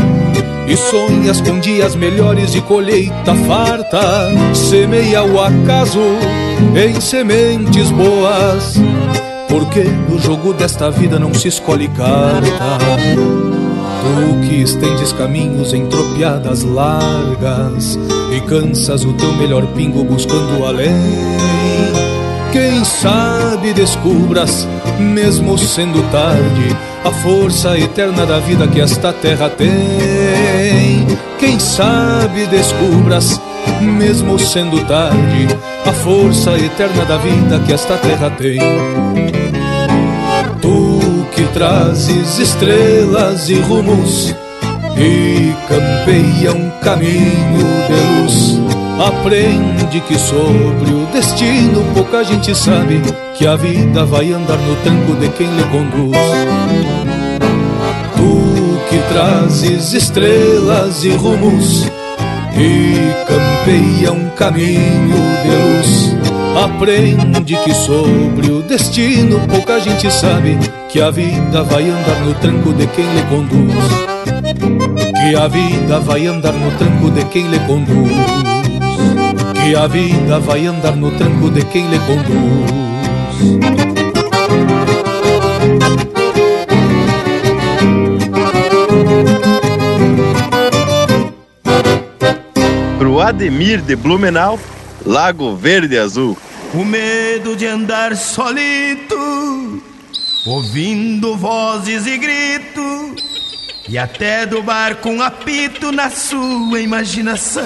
e 0.66 0.76
sonhas 0.76 1.40
com 1.40 1.58
dias 1.58 1.96
melhores 1.96 2.52
de 2.52 2.60
colheita 2.62 3.34
farta 3.46 4.30
Semeia 4.54 5.24
o 5.24 5.40
acaso 5.40 6.00
em 6.76 7.00
sementes 7.00 7.90
boas 7.90 8.80
Porque 9.72 9.88
no 9.88 10.18
jogo 10.18 10.52
desta 10.52 10.90
vida 10.90 11.18
não 11.18 11.32
se 11.32 11.48
escolhe 11.48 11.88
carta 11.88 12.78
Tu 14.02 14.46
que 14.46 14.60
estendes 14.60 15.14
caminhos 15.14 15.72
em 15.72 15.86
tropiadas 15.86 16.62
largas 16.62 17.98
E 18.30 18.40
cansas 18.42 19.02
o 19.02 19.14
teu 19.14 19.32
melhor 19.32 19.66
pingo 19.68 20.04
buscando 20.04 20.66
além 20.66 20.92
Quem 22.52 22.84
sabe 22.84 23.72
descubras, 23.72 24.68
mesmo 24.98 25.56
sendo 25.56 26.02
tarde 26.10 26.76
a 27.02 27.10
força 27.10 27.78
eterna 27.78 28.26
da 28.26 28.38
vida 28.38 28.68
que 28.68 28.80
esta 28.80 29.12
terra 29.12 29.48
tem. 29.48 31.06
Quem 31.38 31.58
sabe 31.58 32.46
descubras, 32.46 33.40
mesmo 33.80 34.38
sendo 34.38 34.84
tarde, 34.86 35.48
a 35.84 35.92
força 35.92 36.56
eterna 36.56 37.04
da 37.04 37.16
vida 37.16 37.58
que 37.66 37.72
esta 37.72 37.96
terra 37.96 38.30
tem. 38.30 38.60
Trazes 41.54 42.38
estrelas 42.38 43.50
e 43.50 43.54
rumos 43.54 44.34
e 44.96 45.52
campeia 45.68 46.52
um 46.54 46.70
caminho 46.80 47.66
de 47.86 48.22
luz. 48.22 48.60
Aprende 48.98 50.00
que 50.00 50.18
sobre 50.18 50.90
o 50.92 51.06
destino 51.12 51.84
pouca 51.94 52.24
gente 52.24 52.54
sabe 52.54 53.02
que 53.34 53.46
a 53.46 53.56
vida 53.56 54.04
vai 54.06 54.32
andar 54.32 54.56
no 54.56 54.76
tranco 54.76 55.14
de 55.20 55.28
quem 55.30 55.46
lhe 55.46 55.64
conduz. 55.64 56.16
Tu 58.16 58.78
que 58.88 58.98
trazes 59.12 59.92
estrelas 59.92 61.04
e 61.04 61.10
rumos 61.10 61.84
e 62.56 62.94
campeia 63.26 64.12
um 64.12 64.28
caminho 64.30 65.16
de 65.42 65.48
luz. 65.48 65.71
Aprende 66.56 67.56
que 67.56 67.74
sobre 67.74 68.50
o 68.50 68.62
destino 68.62 69.40
pouca 69.48 69.80
gente 69.80 70.10
sabe 70.10 70.58
que 70.88 71.00
a 71.00 71.10
vida 71.10 71.62
vai 71.64 71.88
andar 71.88 72.20
no 72.24 72.34
tranco 72.34 72.72
de 72.72 72.86
quem 72.88 73.04
lhe 73.04 73.22
conduz. 73.22 73.74
Que 75.20 75.36
a 75.36 75.48
vida 75.48 76.00
vai 76.00 76.26
andar 76.26 76.52
no 76.52 76.70
tranco 76.78 77.10
de 77.10 77.24
quem 77.26 77.48
lhe 77.48 77.58
conduz. 77.60 78.12
Que 79.62 79.74
a 79.76 79.86
vida 79.86 80.40
vai 80.40 80.66
andar 80.66 80.96
no 80.96 81.10
tranco 81.12 81.50
de 81.50 81.64
quem 81.66 81.88
lhe 81.88 81.98
conduz. 82.00 82.82
Ademir 93.32 93.80
de 93.80 93.96
Blumenau, 93.96 94.58
Lago 95.04 95.56
Verde 95.56 95.98
Azul. 95.98 96.36
O 96.74 96.84
medo 96.84 97.54
de 97.54 97.66
andar 97.66 98.16
solito, 98.16 99.82
ouvindo 100.46 101.36
vozes 101.36 102.06
e 102.06 102.16
gritos, 102.16 103.22
e 103.88 103.98
até 103.98 104.46
do 104.46 104.62
bar 104.62 104.96
com 104.96 105.20
apito 105.20 105.92
na 105.92 106.08
sua 106.08 106.80
imaginação. 106.80 107.62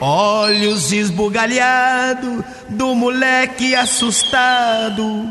Olhos 0.00 0.92
esbugalhados 0.92 2.42
do 2.70 2.94
moleque 2.94 3.74
assustado, 3.74 5.30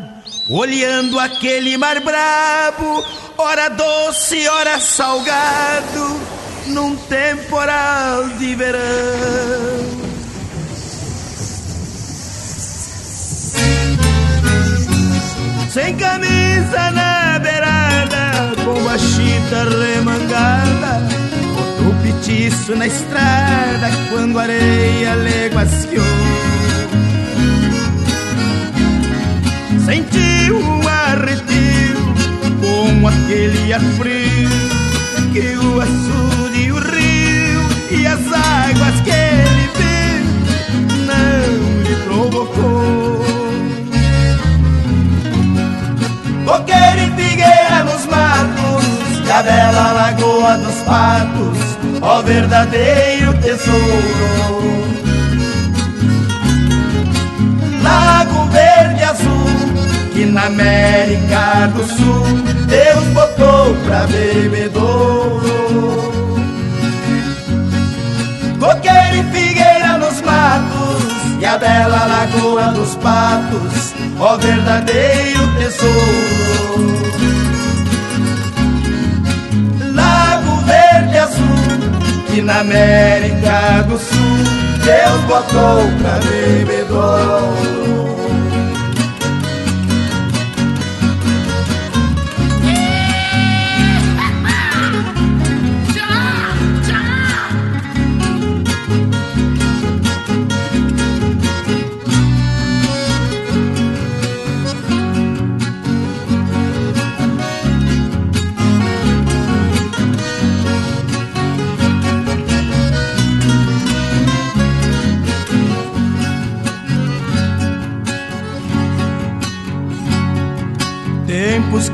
olhando 0.49 1.19
aquele 1.19 1.75
mar 1.77 1.99
brabo, 2.01 3.03
ora 3.37 3.69
doce, 3.69 4.47
ora 4.47 4.79
salgado, 4.79 6.21
num 6.67 6.95
temporal 6.95 8.29
de 8.37 8.53
verão. 8.55 10.04
Sem 15.75 15.93
camisa 15.97 16.89
na 16.91 17.37
beirada, 17.37 18.55
com 18.63 18.87
a 18.87 18.97
chita 18.97 19.65
remangada, 19.65 21.01
botou 21.53 21.93
petiço 22.01 22.77
na 22.77 22.87
estrada 22.87 23.89
quando 24.09 24.39
a 24.39 24.43
areia 24.43 25.15
leguaciou. 25.15 26.05
Sentiu 29.85 30.59
um 30.59 30.87
arrepio 30.87 31.97
com 32.61 33.05
aquele 33.09 33.73
ar 33.73 33.81
frio 33.97 34.49
que 35.33 35.57
o 35.57 35.81
açude 35.81 36.71
o 36.71 36.79
rio 36.79 37.99
e 37.99 38.07
as 38.07 38.21
águas 38.31 39.01
que 39.01 39.09
ele 39.09 39.69
viu 39.75 39.94
matos 49.35 49.35
E 49.35 49.37
a 49.37 49.43
bela 49.43 49.91
lagoa 49.91 50.57
dos 50.57 50.75
patos 50.83 51.57
Ó 52.01 52.21
verdadeiro 52.21 53.33
tesouro. 53.39 54.85
Lago 57.83 58.45
verde 58.51 59.03
azul 59.03 60.13
Que 60.13 60.25
na 60.25 60.45
América 60.45 61.67
do 61.73 61.83
Sul 61.85 62.25
Deus 62.67 63.05
botou 63.13 63.75
pra 63.85 64.07
bebedouro. 64.07 65.65
Coqueiro 68.59 69.17
e 69.17 69.23
figueira 69.31 69.97
nos 69.97 70.21
matos 70.21 71.41
E 71.41 71.45
a 71.45 71.57
bela 71.57 72.05
lagoa 72.05 72.71
dos 72.71 72.95
patos 72.95 73.93
Ó 74.19 74.37
verdadeiro 74.37 75.47
tesouro 75.57 76.24
Que 82.35 82.41
na 82.41 82.59
América 82.59 83.85
do 83.87 83.97
Sul 83.97 84.17
Deus 84.83 85.21
botou 85.21 85.89
pra 86.01 86.19
bebedouro 86.19 87.74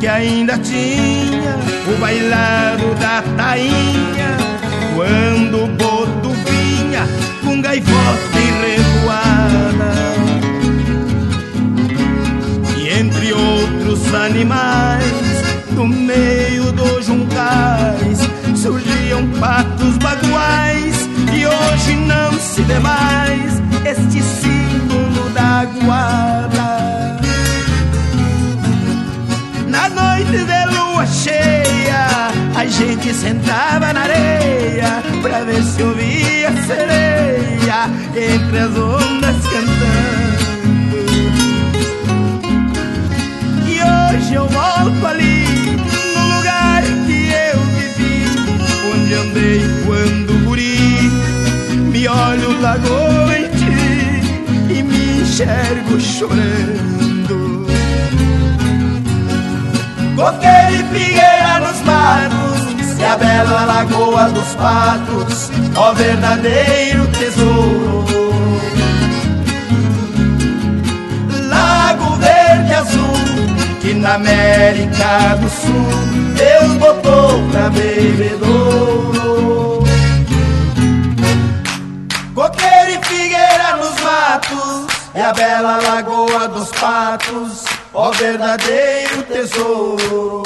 que 0.02 0.08
ainda 0.08 0.58
tinha 0.58 1.56
o 1.88 2.00
bailado 2.00 2.96
da 2.96 3.22
tainha, 3.38 4.36
quando 4.96 5.66
o 5.66 5.68
boto 5.68 6.32
vinha 6.32 7.08
com 7.46 7.62
gaivota 7.62 8.40
e 8.40 8.50
revoada. 8.66 9.94
E 12.80 12.90
entre 12.90 13.32
outros 13.32 14.12
animais, 14.12 15.06
no 15.70 15.88
meio 15.88 16.72
dos 16.72 17.06
juncais, 17.06 18.28
surgiam 18.56 19.28
patos 19.40 20.00
baguais, 20.00 21.08
e 21.32 21.46
hoje 21.46 21.96
não 21.96 22.34
se 22.40 22.64
vê 22.64 22.80
mais 22.80 23.62
este 23.86 24.20
símbolo 24.20 25.30
da 25.30 25.66
guarda. 25.86 26.71
Noite 30.02 30.46
de 30.46 30.66
lua 30.76 31.06
cheia, 31.06 32.32
a 32.56 32.66
gente 32.66 33.14
sentava 33.14 33.94
na 33.94 34.02
areia 34.02 35.04
pra 35.22 35.44
ver 35.44 35.64
se 35.64 35.82
ouvia 35.84 36.50
a 36.50 36.58
sereia 36.70 37.80
entre 38.16 38.60
as 38.60 38.76
ondas 38.78 39.42
cantando. 39.54 40.42
E 43.68 43.76
hoje 43.92 44.34
eu 44.34 44.48
volto 44.48 45.06
ali, 45.06 45.46
no 46.16 46.36
lugar 46.36 46.84
que 47.06 47.20
eu 47.50 47.60
vivi, 47.78 48.16
onde 48.94 49.14
andei 49.14 49.62
quando 49.86 50.46
guri, 50.46 51.12
me 51.92 52.08
olho 52.08 52.62
lagoa 52.62 53.38
em 53.38 53.50
ti 53.60 54.74
e 54.74 54.84
me 54.84 55.22
enxergo 55.22 56.00
chorando. 56.00 57.01
Coqueiro 60.22 60.76
e 60.76 60.84
figueira 60.94 61.60
nos 61.62 61.82
matos 61.82 62.62
E 63.00 63.04
a 63.04 63.18
bela 63.18 63.66
lagoa 63.66 64.30
dos 64.30 64.54
patos 64.54 65.50
Ó 65.76 65.94
verdadeiro 65.94 67.08
tesouro. 67.08 68.22
Lago 71.50 72.18
verde 72.18 72.72
azul 72.72 73.18
Que 73.82 73.96
na 73.96 74.14
América 74.14 75.38
do 75.40 75.50
Sul 75.50 75.90
Deus 76.36 76.74
botou 76.78 77.42
pra 77.50 77.72
bebedouro. 77.72 79.84
Coqueiro 82.36 82.92
e 82.92 83.00
figueira 83.08 83.76
nos 83.78 84.00
matos 84.02 84.86
E 85.16 85.20
a 85.20 85.34
bela 85.34 85.82
lagoa 85.82 86.48
dos 86.48 86.70
patos 86.80 87.81
ó 88.02 88.12
verdadeiro 88.14 89.22
tesouro. 89.32 90.42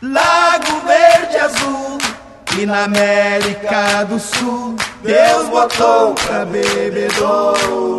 Lago 0.00 0.80
verde 0.86 1.36
azul, 1.36 1.98
que 2.46 2.64
na 2.64 2.84
América 2.84 4.04
do 4.04 4.18
Sul 4.20 4.76
Deus 5.02 5.48
botou 5.48 6.14
pra 6.14 6.44
bebedouro. 6.44 7.98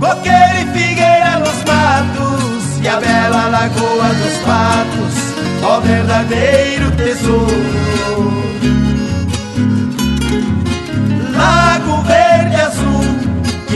Coqueiro 0.00 0.58
e 0.62 0.78
figueira 0.78 1.40
nos 1.40 1.58
matos, 1.64 2.78
e 2.82 2.88
a 2.88 2.96
bela 2.98 3.48
lagoa 3.48 4.08
dos 4.20 4.36
patos, 4.46 5.14
ó 5.62 5.80
verdadeiro 5.80 6.90
tesouro. 6.92 8.06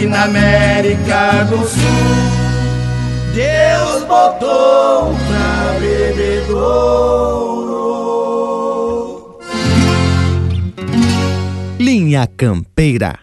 Que 0.00 0.06
na 0.06 0.24
América 0.24 1.44
do 1.50 1.58
Sul 1.58 2.40
Deus 3.34 4.02
botou 4.04 5.14
pra 5.28 5.78
bebedouro. 5.78 6.80
Linha 11.78 12.26
Campeira. 12.26 13.18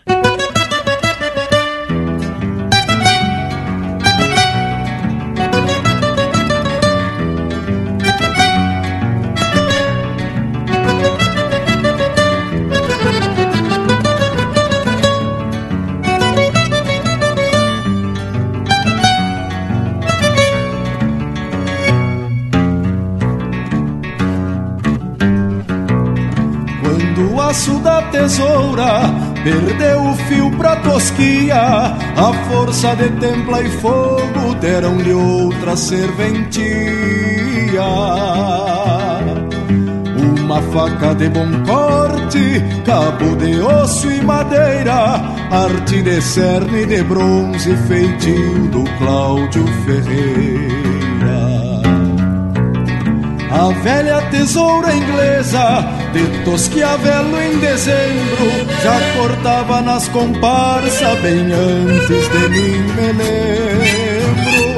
Perdeu 29.48 30.04
o 30.04 30.16
fio 30.28 30.52
pra 30.52 30.76
tosquia. 30.78 31.56
A 31.56 32.34
força 32.50 32.96
de 32.96 33.10
templa 33.12 33.62
e 33.62 33.70
fogo 33.80 34.56
deram-lhe 34.60 35.14
outra 35.14 35.78
serventia. 35.78 36.68
Uma 40.44 40.62
faca 40.74 41.16
de 41.16 41.30
bom 41.30 41.50
corte, 41.66 42.62
cabo 42.86 43.36
de 43.38 43.60
osso 43.62 44.12
e 44.12 44.22
madeira, 44.22 45.22
arte 45.52 46.02
de 46.02 46.22
cerne 46.22 46.86
de 46.86 47.04
bronze, 47.04 47.76
feitio 47.88 48.68
do 48.70 48.84
Cláudio 48.98 49.66
Ferreira. 49.86 50.78
A 53.52 53.72
velha 53.82 54.22
tesoura 54.30 54.94
inglesa 54.94 55.97
de 56.18 56.44
Tosquiavelo 56.44 57.40
em 57.40 57.60
dezembro 57.60 58.48
já 58.82 59.00
cortava 59.16 59.82
nas 59.82 60.08
comparsas 60.10 61.20
bem 61.20 61.52
antes 61.52 62.30
de 62.30 62.50
mim 62.50 62.82
me 62.96 63.14
lembro. 63.14 64.78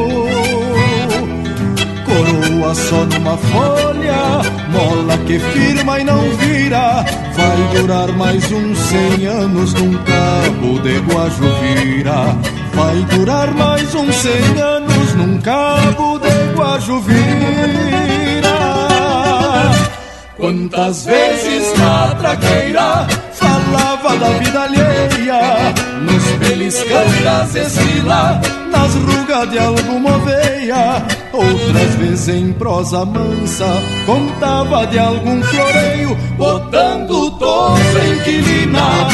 Coroa 2.05 2.75
só 2.75 3.05
numa 3.05 3.37
folha, 3.37 4.41
mola 4.69 5.17
que 5.19 5.39
firma 5.39 5.99
e 5.99 6.03
não 6.03 6.21
vira, 6.37 7.05
vai 7.35 7.79
durar 7.79 8.11
mais 8.13 8.51
uns 8.51 8.77
cem 8.77 9.25
anos 9.25 9.73
num 9.75 9.93
cabo 9.93 10.79
de 10.79 10.97
Guajuvira. 10.99 12.35
Vai 12.73 13.01
durar 13.15 13.53
mais 13.53 13.93
uns 13.95 14.15
cem 14.15 14.61
anos 14.61 15.13
num 15.15 15.39
cabo 15.39 16.19
de 16.19 16.57
Guajuvira. 16.57 18.28
Quantas 20.39 21.05
vezes 21.05 21.77
na 21.77 22.15
traqueira 22.15 23.05
falava 23.33 24.15
da 24.15 24.29
vida 24.39 24.61
alheia, 24.61 25.73
nos 26.01 26.23
beliscão 26.37 27.05
das 27.25 27.53
nas 28.71 28.95
rugas 28.95 29.49
de 29.49 29.59
alguma 29.59 30.15
oveia, 30.15 31.05
outras 31.33 31.95
vezes 31.95 32.29
em 32.29 32.53
prosa 32.53 33.03
mansa, 33.03 33.67
contava 34.05 34.87
de 34.87 34.97
algum 34.97 35.43
floreio, 35.43 36.15
botando 36.37 37.31
tosa 37.31 38.05
inquilina, 38.05 39.09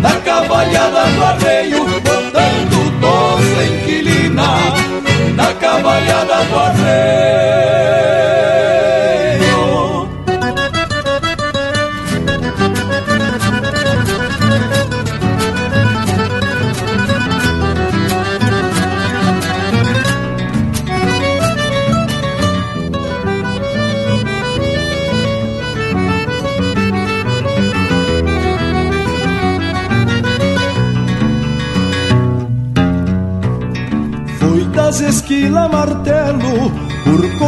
na 0.00 0.12
cavalhada 0.20 1.04
do 1.16 1.24
arreio, 1.24 1.84
botando 1.84 3.00
tosa 3.00 3.64
inquilina, 3.64 4.46
na 5.34 5.52
cavalhada 5.54 6.44
do 6.44 6.58
arreio. 6.58 7.39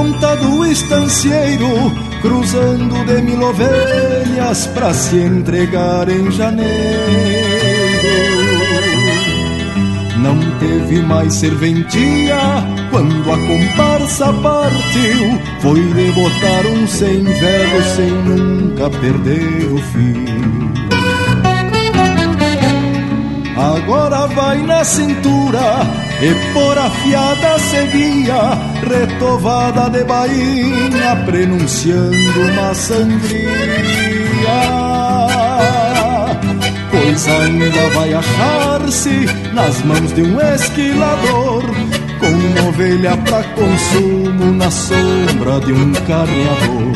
Por 0.02 0.12
conta 0.12 0.36
do 0.36 0.64
estancieiro, 0.66 1.68
cruzando 2.20 3.04
de 3.04 3.22
mil 3.22 3.40
ovelhas 3.40 4.66
pra 4.68 4.92
se 4.92 5.16
entregar 5.16 6.08
em 6.08 6.30
janeiro. 6.30 6.72
Não 10.18 10.38
teve 10.58 11.02
mais 11.02 11.34
serventia 11.34 12.36
quando 12.90 13.32
a 13.32 13.38
comparsa 13.38 14.32
partiu. 14.32 15.40
Foi 15.60 15.80
de 15.80 16.12
botar 16.12 16.66
um 16.66 16.86
sem 16.86 17.22
velho 17.22 17.82
sem 17.94 18.10
nunca 18.10 18.90
perder 18.90 19.72
o 19.72 19.78
fio. 19.78 20.72
Agora 23.56 24.26
vai 24.28 24.58
na 24.62 24.84
cintura 24.84 25.82
e 26.20 26.52
por 26.52 26.78
afiada 26.78 27.58
seguia, 27.58 28.71
retovada 28.82 29.88
de 29.90 30.04
bainha, 30.04 31.16
prenunciando 31.24 32.40
uma 32.50 32.74
sangria. 32.74 33.42
Pois 36.90 37.28
ainda 37.28 37.90
vai 37.94 38.14
achar-se 38.14 39.26
nas 39.52 39.82
mãos 39.82 40.12
de 40.12 40.22
um 40.22 40.40
esquilador, 40.54 41.62
com 42.18 42.68
ovelha 42.68 43.16
pra 43.18 43.42
consumo 43.54 44.52
na 44.52 44.70
sombra 44.70 45.60
de 45.60 45.72
um 45.72 45.92
carneador. 45.92 46.92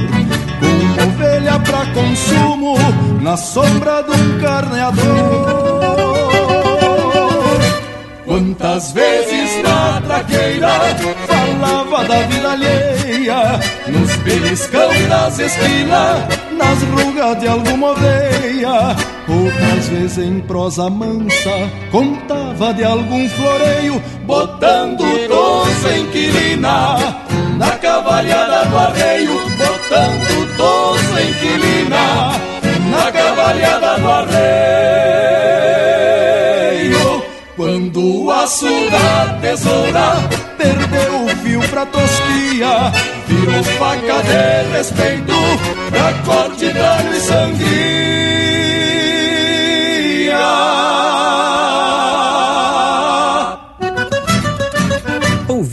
Com 0.61 1.03
ovelha 1.09 1.59
pra 1.61 1.87
consumo 1.87 2.77
na 3.21 3.37
sombra 3.37 4.03
de 4.03 4.11
um 4.11 4.41
carneador. 4.41 5.97
Quantas 8.27 8.93
vezes 8.93 9.63
na 9.63 10.01
traqueira 10.03 10.69
falava 11.67 12.05
da 12.05 12.23
vida 12.23 12.53
alheia, 12.53 13.61
nos 13.89 14.17
beliscão 14.17 14.89
das 15.09 15.39
esquilas, 15.39 16.29
nas 16.53 16.83
rugas 16.83 17.39
de 17.41 17.49
alguma 17.49 17.91
oveia. 17.91 18.97
Outras 19.29 19.89
vezes 19.89 20.19
em 20.19 20.41
prosa 20.41 20.89
mansa 20.89 21.51
contava 21.91 22.73
de 22.75 22.85
algum 22.85 23.29
floreio, 23.29 24.01
botando 24.25 25.05
tosa 25.29 25.99
inquilina 25.99 26.97
na 27.57 27.71
cavalhada 27.73 28.65
do 28.67 28.79
arreio, 28.79 29.41
botando 29.59 30.57
tosa 30.57 31.23
inquilina 31.23 32.33
na 32.91 33.11
cavalhada 33.13 33.99
do 33.99 34.09
arreio. 34.09 34.47
Quando 37.57 38.25
o 38.25 38.31
aço 38.31 38.69
da 38.91 39.39
tesoura 39.41 40.29
perdeu 40.57 41.26
pra 41.71 41.87
tosquia, 41.87 42.93
virou 43.27 43.65
faca 43.65 44.23
de 44.23 44.77
respeito 44.77 45.33
pra 45.91 46.13
corte, 46.25 46.73
dano 46.73 47.15
e 47.15 47.21
sangria. 47.21 47.87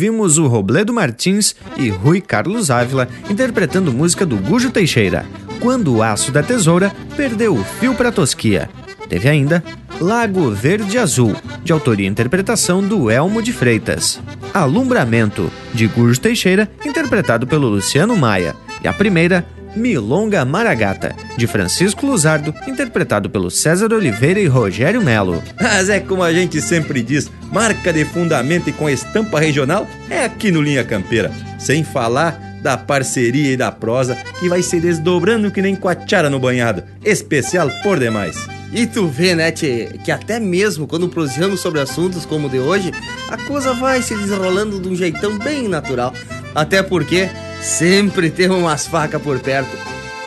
Ouvimos 0.03 0.37
o 0.37 0.47
Robledo 0.47 0.93
Martins 0.93 1.55
e 1.77 1.87
Rui 1.87 2.19
Carlos 2.19 2.69
Ávila 2.69 3.07
interpretando 3.29 3.93
música 3.93 4.25
do 4.25 4.35
Gujo 4.35 4.69
Teixeira, 4.69 5.25
Quando 5.61 5.95
o 5.95 6.03
Aço 6.03 6.29
da 6.29 6.43
Tesoura 6.43 6.93
Perdeu 7.15 7.55
o 7.55 7.63
Fio 7.63 7.95
pra 7.95 8.11
Tosquia. 8.11 8.69
Teve 9.07 9.29
ainda 9.29 9.63
Lago 10.01 10.51
Verde 10.51 10.97
Azul, 10.97 11.33
de 11.63 11.71
autoria 11.71 12.05
e 12.05 12.09
interpretação 12.09 12.85
do 12.85 13.09
Elmo 13.09 13.41
de 13.41 13.53
Freitas. 13.53 14.19
Alumbramento, 14.53 15.49
de 15.73 15.87
Gujo 15.87 16.19
Teixeira, 16.19 16.69
interpretado 16.85 17.47
pelo 17.47 17.69
Luciano 17.69 18.17
Maia. 18.17 18.57
E 18.83 18.89
a 18.89 18.91
primeira, 18.91 19.45
Milonga 19.75 20.45
Maragata, 20.45 21.15
de 21.37 21.47
Francisco 21.47 22.05
Luzardo, 22.05 22.53
interpretado 22.67 23.29
pelo 23.29 23.49
César 23.49 23.93
Oliveira 23.93 24.39
e 24.39 24.47
Rogério 24.47 25.01
Melo. 25.01 25.43
Mas 25.61 25.89
é 25.89 25.99
como 25.99 26.23
a 26.23 26.31
gente 26.31 26.61
sempre 26.61 27.01
diz, 27.01 27.29
marca 27.51 27.91
de 27.91 28.05
fundamento 28.05 28.69
e 28.69 28.73
com 28.73 28.89
estampa 28.89 29.39
regional 29.39 29.87
é 30.09 30.25
aqui 30.25 30.51
no 30.51 30.61
Linha 30.61 30.83
Campeira. 30.83 31.31
Sem 31.57 31.83
falar 31.83 32.39
da 32.61 32.77
parceria 32.77 33.51
e 33.51 33.57
da 33.57 33.71
prosa 33.71 34.17
que 34.39 34.47
vai 34.47 34.61
se 34.61 34.79
desdobrando 34.79 35.51
que 35.51 35.61
nem 35.61 35.75
coachara 35.75 36.29
no 36.29 36.39
banhado. 36.39 36.83
Especial 37.03 37.69
por 37.83 37.99
demais. 37.99 38.47
E 38.71 38.87
tu 38.87 39.07
vê, 39.07 39.35
né, 39.35 39.51
tchê, 39.51 39.99
que 40.03 40.11
até 40.11 40.39
mesmo 40.39 40.87
quando 40.87 41.07
prosseguimos 41.07 41.59
sobre 41.59 41.79
assuntos 41.79 42.25
como 42.25 42.47
o 42.47 42.49
de 42.49 42.57
hoje, 42.57 42.91
a 43.29 43.37
coisa 43.37 43.73
vai 43.73 44.01
se 44.01 44.15
desenrolando 44.15 44.79
de 44.79 44.87
um 44.87 44.95
jeitão 44.95 45.37
bem 45.37 45.67
natural. 45.67 46.11
Até 46.55 46.81
porque 46.81 47.29
sempre 47.63 48.29
tem 48.29 48.49
umas 48.49 48.85
facas 48.85 49.21
por 49.21 49.39
perto. 49.39 49.75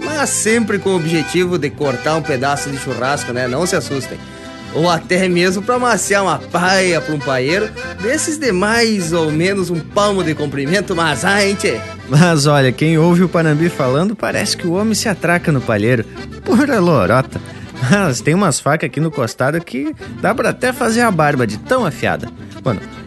Mas 0.02 0.30
sempre 0.30 0.78
com 0.78 0.90
o 0.90 0.96
objetivo 0.96 1.58
de 1.58 1.70
cortar 1.70 2.16
um 2.16 2.22
pedaço 2.22 2.70
de 2.70 2.78
churrasco, 2.78 3.32
né? 3.32 3.46
Não 3.46 3.66
se 3.66 3.76
assustem. 3.76 4.18
Ou 4.74 4.90
até 4.90 5.28
mesmo 5.28 5.62
para 5.62 5.78
maciar 5.78 6.22
uma 6.22 6.38
paia 6.38 7.00
para 7.00 7.14
um 7.14 7.18
paeiro, 7.18 7.70
desses 8.02 8.36
de 8.36 8.52
mais 8.52 9.12
ou 9.12 9.30
menos 9.30 9.70
um 9.70 9.80
palmo 9.80 10.22
de 10.22 10.34
comprimento, 10.34 10.94
mas 10.94 11.24
ai, 11.24 11.54
tchê? 11.54 11.80
Mas 12.08 12.46
olha, 12.46 12.70
quem 12.70 12.98
ouve 12.98 13.22
o 13.22 13.28
Panambi 13.28 13.68
falando 13.68 14.14
parece 14.14 14.56
que 14.56 14.66
o 14.66 14.72
homem 14.72 14.94
se 14.94 15.08
atraca 15.08 15.50
no 15.50 15.60
palheiro. 15.60 16.04
Pura 16.44 16.78
lorota. 16.78 17.40
Mas 17.90 18.20
tem 18.20 18.34
umas 18.34 18.58
facas 18.58 18.86
aqui 18.88 19.00
no 19.00 19.10
costado 19.10 19.60
que 19.60 19.94
dá 20.20 20.34
pra 20.34 20.50
até 20.50 20.72
fazer 20.72 21.02
a 21.02 21.10
barba 21.10 21.46
de 21.46 21.58
tão 21.58 21.84
afiada. 21.84 22.28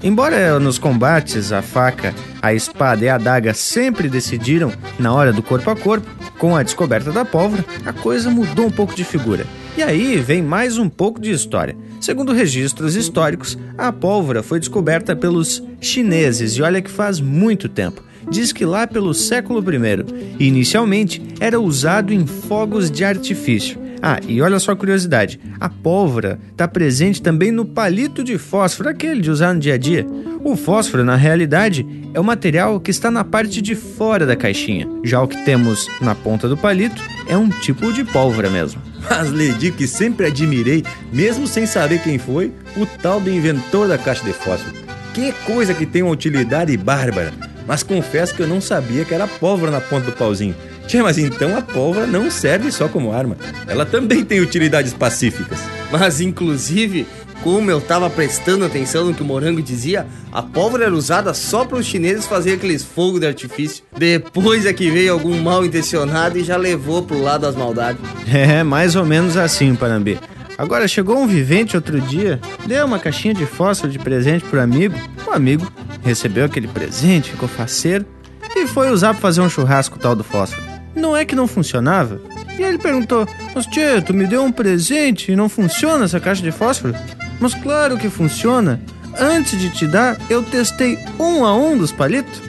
Embora 0.01 0.59
nos 0.59 0.77
combates 0.77 1.51
a 1.51 1.61
faca, 1.61 2.13
a 2.41 2.53
espada 2.53 3.03
e 3.03 3.09
a 3.09 3.15
adaga 3.15 3.53
sempre 3.53 4.07
decidiram 4.07 4.71
na 4.97 5.13
hora 5.13 5.33
do 5.33 5.43
corpo 5.43 5.69
a 5.69 5.75
corpo, 5.75 6.07
com 6.37 6.55
a 6.55 6.63
descoberta 6.63 7.11
da 7.11 7.25
pólvora, 7.25 7.65
a 7.85 7.91
coisa 7.91 8.29
mudou 8.29 8.67
um 8.67 8.71
pouco 8.71 8.95
de 8.95 9.03
figura. 9.03 9.45
E 9.77 9.83
aí 9.83 10.17
vem 10.17 10.41
mais 10.41 10.77
um 10.77 10.89
pouco 10.89 11.19
de 11.19 11.31
história. 11.31 11.75
Segundo 12.01 12.33
registros 12.33 12.95
históricos, 12.95 13.57
a 13.77 13.91
pólvora 13.91 14.43
foi 14.43 14.59
descoberta 14.59 15.15
pelos 15.15 15.63
chineses 15.81 16.53
e 16.53 16.61
olha 16.61 16.81
que 16.81 16.89
faz 16.89 17.19
muito 17.19 17.67
tempo. 17.67 18.03
Diz 18.29 18.51
que 18.53 18.65
lá 18.65 18.85
pelo 18.85 19.13
século 19.13 19.61
I, 19.61 20.45
inicialmente 20.45 21.21
era 21.39 21.59
usado 21.59 22.13
em 22.13 22.27
fogos 22.27 22.91
de 22.91 23.03
artifício. 23.03 23.78
Ah, 24.01 24.19
e 24.27 24.41
olha 24.41 24.59
só 24.59 24.71
a 24.71 24.75
curiosidade: 24.75 25.39
a 25.59 25.69
pólvora 25.69 26.39
está 26.51 26.67
presente 26.67 27.21
também 27.21 27.51
no 27.51 27.65
palito 27.65 28.23
de 28.23 28.37
fósforo, 28.37 28.89
aquele 28.89 29.21
de 29.21 29.29
usar 29.29 29.53
no 29.53 29.59
dia 29.59 29.73
a 29.73 29.77
dia. 29.77 30.05
O 30.43 30.55
fósforo, 30.55 31.03
na 31.03 31.15
realidade, 31.15 31.85
é 32.13 32.19
o 32.19 32.23
material 32.23 32.79
que 32.79 32.91
está 32.91 33.11
na 33.11 33.23
parte 33.23 33.61
de 33.61 33.75
fora 33.75 34.25
da 34.25 34.35
caixinha. 34.35 34.87
Já 35.03 35.21
o 35.21 35.27
que 35.27 35.43
temos 35.43 35.89
na 35.99 36.15
ponta 36.15 36.47
do 36.47 36.55
palito 36.55 37.01
é 37.27 37.37
um 37.37 37.49
tipo 37.49 37.91
de 37.91 38.03
pólvora 38.05 38.49
mesmo. 38.49 38.81
Mas 39.09 39.29
lhe 39.29 39.53
digo 39.53 39.77
que 39.77 39.87
sempre 39.87 40.27
admirei, 40.27 40.83
mesmo 41.11 41.45
sem 41.45 41.65
saber 41.65 42.01
quem 42.01 42.17
foi, 42.17 42.53
o 42.77 42.85
tal 42.85 43.19
do 43.19 43.29
inventor 43.29 43.87
da 43.87 43.97
caixa 43.97 44.23
de 44.23 44.33
fósforo. 44.33 44.73
Que 45.13 45.33
coisa 45.45 45.73
que 45.73 45.85
tem 45.85 46.03
uma 46.03 46.13
utilidade 46.13 46.75
bárbara. 46.77 47.33
Mas 47.67 47.83
confesso 47.83 48.33
que 48.33 48.41
eu 48.41 48.47
não 48.47 48.61
sabia 48.61 49.05
que 49.05 49.13
era 49.13 49.27
pólvora 49.27 49.71
na 49.71 49.81
ponta 49.81 50.05
do 50.05 50.17
pauzinho. 50.17 50.55
Tchê, 50.89 51.03
mas 51.03 51.19
então 51.19 51.55
a 51.55 51.61
pólvora 51.61 52.07
não 52.07 52.31
serve 52.31 52.71
só 52.71 52.87
como 52.87 53.11
arma. 53.11 53.37
Ela 53.67 53.85
também 53.85 54.25
tem 54.25 54.39
utilidades 54.39 54.91
pacíficas. 54.91 55.59
Mas 55.91 56.19
inclusive, 56.19 57.05
como 57.43 57.69
eu 57.69 57.79
tava 57.79 58.09
prestando 58.09 58.65
atenção 58.65 59.05
no 59.05 59.13
que 59.13 59.21
o 59.21 59.25
Morango 59.25 59.61
dizia, 59.61 60.07
a 60.31 60.41
pólvora 60.41 60.85
era 60.85 60.95
usada 60.95 61.31
só 61.35 61.63
para 61.63 61.77
os 61.77 61.85
chineses 61.85 62.25
fazerem 62.25 62.57
aqueles 62.57 62.83
fogos 62.83 63.19
de 63.19 63.27
artifício. 63.27 63.83
Depois 63.95 64.65
é 64.65 64.73
que 64.73 64.89
veio 64.89 65.13
algum 65.13 65.39
mal 65.39 65.63
intencionado 65.63 66.39
e 66.39 66.43
já 66.43 66.57
levou 66.57 67.03
pro 67.03 67.21
lado 67.21 67.41
das 67.41 67.55
maldades. 67.55 68.01
É, 68.27 68.63
mais 68.63 68.95
ou 68.95 69.05
menos 69.05 69.37
assim, 69.37 69.75
Panambi. 69.75 70.17
Agora, 70.57 70.87
chegou 70.87 71.19
um 71.19 71.27
vivente 71.27 71.75
outro 71.75 72.01
dia, 72.01 72.39
deu 72.65 72.85
uma 72.87 72.97
caixinha 72.97 73.35
de 73.35 73.45
fósforo 73.45 73.91
de 73.91 73.99
presente 73.99 74.43
pro 74.45 74.59
amigo. 74.59 74.95
O 75.27 75.31
amigo 75.31 75.71
recebeu 76.03 76.45
aquele 76.45 76.67
presente, 76.67 77.29
ficou 77.29 77.47
faceiro 77.47 78.07
e 78.55 78.65
foi 78.65 78.89
usar 78.89 79.13
para 79.13 79.21
fazer 79.21 79.41
um 79.41 79.49
churrasco 79.49 79.99
tal 79.99 80.15
do 80.15 80.23
fósforo. 80.23 80.68
Não 80.95 81.15
é 81.15 81.23
que 81.25 81.35
não 81.35 81.47
funcionava? 81.47 82.19
E 82.57 82.63
ele 82.63 82.77
perguntou: 82.77 83.27
Mas 83.53 83.65
tio, 83.65 84.01
tu 84.01 84.13
me 84.13 84.27
deu 84.27 84.43
um 84.43 84.51
presente 84.51 85.31
e 85.31 85.35
não 85.35 85.47
funciona 85.47 86.05
essa 86.05 86.19
caixa 86.19 86.41
de 86.41 86.51
fósforo? 86.51 86.95
Mas 87.39 87.53
claro 87.53 87.97
que 87.97 88.09
funciona. 88.09 88.81
Antes 89.17 89.59
de 89.59 89.69
te 89.69 89.87
dar, 89.87 90.17
eu 90.29 90.43
testei 90.43 90.97
um 91.19 91.43
a 91.43 91.55
um 91.55 91.77
dos 91.77 91.91
palitos. 91.91 92.41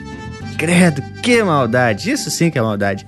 Credo, 0.57 1.01
que 1.21 1.41
maldade! 1.43 2.11
Isso 2.11 2.29
sim 2.29 2.49
que 2.49 2.59
é 2.59 2.61
maldade. 2.61 3.05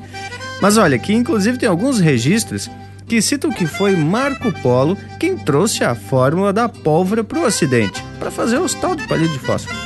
Mas 0.61 0.77
olha, 0.77 0.97
que 0.97 1.14
inclusive 1.14 1.57
tem 1.57 1.69
alguns 1.69 1.99
registros 1.99 2.69
que 3.05 3.22
citam 3.22 3.51
que 3.51 3.68
foi 3.68 3.95
Marco 3.95 4.51
Polo 4.61 4.97
quem 5.19 5.38
trouxe 5.38 5.84
a 5.84 5.93
fórmula 5.93 6.53
da 6.53 6.68
pólvora 6.69 7.23
para 7.23 7.39
o 7.39 7.45
Ocidente, 7.45 8.03
para 8.18 8.31
fazer 8.31 8.60
os 8.60 8.73
tal 8.73 8.95
de 8.95 9.05
palito 9.07 9.34
de 9.34 9.39
fósforo. 9.39 9.77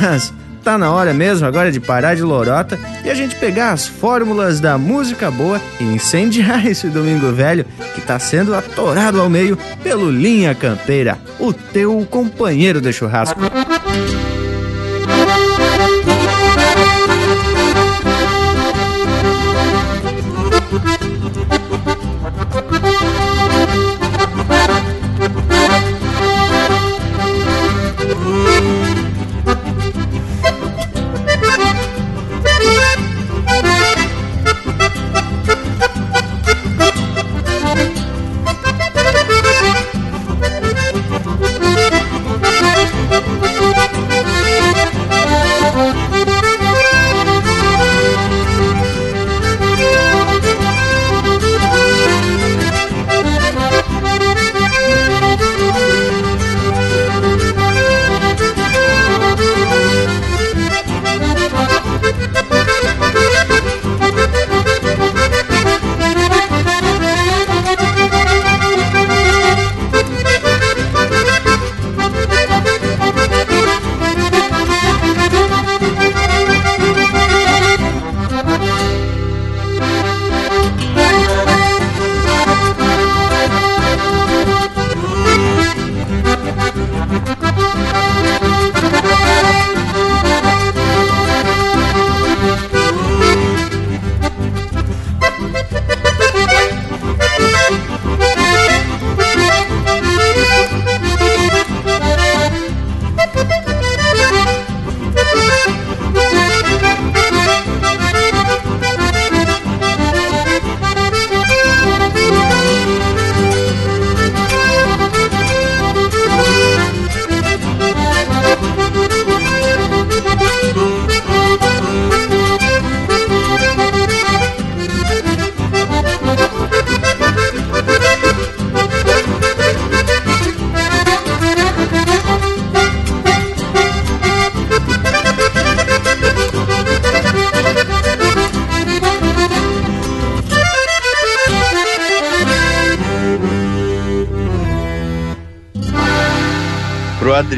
Mas 0.00 0.32
tá 0.66 0.76
na 0.76 0.90
hora 0.90 1.14
mesmo 1.14 1.46
agora 1.46 1.70
de 1.70 1.78
parar 1.78 2.16
de 2.16 2.22
lorota 2.22 2.76
e 3.04 3.08
a 3.08 3.14
gente 3.14 3.36
pegar 3.36 3.70
as 3.70 3.86
fórmulas 3.86 4.58
da 4.58 4.76
música 4.76 5.30
boa 5.30 5.60
e 5.78 5.84
incendiar 5.84 6.66
esse 6.66 6.88
domingo 6.88 7.30
velho 7.30 7.64
que 7.94 8.00
tá 8.00 8.18
sendo 8.18 8.52
atorado 8.52 9.20
ao 9.20 9.30
meio 9.30 9.56
pelo 9.80 10.10
Linha 10.10 10.56
Campeira, 10.56 11.18
o 11.38 11.52
teu 11.52 12.04
companheiro 12.10 12.80
de 12.80 12.92
churrasco. 12.92 13.38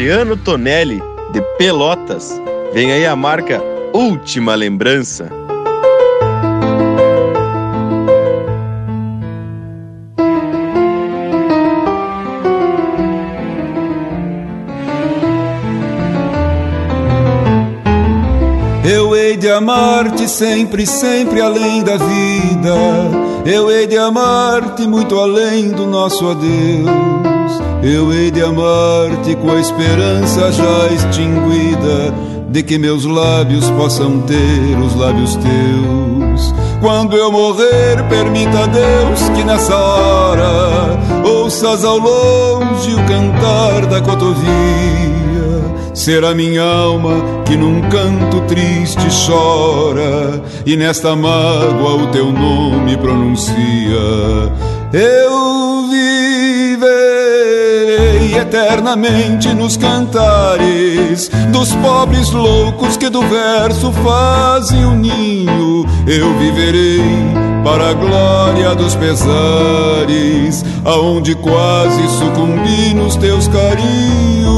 Adriano 0.08 0.38
Tonelli, 0.38 1.02
de 1.34 1.42
Pelotas. 1.58 2.40
Vem 2.72 2.90
aí 2.90 3.04
a 3.04 3.14
marca 3.14 3.62
Última 3.92 4.54
Lembrança. 4.54 5.28
Eu 18.82 19.14
hei 19.14 19.36
de 19.36 19.50
amar-te 19.50 20.26
sempre, 20.26 20.86
sempre 20.86 21.42
além 21.42 21.82
da 21.82 21.98
vida. 21.98 22.74
Eu 23.44 23.70
hei 23.70 23.86
de 23.86 23.98
amar-te 23.98 24.86
muito 24.86 25.18
além 25.18 25.70
do 25.70 25.86
nosso 25.86 26.30
adeus. 26.30 27.27
Eu 27.82 28.12
hei 28.12 28.30
de 28.30 28.42
amar-te 28.42 29.36
com 29.36 29.52
a 29.52 29.60
esperança 29.60 30.50
já 30.50 30.86
extinguida 30.92 32.12
de 32.50 32.62
que 32.62 32.76
meus 32.76 33.04
lábios 33.04 33.70
possam 33.70 34.20
ter 34.22 34.76
os 34.84 34.96
lábios 34.96 35.36
teus. 35.36 36.54
Quando 36.80 37.16
eu 37.16 37.30
morrer, 37.30 38.02
permita 38.08 38.64
a 38.64 38.66
Deus 38.66 39.28
que 39.30 39.44
nessa 39.44 39.76
hora 39.76 40.98
ouças 41.24 41.84
ao 41.84 41.98
longe 41.98 42.94
o 42.94 43.06
cantar 43.06 43.86
da 43.86 44.00
cotovia. 44.00 44.48
Será 45.94 46.34
minha 46.34 46.62
alma 46.62 47.42
que 47.44 47.56
num 47.56 47.80
canto 47.88 48.40
triste 48.48 49.06
chora 49.26 50.42
e 50.66 50.76
nesta 50.76 51.14
mágoa 51.14 51.94
o 51.94 52.06
teu 52.08 52.32
nome 52.32 52.96
pronuncia. 52.96 53.54
Eu 54.92 55.27
eternamente 58.48 59.52
nos 59.52 59.76
cantares 59.76 61.30
dos 61.52 61.74
pobres 61.74 62.30
loucos 62.30 62.96
que 62.96 63.10
do 63.10 63.20
verso 63.20 63.92
fazem 63.92 64.86
o 64.86 64.92
ninho. 64.92 65.84
Eu 66.06 66.38
viverei 66.38 67.02
para 67.62 67.90
a 67.90 67.92
glória 67.92 68.74
dos 68.74 68.94
pesares, 68.94 70.64
aonde 70.82 71.34
quase 71.34 72.08
sucumbi 72.08 72.94
nos 72.94 73.16
teus 73.16 73.46
carinhos. 73.48 74.57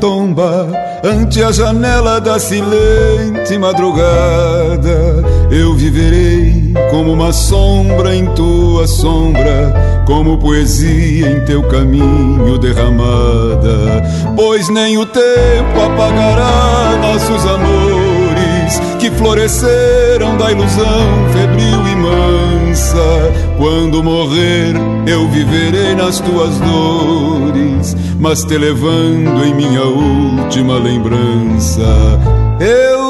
Tomba 0.00 0.68
ante 1.04 1.42
a 1.42 1.52
janela 1.52 2.20
da 2.20 2.38
silente 2.38 3.56
madrugada. 3.58 5.24
Eu 5.50 5.74
viverei 5.74 6.72
como 6.90 7.12
uma 7.12 7.32
sombra 7.32 8.14
em 8.14 8.26
tua 8.34 8.86
sombra, 8.86 10.02
como 10.06 10.38
poesia 10.38 11.30
em 11.30 11.44
teu 11.44 11.62
caminho 11.64 12.58
derramada. 12.58 14.02
Pois 14.36 14.68
nem 14.68 14.98
o 14.98 15.06
tempo 15.06 15.80
apagará 15.86 16.98
nossos 17.00 17.46
amores 17.46 18.80
que 18.98 19.10
floresceram 19.10 20.36
da 20.36 20.50
ilusão 20.50 21.28
febril 21.32 21.88
e 21.88 21.96
Quando 23.56 24.04
morrer, 24.04 24.72
eu 25.06 25.28
viverei 25.28 25.94
nas 25.96 26.20
tuas 26.20 26.58
dores, 26.60 27.96
mas 28.20 28.44
te 28.44 28.56
levando 28.56 29.44
em 29.44 29.52
minha 29.52 29.82
última 29.82 30.78
lembrança. 30.78 31.82
Eu 32.60 33.07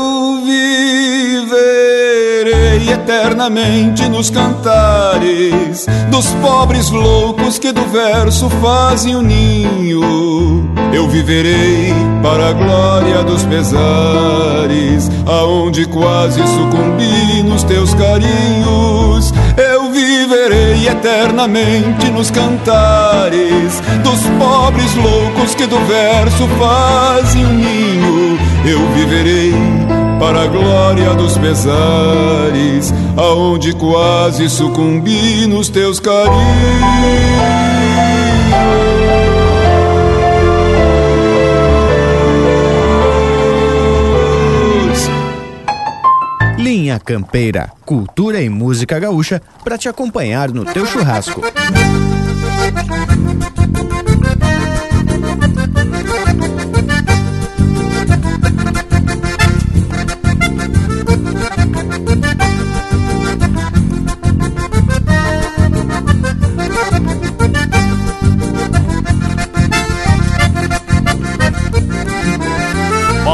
eternamente 2.90 4.08
nos 4.08 4.30
cantares 4.30 5.86
dos 6.10 6.26
pobres 6.42 6.90
loucos 6.90 7.58
que 7.58 7.72
do 7.72 7.84
verso 7.86 8.48
fazem 8.62 9.14
o 9.14 9.22
ninho. 9.22 10.72
Eu 10.92 11.08
viverei 11.08 11.92
para 12.22 12.48
a 12.48 12.52
glória 12.52 13.22
dos 13.22 13.44
pesares, 13.44 15.10
aonde 15.26 15.86
quase 15.86 16.40
sucumbi 16.40 17.42
nos 17.42 17.62
teus 17.62 17.94
carinhos. 17.94 19.32
Eu 19.56 19.90
viverei 19.90 20.88
eternamente 20.88 22.10
nos 22.10 22.30
cantares 22.30 23.82
dos 24.02 24.20
pobres 24.38 24.94
loucos 24.94 25.54
que 25.54 25.66
do 25.66 25.78
verso 25.86 26.48
fazem 26.58 27.44
um 27.44 27.54
ninho. 27.54 28.38
Eu 28.64 28.80
viverei 28.94 29.54
para 30.18 30.42
a 30.42 30.46
glória 30.46 31.14
dos 31.14 31.38
pesares, 31.38 32.92
aonde 33.16 33.72
quase 33.74 34.48
sucumbi 34.48 35.46
nos 35.46 35.68
teus 35.68 36.00
carinhos. 36.00 37.38
Linha 46.58 46.98
Campeira, 46.98 47.70
cultura 47.86 48.40
e 48.42 48.48
música 48.48 48.98
gaúcha 48.98 49.40
para 49.62 49.78
te 49.78 49.88
acompanhar 49.88 50.50
no 50.50 50.64
teu 50.64 50.84
churrasco. 50.84 51.40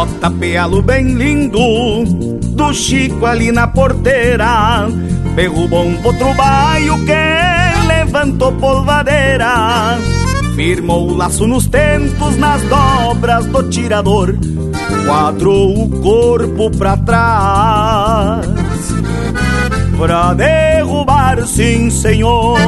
Bota 0.04 0.30
pealo 0.30 0.82
bem 0.82 1.14
lindo 1.14 2.04
do 2.04 2.74
Chico 2.74 3.24
ali 3.24 3.50
na 3.50 3.66
porteira. 3.66 4.86
Derrubou 5.34 5.86
um 5.86 5.96
potro 6.02 6.34
baio 6.34 7.02
que 7.06 7.86
levantou 7.88 8.52
polvadeira. 8.52 9.98
Firmou 10.54 11.08
o 11.08 11.16
laço 11.16 11.46
nos 11.46 11.66
tentos, 11.68 12.36
nas 12.36 12.60
dobras 12.64 13.46
do 13.46 13.62
tirador. 13.70 14.36
Quadrou 15.06 15.84
o 15.84 15.88
corpo 16.02 16.70
pra 16.76 16.98
trás. 16.98 18.46
Pra 19.96 20.34
derrubar, 20.34 21.46
sim 21.46 21.88
senhor. 21.88 22.58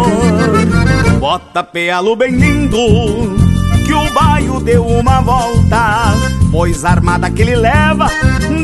Bota 1.20 1.62
pealo 1.62 2.16
bem 2.16 2.34
lindo 2.34 3.45
o 3.97 4.12
baio 4.12 4.60
deu 4.60 4.86
uma 4.86 5.20
volta. 5.20 6.14
Pois 6.51 6.85
a 6.85 6.90
armada 6.90 7.31
que 7.31 7.43
ele 7.43 7.56
leva 7.56 8.06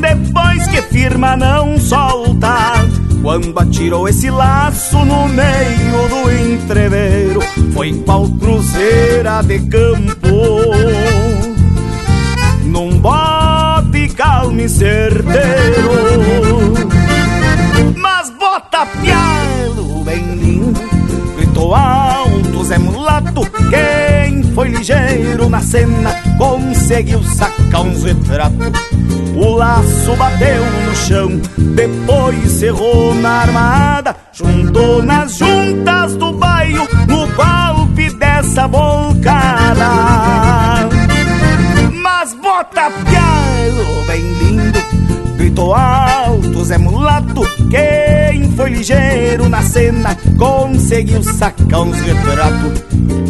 Depois 0.01 0.67
que 0.69 0.83
firma 0.83 1.37
não 1.37 1.79
solta. 1.79 2.87
Quando 3.23 3.59
atirou 3.59 4.09
esse 4.09 4.31
laço 4.31 4.99
no 5.05 5.29
meio 5.29 6.09
do 6.09 6.31
entreveiro 6.31 7.41
Foi 7.73 7.93
qual 8.05 8.29
cruzeira 8.29 9.43
de 9.43 9.61
campo. 9.61 10.29
Num 12.65 12.99
bote 12.99 14.09
calmo 14.17 14.61
e 14.61 14.69
certeiro 14.69 15.91
Mas 17.97 18.31
bota 18.31 18.87
pialo 18.87 20.03
bem 20.05 20.35
lindo 20.37 20.81
Gritou 21.37 21.75
alto 21.75 22.65
Zé 22.65 22.79
Mulato 22.79 23.43
Quem 23.69 24.22
foi 24.55 24.69
ligeiro 24.69 25.49
na 25.49 25.61
cena 25.61 26.15
Conseguiu 26.39 27.23
sacar 27.23 27.83
uns 27.83 28.05
retratos 28.05 28.73
o 29.35 29.55
laço 29.55 30.15
bateu 30.17 30.63
no 30.87 30.95
chão, 30.95 31.41
depois 31.75 32.51
cerrou 32.51 33.15
na 33.15 33.41
armada, 33.41 34.15
juntou 34.33 35.03
nas 35.03 35.37
juntas 35.37 36.15
do 36.17 36.33
baio 36.33 36.87
no 37.09 37.27
golpe 37.29 38.13
dessa 38.19 38.69
volcada. 38.69 39.89
Mas 42.03 42.35
bota 42.35 42.91
pialo 42.91 44.05
bem 44.07 44.21
lindo, 44.21 44.79
gritou 45.37 45.75
alto 46.63 46.65
Zé 46.65 46.79
Mulato, 46.79 47.43
quem 47.71 48.51
foi 48.53 48.71
ligeiro 48.71 49.49
na 49.49 49.63
cena 49.63 50.17
conseguiu 50.39 51.23
sacar 51.23 51.81
uns 51.81 52.01
retratos. 52.01 52.85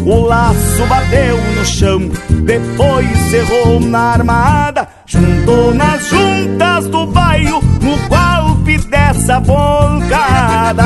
O 0.05 0.19
laço 0.21 0.85
bateu 0.87 1.37
no 1.55 1.65
chão, 1.65 2.11
depois 2.45 3.07
cerrou 3.29 3.79
na 3.79 4.13
armada, 4.13 4.87
juntou 5.05 5.73
nas 5.73 6.07
juntas 6.07 6.87
do 6.87 7.05
baio 7.07 7.61
no 7.81 7.97
golpe 8.07 8.77
dessa 8.89 9.39
volcada. 9.39 10.83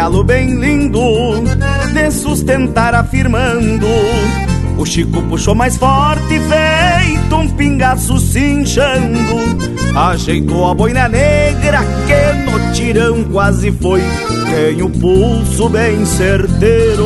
Pealo 0.00 0.24
bem 0.24 0.54
lindo 0.54 0.98
De 1.92 2.10
sustentar 2.10 2.94
afirmando. 2.94 3.86
O 4.78 4.86
Chico 4.86 5.20
puxou 5.24 5.54
mais 5.54 5.76
forte 5.76 6.40
Feito 6.40 7.36
um 7.36 7.46
pingaço 7.50 8.18
cinchando. 8.18 9.18
Ajeitou 9.94 10.70
a 10.70 10.74
boina 10.74 11.06
negra 11.06 11.80
Que 12.06 12.50
no 12.50 12.72
tirão 12.72 13.24
quase 13.24 13.70
foi. 13.72 14.00
Tem 14.48 14.80
o 14.80 14.88
pulso 14.88 15.68
bem 15.68 16.06
certeiro. 16.06 17.04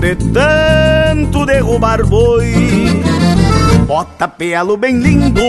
De 0.00 0.16
tanto 0.32 1.46
derrubar 1.46 2.04
boi 2.04 2.52
Bota 3.86 4.26
pealo 4.26 4.76
bem 4.76 4.98
lindo 4.98 5.40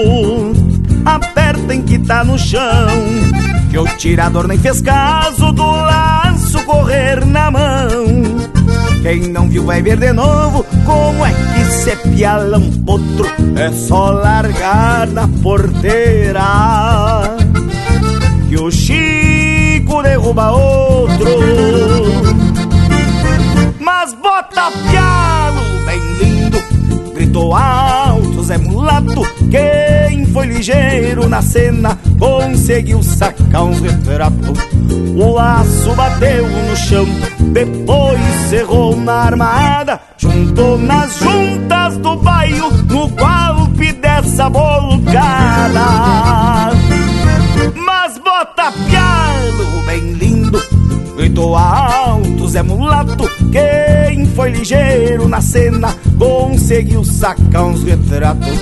Aperta 1.04 1.74
em 1.74 1.82
que 1.82 1.98
tá 1.98 2.24
no 2.24 2.38
chão 2.38 3.29
que 3.70 3.78
o 3.78 3.86
tirador 3.98 4.48
nem 4.48 4.58
fez 4.58 4.82
caso 4.82 5.52
do 5.52 5.66
laço 5.66 6.64
correr 6.66 7.26
na 7.26 7.52
mão 7.52 8.50
Quem 9.02 9.28
não 9.30 9.48
viu 9.48 9.66
vai 9.66 9.82
ver 9.82 9.98
de 9.98 10.12
novo 10.12 10.66
como 10.86 11.26
é 11.26 11.32
que 11.32 11.66
se 11.66 11.96
piala 11.96 12.58
um 12.58 12.72
potro. 12.84 13.28
É 13.56 13.72
só 13.72 14.10
largar 14.10 15.08
na 15.08 15.28
porteira 15.42 16.42
que 18.50 18.58
o 18.60 18.72
Chico 18.72 20.02
derruba 20.02 20.52
outro. 20.52 21.28
Mas 23.80 24.14
bota 24.16 24.72
pialo 24.90 25.62
bem 25.86 26.00
lindo, 26.20 26.58
gritou 27.14 27.56
alto 27.56 28.44
Zé 28.44 28.58
Mulato. 28.58 29.29
Quem 29.50 30.26
foi 30.28 30.46
ligeiro 30.46 31.28
na 31.28 31.42
cena 31.42 31.98
conseguiu 32.20 33.02
sacar 33.02 33.64
uns 33.64 33.80
retratos. 33.82 34.60
O 35.16 35.34
laço 35.34 35.94
bateu 35.96 36.48
no 36.48 36.76
chão, 36.76 37.06
depois 37.52 38.20
cerrou 38.50 38.96
na 38.96 39.14
armada. 39.14 40.00
Juntou 40.18 40.78
nas 40.78 41.18
juntas 41.18 41.98
do 41.98 42.16
bairro 42.18 42.72
no 42.90 43.08
golpe 43.08 43.92
dessa 43.94 44.50
bolcada. 44.50 45.80
Mas 47.76 48.18
bota 48.20 48.72
pialo 48.72 49.84
bem 49.86 50.14
lindo, 50.14 50.62
gritou 51.16 51.56
Zé 52.50 52.64
Mulato. 52.64 53.30
Quem 53.52 54.26
foi 54.26 54.50
ligeiro 54.52 55.28
na 55.30 55.40
cena 55.40 55.96
conseguiu 56.18 57.04
sacar 57.04 57.66
uns 57.66 57.84
retratos. 57.84 58.60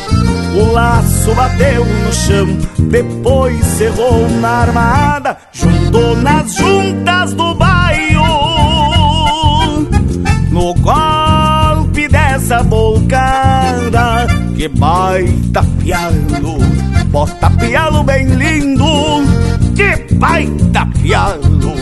O 0.59 0.71
laço 0.73 1.33
bateu 1.33 1.85
no 1.85 2.13
chão, 2.13 2.47
depois 2.89 3.63
cerrou 3.77 4.29
na 4.41 4.49
armada. 4.49 5.37
Juntou 5.53 6.17
nas 6.17 6.53
juntas 6.53 7.33
do 7.33 7.55
bairro, 7.55 8.25
no 10.51 10.73
golpe 10.73 12.09
dessa 12.09 12.63
bocada. 12.63 14.27
Que 14.55 14.67
baita 14.67 15.63
pialo, 15.79 16.57
bota 17.09 17.49
pialo 17.51 18.03
bem 18.03 18.25
lindo. 18.25 18.83
Que 19.75 20.13
baita 20.15 20.85
pialo, 21.01 21.73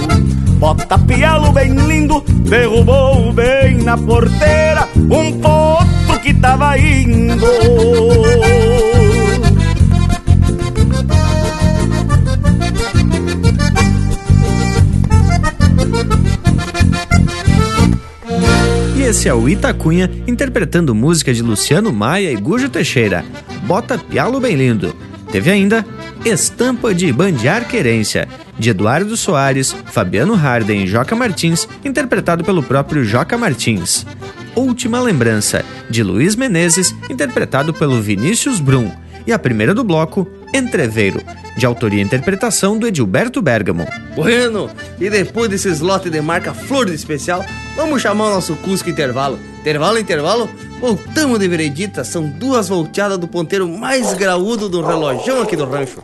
bota 0.58 0.98
pialo 0.98 1.52
bem 1.52 1.74
lindo. 1.74 2.24
Derrubou 2.50 3.32
bem 3.34 3.78
na 3.78 3.98
porteira 3.98 4.88
um 4.96 5.40
potro 5.40 6.20
que 6.22 6.34
tava 6.34 6.78
indo. 6.78 7.46
E 18.96 19.04
esse 19.04 19.30
é 19.30 19.34
o 19.34 19.48
Itacunha 19.48 20.10
interpretando 20.28 20.96
música 20.96 21.34
de 21.34 21.42
Luciano 21.42 21.94
Maia 21.94 22.32
e 22.32 22.36
Gujo 22.36 22.70
Teixeira. 22.70 23.24
Bota 23.64 23.98
Pialo 23.98 24.40
Bem 24.40 24.56
Lindo. 24.56 24.96
Teve 25.32 25.52
ainda 25.52 25.86
Estampa 26.24 26.94
de 26.94 27.12
Bandear 27.12 27.68
Querência, 27.68 28.28
de 28.58 28.70
Eduardo 28.70 29.16
Soares, 29.18 29.76
Fabiano 29.86 30.34
Harden 30.34 30.84
e 30.84 30.88
Joca 30.88 31.16
Martins, 31.16 31.68
interpretado 31.84 32.44
pelo 32.44 32.64
próprio 32.64 33.04
Joca 33.04 33.38
Martins. 33.38 34.06
Última 34.56 35.02
Lembrança, 35.02 35.64
de 35.90 36.02
Luiz 36.04 36.36
Menezes, 36.36 36.96
interpretado 37.10 37.74
pelo 37.74 38.02
Vinícius 38.02 38.60
Brum. 38.60 38.90
E 39.28 39.34
a 39.34 39.40
primeira 39.40 39.74
do 39.74 39.84
bloco, 39.84 40.28
Entreveiro, 40.54 41.22
de 41.58 41.66
autoria 41.66 42.00
e 42.00 42.06
interpretação 42.06 42.78
do 42.78 42.88
Edilberto 42.88 43.42
Bergamo. 43.42 43.86
Bueno, 44.16 44.70
e 45.00 45.10
depois 45.10 45.50
desse 45.50 45.70
slot 45.70 46.10
de 46.10 46.22
marca 46.22 46.54
Flor 46.54 46.86
de 46.86 46.94
Especial, 46.94 47.44
vamos 47.76 48.02
chamar 48.02 48.28
o 48.28 48.36
nosso 48.36 48.56
Cusco 48.58 48.90
Intervalo. 48.90 49.38
Intervalo, 49.60 49.98
intervalo, 49.98 50.50
voltamos 50.80 51.40
de 51.40 51.48
veredita, 51.48 52.04
são 52.04 52.30
duas 52.30 52.70
volteadas 52.70 53.18
do 53.18 53.28
ponteiro 53.28 53.68
mais 53.68 54.14
graúdo 54.14 54.70
do 54.70 54.86
relojão 54.86 55.42
aqui 55.42 55.58
do 55.58 55.66
rancho. 55.66 56.04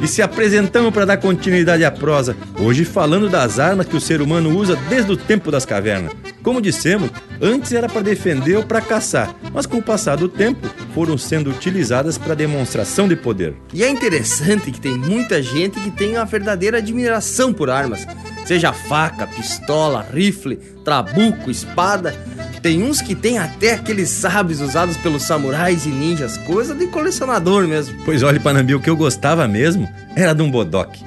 E 0.00 0.06
se 0.06 0.22
apresentamos 0.22 0.92
para 0.92 1.04
dar 1.04 1.16
continuidade 1.16 1.84
à 1.84 1.90
prosa, 1.90 2.36
hoje 2.58 2.84
falando 2.84 3.28
das 3.28 3.58
armas 3.58 3.86
que 3.86 3.96
o 3.96 4.00
ser 4.00 4.22
humano 4.22 4.56
usa 4.56 4.76
desde 4.88 5.10
o 5.10 5.16
tempo 5.16 5.50
das 5.50 5.64
cavernas. 5.64 6.12
Como 6.42 6.60
dissemos, 6.60 7.10
antes 7.42 7.72
era 7.72 7.88
para 7.88 8.00
defender 8.00 8.56
ou 8.56 8.62
para 8.62 8.80
caçar, 8.80 9.34
mas 9.52 9.66
com 9.66 9.78
o 9.78 9.82
passar 9.82 10.16
do 10.16 10.28
tempo 10.28 10.68
foram 10.94 11.18
sendo 11.18 11.50
utilizadas 11.50 12.16
para 12.16 12.34
demonstração 12.34 13.08
de 13.08 13.16
poder. 13.16 13.54
E 13.74 13.82
é 13.82 13.90
interessante 13.90 14.70
que 14.70 14.80
tem 14.80 14.96
muita 14.96 15.42
gente 15.42 15.80
que 15.80 15.90
tem 15.90 16.16
uma 16.16 16.24
verdadeira 16.24 16.78
admiração 16.78 17.52
por 17.52 17.68
armas, 17.68 18.06
seja 18.46 18.72
faca, 18.72 19.26
pistola, 19.26 20.06
rifle, 20.14 20.56
trabuco, 20.84 21.50
espada. 21.50 22.14
Tem 22.62 22.82
uns 22.82 23.00
que 23.00 23.14
tem 23.14 23.38
até 23.38 23.74
aqueles 23.74 24.08
sabres 24.08 24.60
usados 24.60 24.96
pelos 24.96 25.22
samurais 25.22 25.86
e 25.86 25.90
ninjas, 25.90 26.36
coisa 26.38 26.74
de 26.74 26.86
colecionador 26.88 27.66
mesmo. 27.66 27.96
Pois 28.04 28.22
olha, 28.22 28.40
Panambi, 28.40 28.74
o 28.74 28.80
que 28.80 28.90
eu 28.90 28.96
gostava 28.96 29.46
mesmo 29.46 29.88
era 30.16 30.34
de 30.34 30.42
um 30.42 30.50
bodoque. 30.50 31.04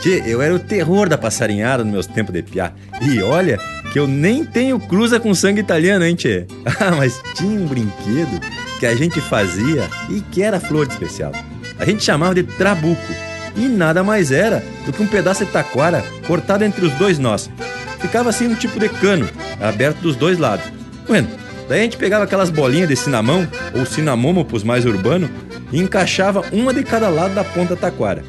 Tchê, 0.00 0.22
eu 0.26 0.40
era 0.40 0.54
o 0.54 0.58
terror 0.58 1.08
da 1.08 1.18
passarinhada 1.18 1.84
nos 1.84 1.92
meus 1.92 2.06
tempos 2.06 2.32
de 2.32 2.42
piá. 2.42 2.72
E 3.00 3.20
olha 3.22 3.58
que 3.92 3.98
eu 3.98 4.06
nem 4.06 4.44
tenho 4.44 4.78
cruza 4.78 5.18
com 5.18 5.34
sangue 5.34 5.60
italiano, 5.60 6.04
hein, 6.04 6.14
tchê? 6.14 6.46
Ah, 6.80 6.92
mas 6.96 7.20
tinha 7.34 7.60
um 7.60 7.66
brinquedo 7.66 8.40
que 8.78 8.86
a 8.86 8.94
gente 8.94 9.20
fazia 9.20 9.88
e 10.08 10.20
que 10.20 10.42
era 10.42 10.60
flor 10.60 10.86
de 10.86 10.94
especial. 10.94 11.32
A 11.78 11.84
gente 11.84 12.02
chamava 12.02 12.34
de 12.34 12.42
trabuco. 12.42 13.12
E 13.56 13.66
nada 13.66 14.04
mais 14.04 14.30
era 14.30 14.64
do 14.86 14.92
que 14.92 15.02
um 15.02 15.06
pedaço 15.06 15.44
de 15.44 15.50
taquara 15.50 16.04
cortado 16.26 16.64
entre 16.64 16.86
os 16.86 16.92
dois 16.94 17.18
nós. 17.18 17.50
Ficava 17.98 18.30
assim 18.30 18.46
um 18.46 18.54
tipo 18.54 18.78
de 18.78 18.88
cano, 18.88 19.28
aberto 19.60 19.98
dos 19.98 20.16
dois 20.16 20.38
lados. 20.38 20.64
Bueno, 21.10 21.26
daí 21.68 21.80
a 21.80 21.82
gente 21.82 21.96
pegava 21.96 22.22
aquelas 22.22 22.50
bolinhas 22.50 22.88
de 22.88 22.94
cinamão, 22.94 23.44
ou 23.76 23.84
cinamomo 23.84 24.44
pros 24.44 24.62
mais 24.62 24.84
urbanos, 24.86 25.28
e 25.72 25.80
encaixava 25.80 26.44
uma 26.52 26.72
de 26.72 26.84
cada 26.84 27.08
lado 27.08 27.34
da 27.34 27.42
ponta 27.42 27.74
taquara. 27.74 28.22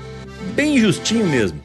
Bem 0.55 0.79
justinho 0.79 1.27
mesmo. 1.27 1.59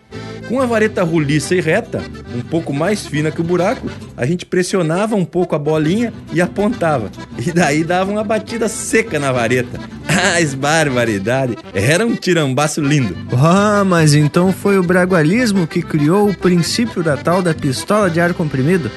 Com 0.46 0.60
a 0.60 0.66
vareta 0.66 1.02
roliça 1.02 1.54
e 1.54 1.60
reta, 1.62 2.02
um 2.34 2.42
pouco 2.42 2.70
mais 2.70 3.06
fina 3.06 3.30
que 3.30 3.40
o 3.40 3.44
buraco, 3.44 3.90
a 4.14 4.26
gente 4.26 4.44
pressionava 4.44 5.16
um 5.16 5.24
pouco 5.24 5.56
a 5.56 5.58
bolinha 5.58 6.12
e 6.34 6.40
apontava. 6.42 7.10
E 7.38 7.50
daí 7.50 7.82
dava 7.82 8.10
uma 8.12 8.22
batida 8.22 8.68
seca 8.68 9.18
na 9.18 9.32
vareta. 9.32 9.80
Mas 10.06 10.52
barbaridade! 10.52 11.56
Era 11.72 12.06
um 12.06 12.14
tirambaço 12.14 12.82
lindo. 12.82 13.16
Ah, 13.32 13.82
mas 13.86 14.12
então 14.12 14.52
foi 14.52 14.78
o 14.78 14.82
bragualismo 14.82 15.66
que 15.66 15.80
criou 15.80 16.28
o 16.28 16.36
princípio 16.36 17.02
da 17.02 17.16
tal 17.16 17.40
da 17.40 17.54
pistola 17.54 18.10
de 18.10 18.20
ar 18.20 18.34
comprimido? 18.34 18.90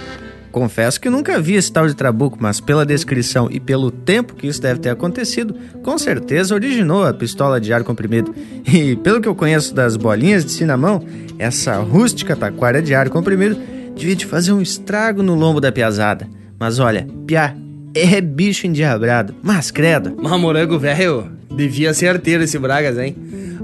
Confesso 0.52 1.00
que 1.00 1.10
nunca 1.10 1.40
vi 1.40 1.56
esse 1.56 1.72
tal 1.72 1.88
de 1.88 1.94
trabuco, 1.94 2.38
mas 2.40 2.60
pela 2.60 2.86
descrição 2.86 3.48
e 3.52 3.60
pelo 3.60 3.92
tempo 3.92 4.34
que 4.34 4.48
isso 4.48 4.62
deve 4.62 4.80
ter 4.80 4.90
acontecido, 4.90 5.56
com 5.84 5.98
certeza 5.98 6.56
originou 6.56 7.06
a 7.06 7.14
pistola 7.14 7.62
de 7.62 7.72
ar 7.72 7.84
comprimido. 7.84 8.34
E 8.66 8.96
pelo 8.96 9.22
que 9.22 9.28
eu 9.28 9.36
conheço 9.36 9.74
das 9.74 9.96
bolinhas 9.96 10.44
de 10.44 10.52
cinamão, 10.52 11.04
essa 11.38 11.78
rústica 11.78 12.36
taquara 12.36 12.82
de 12.82 12.96
ar 12.96 13.10
comprimido 13.10 13.58
devia 13.96 14.16
de 14.16 14.26
fazer 14.26 14.52
um 14.52 14.62
estrago 14.62 15.22
no 15.22 15.36
lombo 15.36 15.60
da 15.62 15.72
piazada. 15.72 16.28
Mas 16.60 16.80
olha, 16.80 17.08
piá, 17.28 17.56
é 17.94 18.22
bicho 18.22 18.68
endiabrado, 18.68 19.36
mas 19.42 19.72
credo. 19.72 20.16
Mas 20.22 20.40
morango 20.40 20.78
velho, 20.80 21.32
devia 21.56 21.94
ser 21.94 22.08
arteiro 22.08 22.44
esse 22.44 22.58
Bragas, 22.58 22.98
hein? 22.98 23.16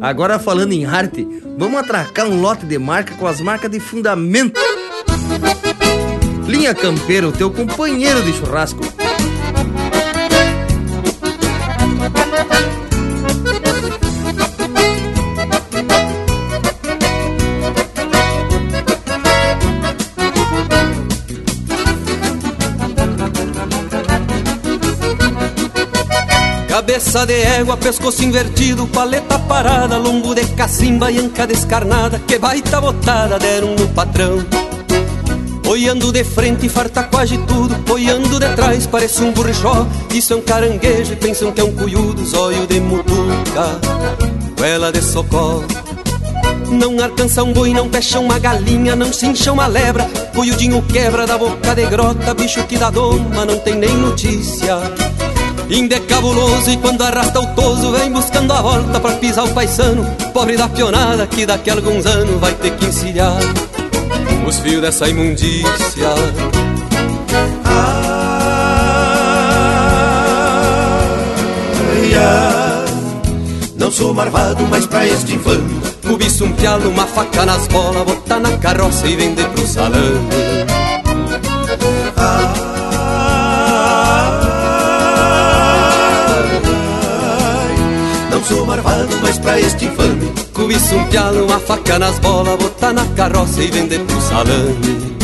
Agora 0.02 0.38
falando 0.38 0.74
em 0.74 0.86
arte, 0.86 1.26
vamos 1.58 1.80
atracar 1.80 2.28
um 2.28 2.42
lote 2.42 2.66
de 2.66 2.78
marca 2.78 3.16
com 3.16 3.28
as 3.28 3.40
marcas 3.40 3.72
de 3.72 3.80
fundamento. 3.80 4.60
Linha 6.48 6.76
Campeira, 6.76 7.28
o 7.28 7.32
teu 7.32 7.50
companheiro 7.50 8.22
de 8.22 8.34
churrasco. 8.34 8.82
Cabeça 26.68 27.26
de 27.26 27.34
égua, 27.34 27.76
pescoço 27.78 28.24
invertido, 28.24 28.86
paleta 28.88 29.40
parada, 29.40 29.98
lombo 29.98 30.36
de 30.36 30.46
cacimba 30.54 31.10
e 31.12 31.20
anca 31.20 31.48
descarnada, 31.48 32.20
que 32.20 32.38
baita 32.38 32.80
botada 32.80 33.40
deram 33.40 33.76
no 33.76 33.88
patrão. 33.90 34.65
Olhando 35.68 36.12
de 36.12 36.24
frente, 36.24 36.70
farta 36.70 37.04
quase 37.04 37.38
tudo 37.40 37.76
Olhando 37.92 38.40
de 38.40 38.50
trás, 38.56 38.86
parece 38.86 39.24
um 39.24 39.32
burrichó 39.32 39.88
Isso 40.14 40.34
é 40.34 40.36
um 40.36 40.42
caranguejo 40.42 41.14
e 41.14 41.16
pensam 41.16 41.52
que 41.52 41.60
é 41.60 41.64
um 41.64 41.74
cuyudo 41.74 42.24
Zóio 42.26 42.68
de 42.68 42.80
mutuca, 42.80 43.80
goela 44.58 44.92
de 44.92 45.02
socorro 45.02 45.66
não 46.72 47.02
alcança 47.02 47.44
um 47.44 47.54
boi, 47.54 47.72
não 47.74 47.90
fecha 47.90 48.20
uma 48.20 48.40
galinha, 48.40 48.96
não 48.96 49.14
se 49.14 49.28
incha 49.28 49.52
uma 49.52 49.68
lebra. 49.68 50.04
Cuiudinho 50.34 50.82
quebra 50.82 51.26
da 51.26 51.38
boca 51.38 51.76
de 51.76 51.86
grota, 51.86 52.34
bicho 52.34 52.64
que 52.64 52.76
dá 52.76 52.90
doma, 52.90 53.46
não 53.46 53.60
tem 53.60 53.76
nem 53.76 53.96
notícia. 53.96 54.80
Inde 55.70 55.96
é 55.96 56.00
cabuloso 56.00 56.70
e 56.70 56.78
quando 56.78 57.04
arrasta 57.04 57.40
o 57.40 57.48
toso 57.56 57.92
vem 57.92 58.12
buscando 58.12 58.52
a 58.52 58.62
volta 58.62 59.00
pra 59.00 59.14
pisar 59.14 59.46
o 59.46 59.54
paisano. 59.54 60.06
Pobre 60.34 60.58
da 60.58 60.68
pionada 60.68 61.28
que 61.28 61.46
daqui 61.46 61.70
a 61.70 61.74
alguns 61.74 62.06
anos 62.06 62.40
vai 62.40 62.54
ter 62.56 62.76
que 62.76 62.86
encilhar 62.86 63.38
os 64.46 64.60
fios 64.60 64.82
dessa 64.82 65.08
imundícia. 65.08 66.10
Ai, 71.84 72.14
ai, 72.14 72.86
não 73.76 73.92
sou 73.92 74.14
marvado, 74.14 74.66
mas 74.70 74.86
pra 74.86 75.06
este 75.06 75.34
infame 75.34 75.82
Cobiço 76.06 76.46
um 76.46 76.52
pialo, 76.54 76.90
uma 76.90 77.06
faca 77.06 77.46
nas 77.46 77.68
bolas 77.68 78.04
Botar 78.04 78.40
na 78.40 78.58
carroça 78.58 79.08
e 79.08 79.16
vender 79.16 79.48
pro 79.50 79.68
salão 79.68 80.85
Não 88.36 88.44
sou 88.44 88.66
marvado, 88.66 89.18
mas 89.22 89.40
pra 89.40 89.58
este 89.62 89.86
infame 89.86 90.30
Cobiço 90.52 90.94
um 90.94 91.06
pialo, 91.06 91.46
uma 91.46 91.58
faca 91.58 91.98
nas 91.98 92.20
bolas 92.20 92.58
Botar 92.58 92.92
na 92.92 93.06
carroça 93.16 93.62
e 93.62 93.68
vender 93.68 94.00
pro 94.02 94.20
salame 94.20 95.16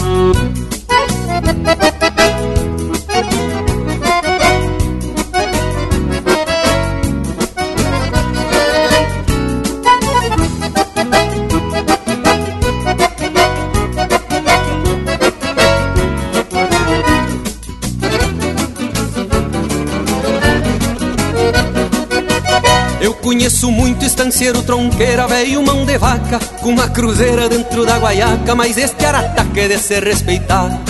Conheço 23.62 23.80
muito 23.80 24.04
estanceiro, 24.04 24.64
tronqueira, 24.64 25.28
velho 25.28 25.62
mão 25.62 25.86
de 25.86 25.96
vaca 25.96 26.40
Com 26.62 26.70
uma 26.70 26.90
cruzeira 26.90 27.48
dentro 27.48 27.86
da 27.86 28.00
guaiaca 28.00 28.56
Mas 28.56 28.76
este 28.76 29.06
arataca 29.06 29.62
é 29.62 29.68
de 29.68 29.78
se 29.78 30.00
respeitar. 30.00 30.82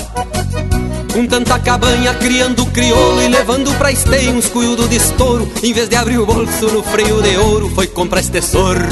Com 1.12 1.28
tanta 1.28 1.60
cabanha, 1.60 2.14
criando 2.14 2.66
crioulo 2.68 3.22
E 3.24 3.28
levando 3.28 3.78
pra 3.78 3.92
esteio 3.92 4.32
uns 4.32 4.48
cuiudo 4.48 4.88
de 4.88 4.96
estouro 4.96 5.52
Em 5.62 5.74
vez 5.74 5.90
de 5.90 5.98
abrir 5.98 6.18
o 6.18 6.26
bolso 6.26 6.68
no 6.68 6.82
freio 6.82 7.22
de 7.22 7.36
ouro 7.36 7.70
Foi 7.76 7.88
comprar 7.88 8.22
este 8.22 8.42
sorro 8.42 8.88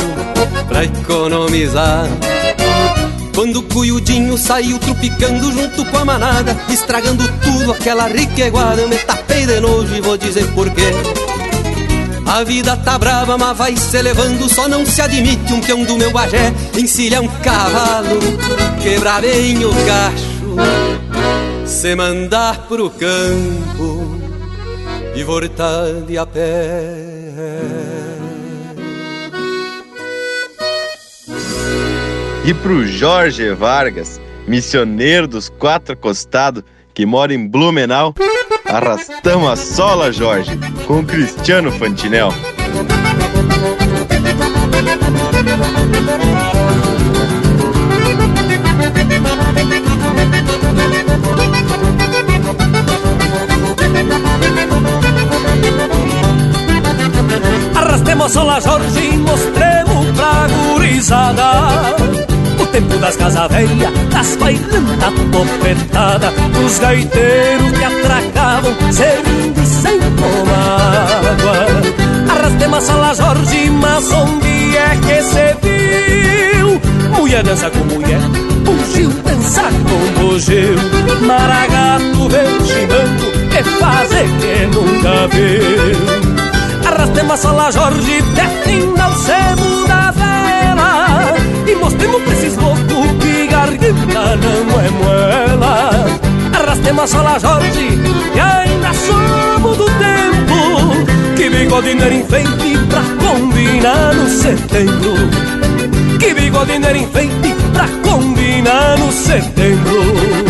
pra 0.67 0.83
economizar. 0.83 2.05
Quando 3.33 3.59
o 3.59 3.63
cuiudinho 3.63 4.37
saiu 4.37 4.77
trupicando 4.77 5.53
junto 5.53 5.85
com 5.85 5.99
a 5.99 6.03
manada 6.03 6.57
Estragando 6.67 7.25
tudo 7.41 7.71
aquela 7.71 8.09
Eu 8.09 8.89
me 8.89 8.97
tapei 8.97 9.45
de 9.45 9.61
nojo 9.61 9.95
e 9.95 10.01
vou 10.01 10.17
dizer 10.17 10.45
porquê 10.51 11.28
a 12.29 12.43
vida 12.43 12.77
tá 12.77 12.97
brava, 12.97 13.37
mas 13.37 13.57
vai 13.57 13.75
se 13.75 14.01
levando. 14.01 14.47
Só 14.47 14.67
não 14.67 14.85
se 14.85 15.01
admite 15.01 15.51
um 15.51 15.59
peão 15.59 15.83
do 15.83 15.97
meu 15.97 16.11
bagé 16.11 16.53
encilhar 16.77 17.21
um 17.21 17.27
cavalo, 17.27 18.19
quebrar 18.81 19.21
bem 19.21 19.65
o 19.65 19.71
cacho, 19.85 20.55
se 21.65 21.95
mandar 21.95 22.67
pro 22.67 22.89
campo 22.91 24.19
e 25.15 25.23
voltar 25.23 25.91
de 26.05 26.17
a 26.17 26.25
pé. 26.25 27.09
E 32.45 32.53
pro 32.53 32.87
Jorge 32.87 33.53
Vargas, 33.53 34.21
missioneiro 34.47 35.27
dos 35.27 35.49
quatro 35.49 35.95
costados, 35.97 36.63
que 36.93 37.05
mora 37.05 37.33
em 37.33 37.47
Blumenau, 37.47 38.13
arrastamos 38.69 39.51
a 39.51 39.55
sola, 39.55 40.11
Jorge, 40.13 40.57
com 40.85 41.03
Cristiano 41.03 41.71
Fantinel. 41.71 42.29
Arrastemos 57.75 58.31
sola 58.31 58.61
Jorge 58.61 58.88
das 62.99 63.15
casas 63.15 63.47
velhas, 63.49 63.91
das 64.09 64.35
bailantas 64.35 65.13
topetada 65.31 66.31
Dos 66.53 66.79
gaiteiros 66.79 67.71
que 67.71 67.83
atracavam, 67.83 68.73
servindo 68.91 69.65
sem 69.65 69.99
tomar 69.99 71.07
água 71.31 72.33
Arrastemos 72.33 72.83
sola 72.83 73.13
Jorge, 73.15 73.69
mas 73.69 74.11
onde 74.11 74.77
é 74.77 74.97
que 75.05 75.23
se 75.23 75.55
viu? 75.61 76.81
Mulher 77.17 77.43
dança 77.43 77.69
com 77.69 77.79
mulher, 77.85 78.21
bugio 78.63 79.09
dança 79.23 79.63
com 79.63 80.21
bugio 80.21 80.75
Maragato 81.21 82.29
vem 82.29 82.65
chinando, 82.65 83.39
e 83.59 83.63
fazer 83.63 84.27
que 84.39 84.65
nunca 84.67 85.27
viu. 85.27 86.39
Arrastemos 86.87 87.33
a 87.33 87.37
sola 87.37 87.71
Jorge, 87.71 88.21
defina 88.21 89.09
o 89.09 89.15
sebo 89.15 89.87
da 89.87 90.11
vela. 90.11 91.35
E 91.67 91.75
mostremos 91.75 92.21
pra 92.23 92.33
esses 92.33 92.55
garganta 93.93 94.35
não 94.35 94.79
é 94.79 94.89
moela. 94.89 95.89
Arrastemos 96.53 97.03
a 97.03 97.07
sola 97.07 97.39
Jorge, 97.39 97.99
e 98.35 98.39
ainda 98.39 98.91
somos 98.93 99.77
do 99.77 99.85
tempo 99.85 101.35
Que 101.35 101.49
bigodinho 101.49 102.03
era 102.03 102.13
enfeite 102.13 102.77
pra 102.89 103.01
combinar 103.25 104.13
no 104.13 104.29
setembro. 104.29 105.13
Que 106.19 106.33
bigodinho 106.33 106.85
era 106.85 106.97
enfeite 106.97 107.55
pra 107.73 107.87
combinar 108.03 108.97
no 108.97 109.11
setembro 109.11 110.49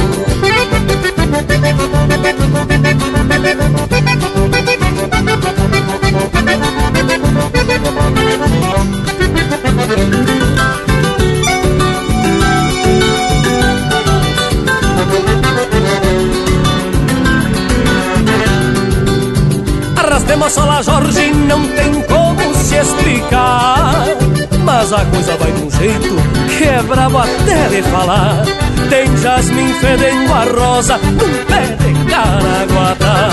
Arrastemos 20.19 20.51
sola 20.51 20.83
Jorge, 20.83 21.31
não 21.47 21.65
tem 21.69 22.01
como 22.01 22.53
se 22.53 22.75
explicar. 22.75 24.05
Mas 24.65 24.91
a 24.91 25.05
coisa 25.05 25.37
vai 25.37 25.49
de 25.53 25.63
um 25.63 25.71
jeito 25.71 26.15
que 26.57 26.63
é 26.65 26.83
brabo 26.83 27.19
até 27.19 27.69
de 27.69 27.81
falar. 27.83 28.43
Tem 28.89 29.15
jasmim 29.15 29.73
fedendo 29.75 30.33
a 30.33 30.43
rosa 30.43 30.97
num 30.97 31.45
pé 31.45 31.61
de 31.77 32.11
caraguatá. 32.11 33.29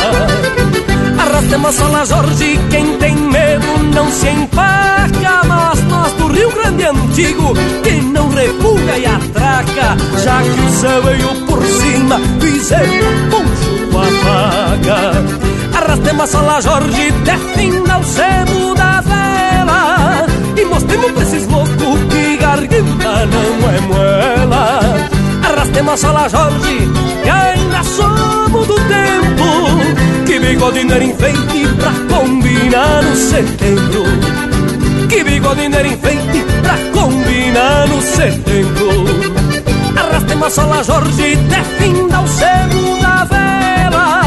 Arrastemos 1.18 1.74
sola 1.74 2.06
Jorge, 2.06 2.60
quem 2.70 2.96
tem 2.98 3.16
medo 3.16 3.66
não 3.92 4.08
se 4.08 4.28
empaca. 4.28 5.42
Mas 5.44 5.82
nós 5.88 6.12
do 6.12 6.28
Rio 6.28 6.52
Grande 6.52 6.84
Antigo, 6.84 7.52
que 7.82 8.00
não 8.00 8.28
refuga 8.28 8.96
e 8.96 9.06
atraca 9.06 9.96
Já 10.22 10.40
que 10.40 10.60
o 10.60 10.70
céu 10.70 11.02
veio 11.02 11.46
por 11.46 11.64
cima, 11.64 12.20
fizemos 12.40 13.28
poncho 13.28 13.88
com 13.90 13.98
a 13.98 14.04
faca 14.04 15.55
Arrastemos 15.86 16.22
a 16.22 16.26
sola 16.26 16.60
Jorge, 16.60 17.12
defina 17.22 17.98
o 17.98 18.04
sebo 18.04 18.74
da 18.74 19.00
vela. 19.02 20.26
E 20.56 20.64
mostremos 20.64 21.12
pra 21.12 21.22
esses 21.22 21.46
loucos 21.46 22.00
que 22.10 22.36
garganta 22.38 23.26
não 23.26 23.70
é 23.70 23.80
moela 23.82 24.80
Arrastemos 25.44 25.92
a 25.92 25.96
sola 25.96 26.28
Jorge, 26.28 26.90
que 27.22 27.30
ainda 27.30 27.84
somos 27.84 28.66
do 28.66 28.74
tempo 28.74 30.24
Que 30.26 30.40
bigodinho 30.40 30.92
era 30.92 31.04
enfeite 31.04 31.68
pra 31.78 31.92
combinar 32.16 33.02
no 33.04 33.14
setembro. 33.14 34.04
Que 35.08 35.22
bigodinho 35.22 35.76
era 35.76 35.86
enfeite 35.86 36.44
pra 36.62 37.00
combinar 37.00 37.86
no 37.86 38.02
setembro. 38.02 39.04
Arrastemos 39.96 40.46
a 40.46 40.50
sola 40.50 40.82
Jorge, 40.82 41.36
defina 41.36 42.20
o 42.22 42.26
sebo 42.26 43.00
da 43.00 43.24
vela 43.24 44.25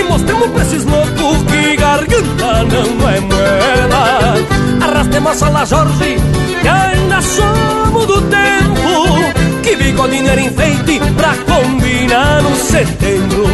E 0.00 0.02
mostremos 0.04 0.48
pra 0.48 0.62
esses 0.62 0.84
loucos 0.84 1.42
que 1.42 1.76
garganta 1.76 2.64
não 2.64 3.08
é 3.08 3.20
moela 3.20 4.34
Arrastemos 4.80 5.30
a 5.30 5.34
sola 5.34 5.66
Jorge, 5.66 6.16
que 6.62 6.68
ainda 6.68 7.20
somos 7.20 8.06
do 8.06 8.22
tempo 8.22 9.60
Que 9.62 9.76
bigodinho 9.76 10.30
era 10.30 10.40
enfeite 10.40 11.00
pra 11.16 11.34
combinar 11.44 12.42
no 12.42 12.56
setembro. 12.56 13.46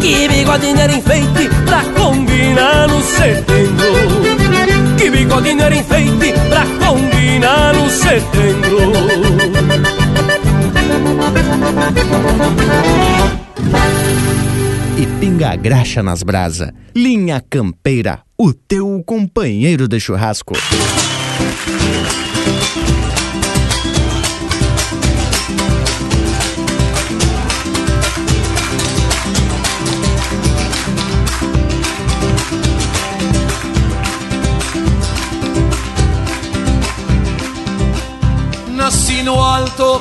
Que 0.00 0.28
bigodinho 0.28 0.78
era 0.78 0.92
enfeite 0.92 1.48
pra 1.64 1.82
combinar 1.98 2.86
no 2.88 3.02
setembro. 3.02 4.96
Que 4.98 5.10
bigodinho 5.10 5.62
era 5.62 5.74
enfeite 5.74 6.34
pra 6.50 6.66
combinar 6.86 7.72
no 7.72 7.88
setembro 7.88 8.92
E 14.96 15.06
pinga 15.18 15.56
graxa 15.56 16.02
nas 16.02 16.22
brasa. 16.22 16.72
Linha 16.94 17.42
Campeira, 17.50 18.20
o 18.38 18.52
teu 18.52 19.02
companheiro 19.04 19.88
de 19.88 19.98
churrasco. 19.98 20.54
Nasci 38.76 39.22
no 39.24 39.42
alto 39.42 40.00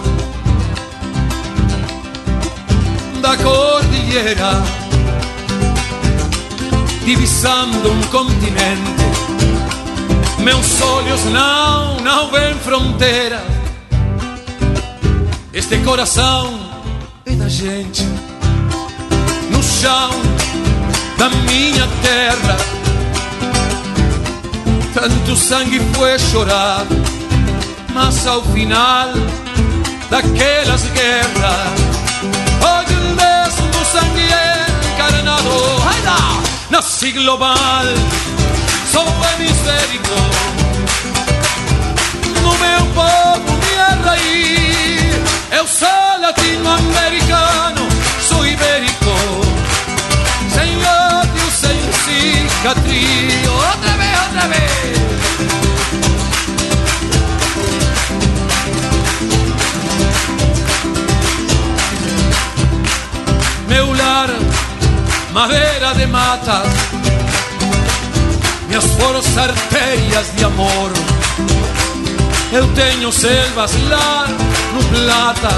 da 3.24 3.38
cordilheira, 3.38 4.62
divisando 7.06 7.92
um 7.92 8.02
continente. 8.04 9.04
Meus 10.40 10.82
olhos 10.82 11.24
não, 11.26 12.00
não 12.00 12.32
veem 12.32 12.56
fronteira. 12.56 13.44
Este 15.54 15.78
coração 15.80 16.60
é 17.26 17.32
da 17.36 17.48
gente, 17.48 18.04
no 19.52 19.62
chão 19.62 20.10
da 21.18 21.30
minha 21.30 21.88
terra. 22.02 22.58
Tanto 24.94 25.36
sangue 25.36 25.80
foi 25.94 26.18
chorado, 26.20 26.96
mas 27.94 28.26
ao 28.26 28.42
final 28.44 29.10
daquelas 30.10 30.84
guerras, 30.92 31.74
hoje 32.62 32.96
mesmo 33.16 33.86
sangue 33.86 34.28
encarnado, 34.94 35.50
lá, 36.06 36.43
nasci 36.74 37.12
global, 37.12 37.86
sou 38.92 39.06
hemisférico, 39.06 40.20
no 42.42 42.52
meu 42.58 42.84
povo, 42.96 43.60
minha 43.64 43.90
raiz, 44.04 45.16
eu 45.52 45.68
sou 45.68 46.20
latino-americano, 46.20 47.88
sou 48.28 48.44
ibérico, 48.48 49.16
sem 50.52 50.76
ódio, 50.84 51.52
sem 51.52 51.80
cicatriz, 52.06 53.48
outra 53.50 53.92
vez, 53.92 54.20
outra 54.24 54.48
vez. 54.48 54.74
meu 63.68 63.94
lar, 63.94 64.30
madeira 65.34 65.96
de 65.96 66.06
mata, 66.06 66.62
minhas 68.68 68.86
forças 68.86 69.36
artérias 69.36 70.28
de 70.36 70.46
amor. 70.46 70.92
Eu 72.52 72.68
tenho 72.76 73.12
selvas 73.12 73.72
lá 73.90 74.28
no 74.74 74.84
plata, 74.84 75.50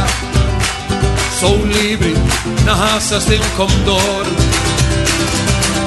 sou 1.42 1.58
livre 1.66 2.16
nas 2.64 2.80
asas 2.96 3.26
de 3.26 3.36
um 3.36 3.50
condor. 3.58 4.26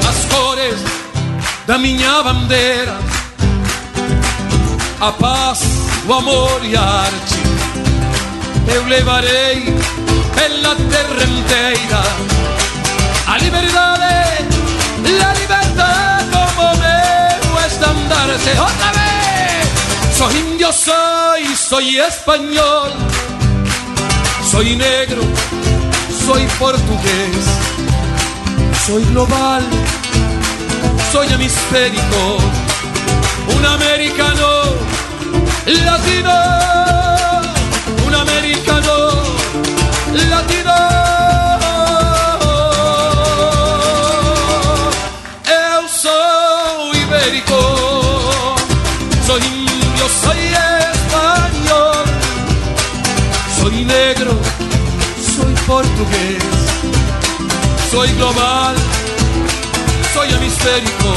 As 0.07 0.25
cores 0.27 0.81
da 1.67 1.79
minha 1.79 2.23
bandeira, 2.23 2.95
a 5.01 5.13
paz, 5.13 5.61
o 6.07 6.13
amor 6.13 6.61
e 6.63 6.77
a 6.77 6.83
arte, 6.83 7.39
eu 8.75 8.85
levarei 8.87 9.65
pela 10.35 10.77
terra 10.77 11.25
inteira 11.25 12.38
a 13.39 13.41
liberdade, 13.41 14.49
la 15.21 15.33
libertad 15.35 16.21
como 16.33 16.75
meu 16.77 17.67
estandarte. 17.67 18.51
Otra 18.59 18.91
vez, 18.99 20.17
soy 20.17 20.35
indio, 20.37 20.73
soy, 20.73 21.57
soy 21.57 21.99
español, 21.99 22.91
soy 24.51 24.77
negro, 24.77 25.23
soy 26.27 26.47
portugués, 26.59 27.45
soy 28.87 29.05
global, 29.13 29.63
soy 31.13 31.33
hemisférico, 31.33 32.39
un 33.57 33.67
americano 33.67 34.49
latino, 35.67 36.35
un 38.07 38.15
americano 38.15 39.23
latino. 40.31 41.18
Global, 58.19 58.75
soy 60.13 60.29
hemisférico, 60.33 61.08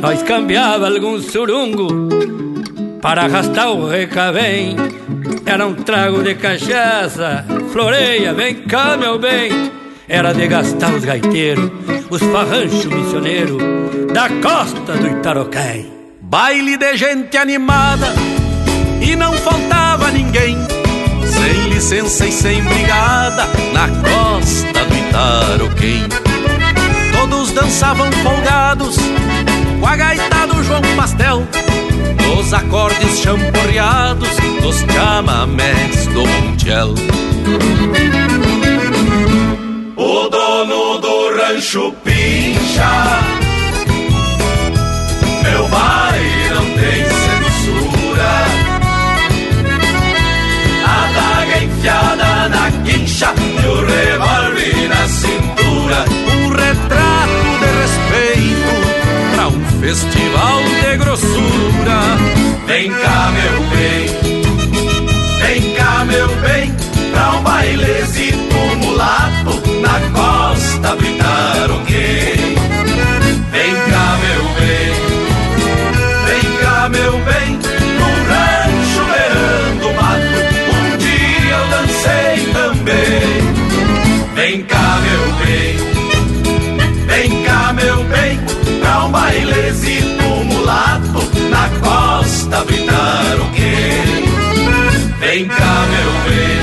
nós 0.00 0.22
cambiava 0.22 0.88
algum 0.88 1.20
surungo 1.20 1.88
para 3.00 3.22
arrastar 3.22 3.70
o 3.70 3.88
recabém. 3.88 4.76
Era 5.44 5.66
um 5.66 5.74
trago 5.74 6.22
de 6.22 6.34
cachaça, 6.34 7.44
floreia, 7.72 8.34
vem 8.34 8.54
cá, 8.54 8.96
meu 8.96 9.18
bem. 9.18 9.72
Era 10.08 10.32
de 10.32 10.46
gastar 10.46 10.92
os 10.94 11.04
gaiteiros, 11.04 11.70
os 12.10 12.20
farranchos 12.20 12.84
missioneiros 12.86 13.58
da 14.12 14.28
costa 14.28 14.92
do 14.94 15.08
Itaroquém. 15.08 15.92
Baile 16.20 16.76
de 16.76 16.96
gente 16.96 17.36
animada 17.36 18.12
e 19.00 19.14
não 19.16 19.32
faltava 19.32 20.10
ninguém. 20.10 20.56
Sem 21.24 21.68
licença 21.68 22.26
e 22.26 22.32
sem 22.32 22.62
brigada 22.62 23.46
na 23.72 23.88
costa 23.88 24.84
do 24.84 24.96
Itaroquém. 24.96 26.08
Todos 27.12 27.52
dançavam 27.52 28.10
folgados 28.12 28.96
a 29.86 29.96
gaita 29.96 30.46
do 30.48 30.62
João 30.64 30.82
Pastel. 30.96 31.46
Nos 32.26 32.52
acordes 32.52 33.20
champorreados 33.20 34.28
dos 34.60 34.78
chamamés 34.92 36.06
do 36.08 36.26
Montiel. 36.26 36.94
O 39.96 40.28
dono 40.28 40.98
do 40.98 41.36
rancho 41.36 41.92
pincha 42.04 43.20
Meu 45.42 45.68
baile 45.68 46.48
não 46.50 46.64
tem 46.64 47.04
censura 47.04 48.32
A 50.84 51.10
daga 51.14 51.64
enfiada 51.64 52.48
na 52.48 52.70
quincha 52.84 53.32
E 53.38 53.66
o 53.66 53.86
revólver 53.86 54.45
festival 59.86 60.62
de 60.64 60.96
grossura. 60.96 62.00
Vem 62.66 62.90
cá, 62.90 63.32
meu 63.36 63.60
bem, 63.70 64.08
vem 65.40 65.74
cá, 65.76 66.04
meu 66.04 66.28
bem, 66.40 66.74
pra 67.12 67.36
um 67.36 67.42
bailezito 67.44 68.56
mulato 68.78 69.62
na 69.80 70.00
costa 70.10 70.96
britaroqueira. 70.96 72.25
Bailezito 89.16 90.28
mulato 90.44 91.22
na 91.48 91.68
costa 91.80 92.62
do 92.64 92.74
Itaroquém. 92.74 94.26
Vem 95.18 95.48
cá, 95.48 95.86
meu 95.92 96.12
bem, 96.26 96.60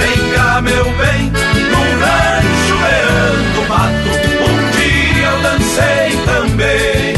vem 0.00 0.20
cá, 0.34 0.62
meu 0.62 0.84
bem, 0.84 1.22
num 1.70 1.88
rancho 2.00 2.76
beirando 2.82 3.60
mato, 3.68 4.10
um 4.46 4.56
dia 4.76 5.28
eu 5.28 5.38
dancei 5.42 6.08
também. 6.24 7.14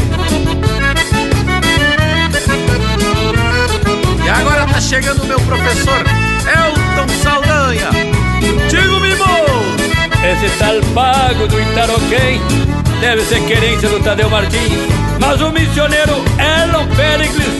E 4.25 4.29
agora 4.29 4.65
tá 4.67 4.81
chegando 4.81 5.23
o 5.23 5.27
meu 5.27 5.39
professor 5.39 6.03
Elton 6.45 7.07
Saldanha. 7.23 7.89
Digo 8.69 8.99
Mimo! 8.99 9.33
Esse 10.25 10.57
tal 10.57 10.81
pago 10.93 11.47
do 11.47 11.59
Itaroquém 11.59 12.41
deve 13.03 13.21
ser 13.25 13.41
querência 13.41 13.89
do 13.89 13.99
Tadeu 13.99 14.29
Martins. 14.29 14.87
Mas 15.19 15.41
o 15.41 15.51
missioneiro 15.51 16.13
Elon 16.39 16.87
Pericles 16.95 17.53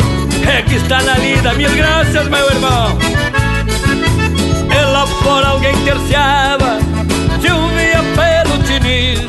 é 0.47 0.61
que 0.61 0.75
está 0.75 1.03
na 1.03 1.17
lida. 1.17 1.53
Mil 1.55 1.69
graças, 1.75 2.29
meu 2.29 2.49
irmão. 2.49 2.97
E 4.71 4.85
lá 4.85 5.05
fora 5.05 5.47
alguém 5.47 5.75
terciava, 5.83 6.79
chovia 7.41 8.01
pelo 8.15 8.63
tiniz. 8.63 9.19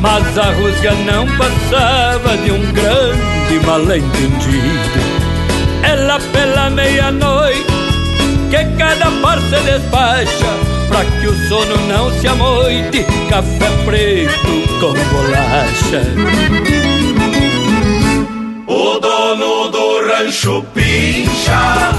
Mas 0.00 0.38
a 0.38 0.52
rusga 0.52 0.92
não 1.04 1.26
passava 1.36 2.34
de 2.38 2.50
um 2.50 2.72
grande 2.72 3.66
mal-entendido. 3.66 5.18
Lá 6.06 6.18
pela 6.32 6.70
meia-noite 6.70 7.66
que 8.50 8.64
cada 8.78 9.10
par 9.20 9.38
despacha 9.40 10.77
Pra 10.88 11.04
que 11.04 11.26
o 11.26 11.48
sono 11.48 11.76
não 11.86 12.10
se 12.20 12.26
amoite. 12.26 13.04
Café 13.28 13.70
preto 13.84 14.78
com 14.80 14.92
bolacha. 15.12 16.02
O 18.66 18.98
dono 18.98 19.68
do 19.68 20.06
rancho 20.06 20.64
pincha. 20.74 21.92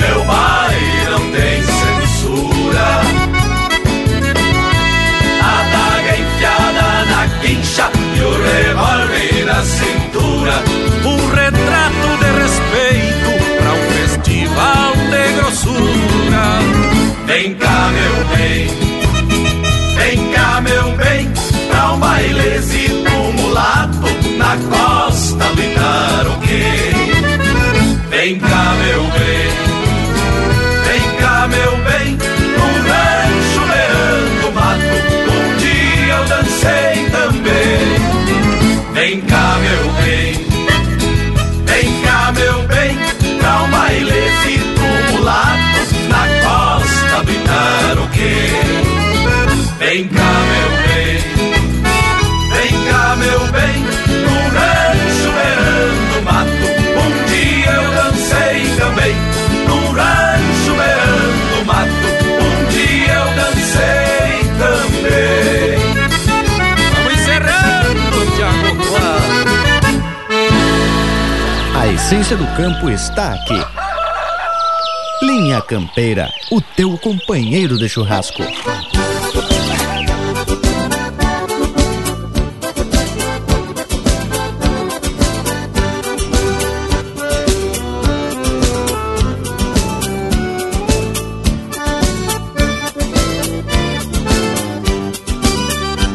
Meu 0.00 0.24
baile 0.24 1.04
não 1.10 1.30
tem 1.32 1.62
censura. 1.62 2.86
A 5.42 5.62
daga 5.72 6.18
enfiada 6.18 7.04
na 7.06 7.28
quincha 7.40 7.90
E 8.16 8.20
o 8.20 8.32
revólver 8.42 9.44
na 9.44 9.62
cintura 9.62 10.83
Vem 28.24 28.53
essência 72.14 72.36
do 72.36 72.46
campo 72.56 72.88
está 72.88 73.32
aqui. 73.34 73.60
Linha 75.20 75.60
Campeira, 75.60 76.30
o 76.52 76.60
teu 76.60 76.96
companheiro 76.96 77.76
de 77.76 77.88
churrasco. 77.88 78.40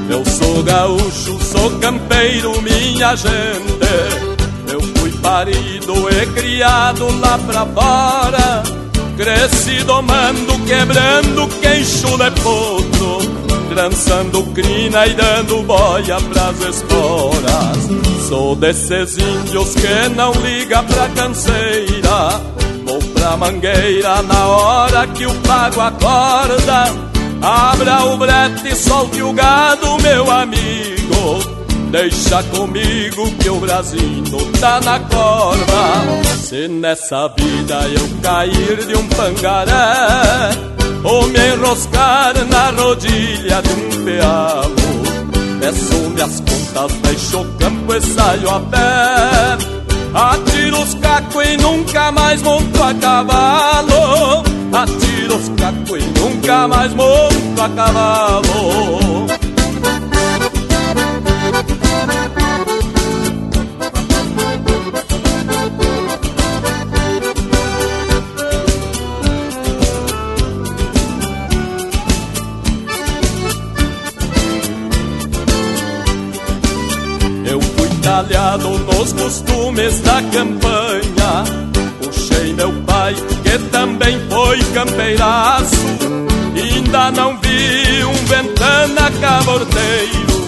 Eu 0.10 0.26
sou 0.26 0.64
gaúcho, 0.64 1.38
sou 1.44 1.78
campeiro, 1.80 2.62
minha 2.62 3.18
gente. 3.18 3.89
Parido 5.40 5.94
e 6.10 6.26
criado 6.34 7.08
lá 7.22 7.38
pra 7.38 7.66
fora. 7.68 8.62
Cresci 9.16 9.86
domando, 9.86 10.60
quebrando 10.66 11.48
queixo 11.62 12.18
de 12.18 12.32
potro. 12.42 13.20
Trançando 13.70 14.44
crina 14.48 15.08
e 15.08 15.14
dando 15.14 15.64
boia 15.64 16.18
pras 16.20 16.60
esporas. 16.60 18.28
Sou 18.28 18.54
desses 18.54 19.18
índios 19.18 19.76
que 19.76 20.10
não 20.14 20.34
liga 20.34 20.84
pra 20.84 21.08
canseira. 21.08 22.42
Vou 22.86 23.00
pra 23.14 23.38
mangueira 23.38 24.22
na 24.24 24.46
hora 24.46 25.08
que 25.08 25.26
o 25.26 25.34
pago 25.36 25.80
acorda. 25.80 26.84
Abra 27.42 28.04
o 28.08 28.18
brete 28.18 28.74
e 28.74 28.76
solte 28.76 29.22
o 29.22 29.32
gado, 29.32 30.02
meu 30.02 30.30
amigo. 30.30 30.89
Deixa 31.92 32.44
comigo 32.44 33.32
que 33.40 33.50
o 33.50 33.60
Brasil 33.60 34.24
tá 34.60 34.80
na 34.82 35.00
corda. 35.00 36.24
Se 36.38 36.68
nessa 36.68 37.28
vida 37.30 37.80
eu 37.90 38.22
cair 38.22 38.86
de 38.86 38.96
um 38.96 39.08
pangaré, 39.08 40.52
ou 41.04 41.26
me 41.28 41.40
enroscar 41.54 42.34
na 42.46 42.70
rodilha 42.70 43.62
de 43.64 43.74
um 43.74 44.06
pealo, 44.06 44.76
peço 45.60 46.10
minhas 46.12 46.40
contas, 46.42 46.92
deixo 47.02 47.42
o 47.42 47.46
campo 47.58 47.94
e 47.96 48.02
saio 48.02 48.50
a 48.52 48.60
pé. 48.60 49.80
Atiro 50.14 50.82
os 50.82 50.94
cacos 50.96 51.44
e 51.44 51.58
nunca 51.58 52.12
mais 52.12 52.42
monto 52.44 52.84
a 52.84 52.94
cavalo. 52.94 54.44
Atiro 54.74 55.36
os 55.36 55.50
cacos 55.50 56.04
e 56.04 56.20
nunca 56.20 56.68
mais 56.68 56.94
monto 56.94 57.62
a 57.62 57.70
cavalo. 57.70 59.19
Fui 78.20 78.28
talhado 78.28 78.70
nos 78.70 79.14
costumes 79.14 80.00
da 80.02 80.22
campanha. 80.24 81.44
Puxei 82.04 82.54
meu 82.54 82.72
pai, 82.84 83.16
que 83.16 83.58
também 83.70 84.20
foi 84.30 84.60
campeiraço. 84.74 85.76
Ainda 86.56 87.12
não 87.12 87.38
vi 87.40 88.04
um 88.04 88.26
ventana 88.26 89.12
cabordeiro 89.22 90.40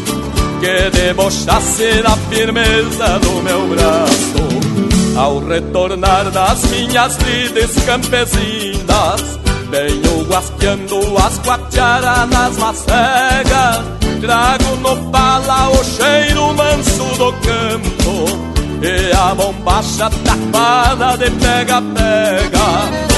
que 0.60 0.90
debochasse 0.98 2.02
da 2.04 2.18
firmeza 2.30 3.20
do 3.20 3.42
meu 3.42 3.68
braço. 3.68 5.18
Ao 5.18 5.40
retornar 5.40 6.32
das 6.32 6.64
minhas 6.66 7.18
lides 7.18 7.76
campesinas, 7.86 9.40
venho 9.70 10.26
guasqueando 10.26 11.18
as 11.18 11.38
guatiaras 11.40 12.30
nas 12.30 12.58
macegas. 12.58 14.01
Trago 14.22 14.76
no 14.78 15.12
pala 15.12 15.70
o 15.72 15.84
cheiro 15.84 16.54
manso 16.54 17.04
do 17.18 17.34
campo 17.34 18.40
E 18.84 19.12
a 19.16 19.34
bombacha 19.34 20.12
tapada 20.24 21.18
de 21.18 21.32
pega-pega 21.32 22.68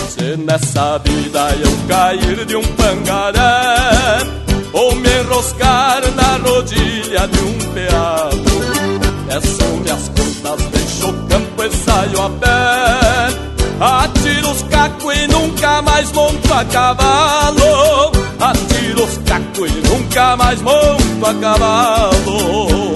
Se 0.08 0.38
nessa 0.38 0.98
vida 1.00 1.50
eu 1.62 1.88
cair 1.90 2.46
de 2.46 2.56
um 2.56 2.64
pangaré 2.64 4.44
Ou 4.72 4.96
me 4.96 5.10
enroscar 5.20 6.02
na 6.16 6.38
rodilha 6.38 7.28
de 7.28 7.40
um 7.44 7.74
peado. 7.74 8.54
Peço 9.28 9.64
minhas 9.82 10.10
contas, 10.10 10.66
deixo 10.72 11.10
o 11.10 11.28
campo 11.28 11.64
e 11.64 11.72
saio 11.72 12.22
a 12.22 12.30
pé. 12.30 13.64
Atiro 13.80 14.52
os 14.52 14.64
cacos 14.64 15.16
e 15.16 15.28
nunca 15.28 15.82
mais 15.84 16.12
monto 16.12 16.54
a 16.54 16.66
cavalo 16.66 18.13
nunca 19.90 20.38
mais 20.38 20.62
monto 20.62 21.26
a 21.26 21.34
cavalo. 21.36 22.94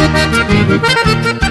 Música 0.00 1.49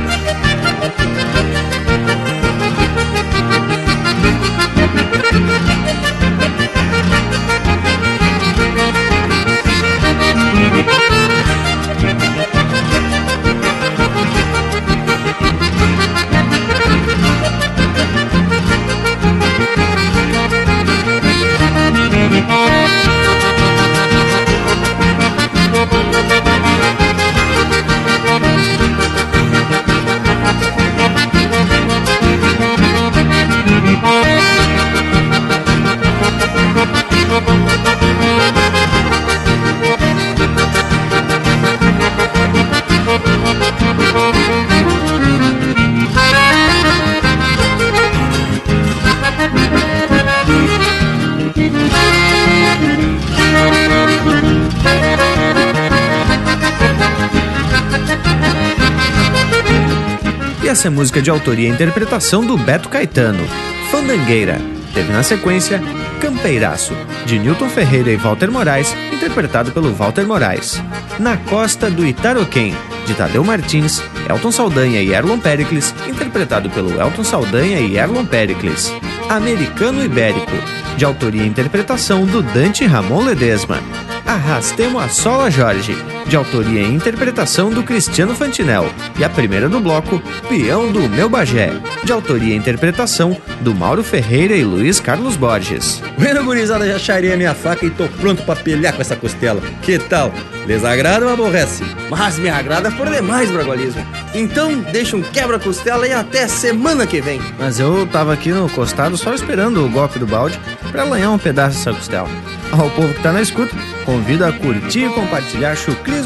essa 60.79 60.87
é 60.87 60.91
música 60.91 61.21
de 61.21 61.29
autoria 61.29 61.67
e 61.67 61.71
interpretação 61.71 62.41
do 62.41 62.57
Beto 62.57 62.87
Caetano, 62.87 63.45
Fandangueira. 63.91 64.61
Teve 64.93 65.11
na 65.11 65.21
sequência 65.21 65.81
Campeiraço, 66.21 66.93
de 67.25 67.37
Newton 67.37 67.67
Ferreira 67.67 68.09
e 68.09 68.15
Walter 68.15 68.49
Moraes, 68.49 68.95
interpretado 69.11 69.73
pelo 69.73 69.93
Walter 69.93 70.25
Moraes. 70.25 70.81
Na 71.19 71.35
Costa 71.35 71.91
do 71.91 72.07
Itaroquém, 72.07 72.73
de 73.05 73.13
Tadeu 73.13 73.43
Martins, 73.43 74.01
Elton 74.29 74.53
Saldanha 74.53 75.01
e 75.01 75.11
Erlon 75.11 75.37
Pericles, 75.37 75.93
interpretado 76.07 76.69
pelo 76.69 76.97
Elton 76.97 77.25
Saldanha 77.25 77.81
e 77.81 77.97
Erlon 77.97 78.25
Pericles. 78.25 78.89
Americano 79.27 80.01
Ibérico, 80.01 80.55
de 80.95 81.03
autoria 81.03 81.43
e 81.43 81.47
interpretação 81.47 82.25
do 82.25 82.41
Dante 82.41 82.85
Ramon 82.85 83.25
Ledesma. 83.25 83.83
Arrastemos 84.25 85.03
a 85.03 85.09
Sola 85.09 85.51
Jorge, 85.51 85.93
de 86.29 86.35
autoria 86.35 86.81
e 86.81 86.93
interpretação 86.93 87.71
do 87.71 87.81
Cristiano 87.81 88.35
Fantinel, 88.35 88.85
e 89.17 89.23
a 89.23 89.29
primeira 89.29 89.67
do 89.67 89.79
bloco, 89.79 90.21
Peão 90.47 90.91
do 90.91 91.09
Meu 91.09 91.27
Bagé, 91.27 91.71
de 92.03 92.11
autoria 92.11 92.53
e 92.53 92.57
interpretação 92.57 93.35
do 93.61 93.73
Mauro 93.73 94.03
Ferreira 94.03 94.55
e 94.55 94.63
Luiz 94.63 94.99
Carlos 94.99 95.35
Borges. 95.35 95.99
Bueno, 96.19 96.43
gurizada, 96.43 96.87
já 96.87 96.99
charei 96.99 97.33
a 97.33 97.37
minha 97.37 97.55
faca 97.55 97.83
e 97.83 97.89
tô 97.89 98.07
pronto 98.07 98.43
para 98.43 98.61
pelear 98.61 98.93
com 98.93 99.01
essa 99.01 99.15
costela. 99.15 99.59
Que 99.81 99.97
tal? 99.97 100.31
Les 100.67 100.85
agrada 100.85 101.25
ou 101.25 101.33
aborrece? 101.33 101.83
Mas 102.11 102.37
me 102.37 102.47
agrada 102.47 102.91
por 102.91 103.09
demais, 103.09 103.49
Bragualismo. 103.49 104.05
Então, 104.35 104.79
deixa 104.91 105.17
um 105.17 105.23
quebra-costela 105.23 106.07
e 106.07 106.13
até 106.13 106.47
semana 106.47 107.07
que 107.07 107.21
vem. 107.21 107.41
Mas 107.57 107.79
eu 107.79 108.05
tava 108.05 108.33
aqui 108.33 108.51
no 108.51 108.69
costado 108.69 109.17
só 109.17 109.33
esperando 109.33 109.83
o 109.83 109.89
golpe 109.89 110.19
do 110.19 110.27
balde 110.27 110.59
para 110.91 111.03
lanhar 111.03 111.31
um 111.31 111.39
pedaço 111.39 111.77
dessa 111.77 111.91
costela. 111.91 112.29
Ao 112.71 112.87
povo 112.91 113.13
que 113.15 113.23
tá 113.23 113.31
na 113.31 113.41
escuta, 113.41 113.75
convido 114.05 114.45
a 114.45 114.51
curtir 114.51 115.05
e 115.05 115.09
compartilhar 115.09 115.75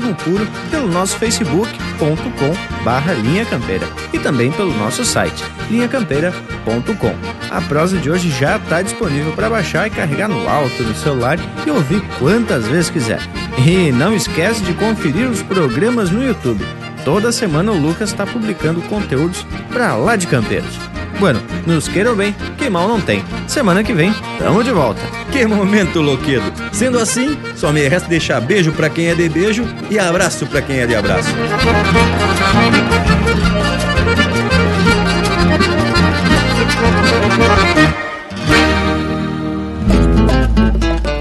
chucrismo 0.03 0.15
puro 0.15 0.47
pelo 0.69 0.88
nosso 0.88 1.17
facebook.com 1.17 2.84
barra 2.84 3.13
Linha 3.13 3.45
Campeira 3.45 3.88
e 4.11 4.19
também 4.19 4.51
pelo 4.51 4.73
nosso 4.77 5.05
site 5.05 5.43
linhacampeira.com. 5.71 7.15
A 7.49 7.61
prosa 7.61 7.97
de 7.97 8.11
hoje 8.11 8.30
já 8.30 8.57
está 8.57 8.81
disponível 8.81 9.31
para 9.31 9.49
baixar 9.49 9.88
e 9.88 9.91
carregar 9.91 10.27
no 10.27 10.47
alto 10.47 10.84
do 10.84 10.93
celular 10.95 11.39
e 11.65 11.71
ouvir 11.71 12.01
quantas 12.19 12.67
vezes 12.67 12.89
quiser. 12.89 13.19
E 13.65 13.91
não 13.91 14.13
esquece 14.13 14.61
de 14.63 14.73
conferir 14.73 15.30
os 15.30 15.41
programas 15.41 16.09
no 16.09 16.23
YouTube. 16.23 16.65
Toda 17.05 17.31
semana 17.31 17.71
o 17.71 17.80
Lucas 17.80 18.09
está 18.09 18.25
publicando 18.25 18.81
conteúdos 18.84 19.45
para 19.71 19.95
lá 19.95 20.15
de 20.15 20.27
Campeiros. 20.27 20.93
Bueno, 21.24 21.40
nos 21.66 21.88
queiram 21.88 22.18
bem, 22.18 22.36
que 22.58 22.70
mal 22.70 22.86
não 22.86 23.00
tem. 23.00 23.24
Semana 23.48 23.82
que 23.82 23.94
vem, 23.94 24.14
tamo 24.38 24.62
de 24.62 24.72
volta. 24.72 25.00
Que 25.32 25.45
momento, 25.45 26.02
Loquedo. 26.02 26.44
Sendo 26.74 27.00
assim, 27.00 27.38
só 27.56 27.72
me 27.72 27.88
resta 27.88 28.10
deixar 28.10 28.41
beijo 28.41 28.74
para 28.74 28.90
quem 28.90 29.08
é 29.08 29.16
de 29.16 29.30
beijo 29.30 29.64
e 29.90 29.98
abraço 29.98 30.45
para 30.45 30.62
quem 30.62 30.80
é 30.80 30.86
de 30.86 30.94
abraço. 30.94 31.30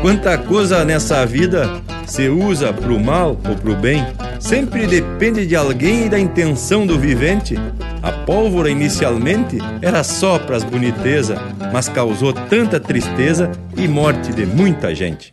Quanta 0.01 0.37
coisa 0.37 0.85
nessa 0.85 1.25
vida 1.25 1.71
se 2.09 2.29
usa 2.29 2.73
pro 2.73 2.99
mal 2.99 3.39
ou 3.49 3.55
pro 3.55 3.77
bem, 3.77 4.05
sempre 4.41 4.85
depende 4.85 5.47
de 5.47 5.55
alguém 5.55 6.07
e 6.07 6.09
da 6.09 6.19
intenção 6.19 6.85
do 6.85 6.99
vivente. 6.99 7.55
A 8.03 8.11
pólvora 8.11 8.69
inicialmente 8.69 9.59
era 9.81 10.03
só 10.03 10.37
pras 10.37 10.65
boniteza, 10.65 11.37
mas 11.73 11.89
causou 11.89 12.33
tanta 12.33 12.81
tristeza 12.81 13.53
e 13.77 13.87
morte 13.87 14.33
de 14.33 14.45
muita 14.45 14.93
gente. 14.93 15.33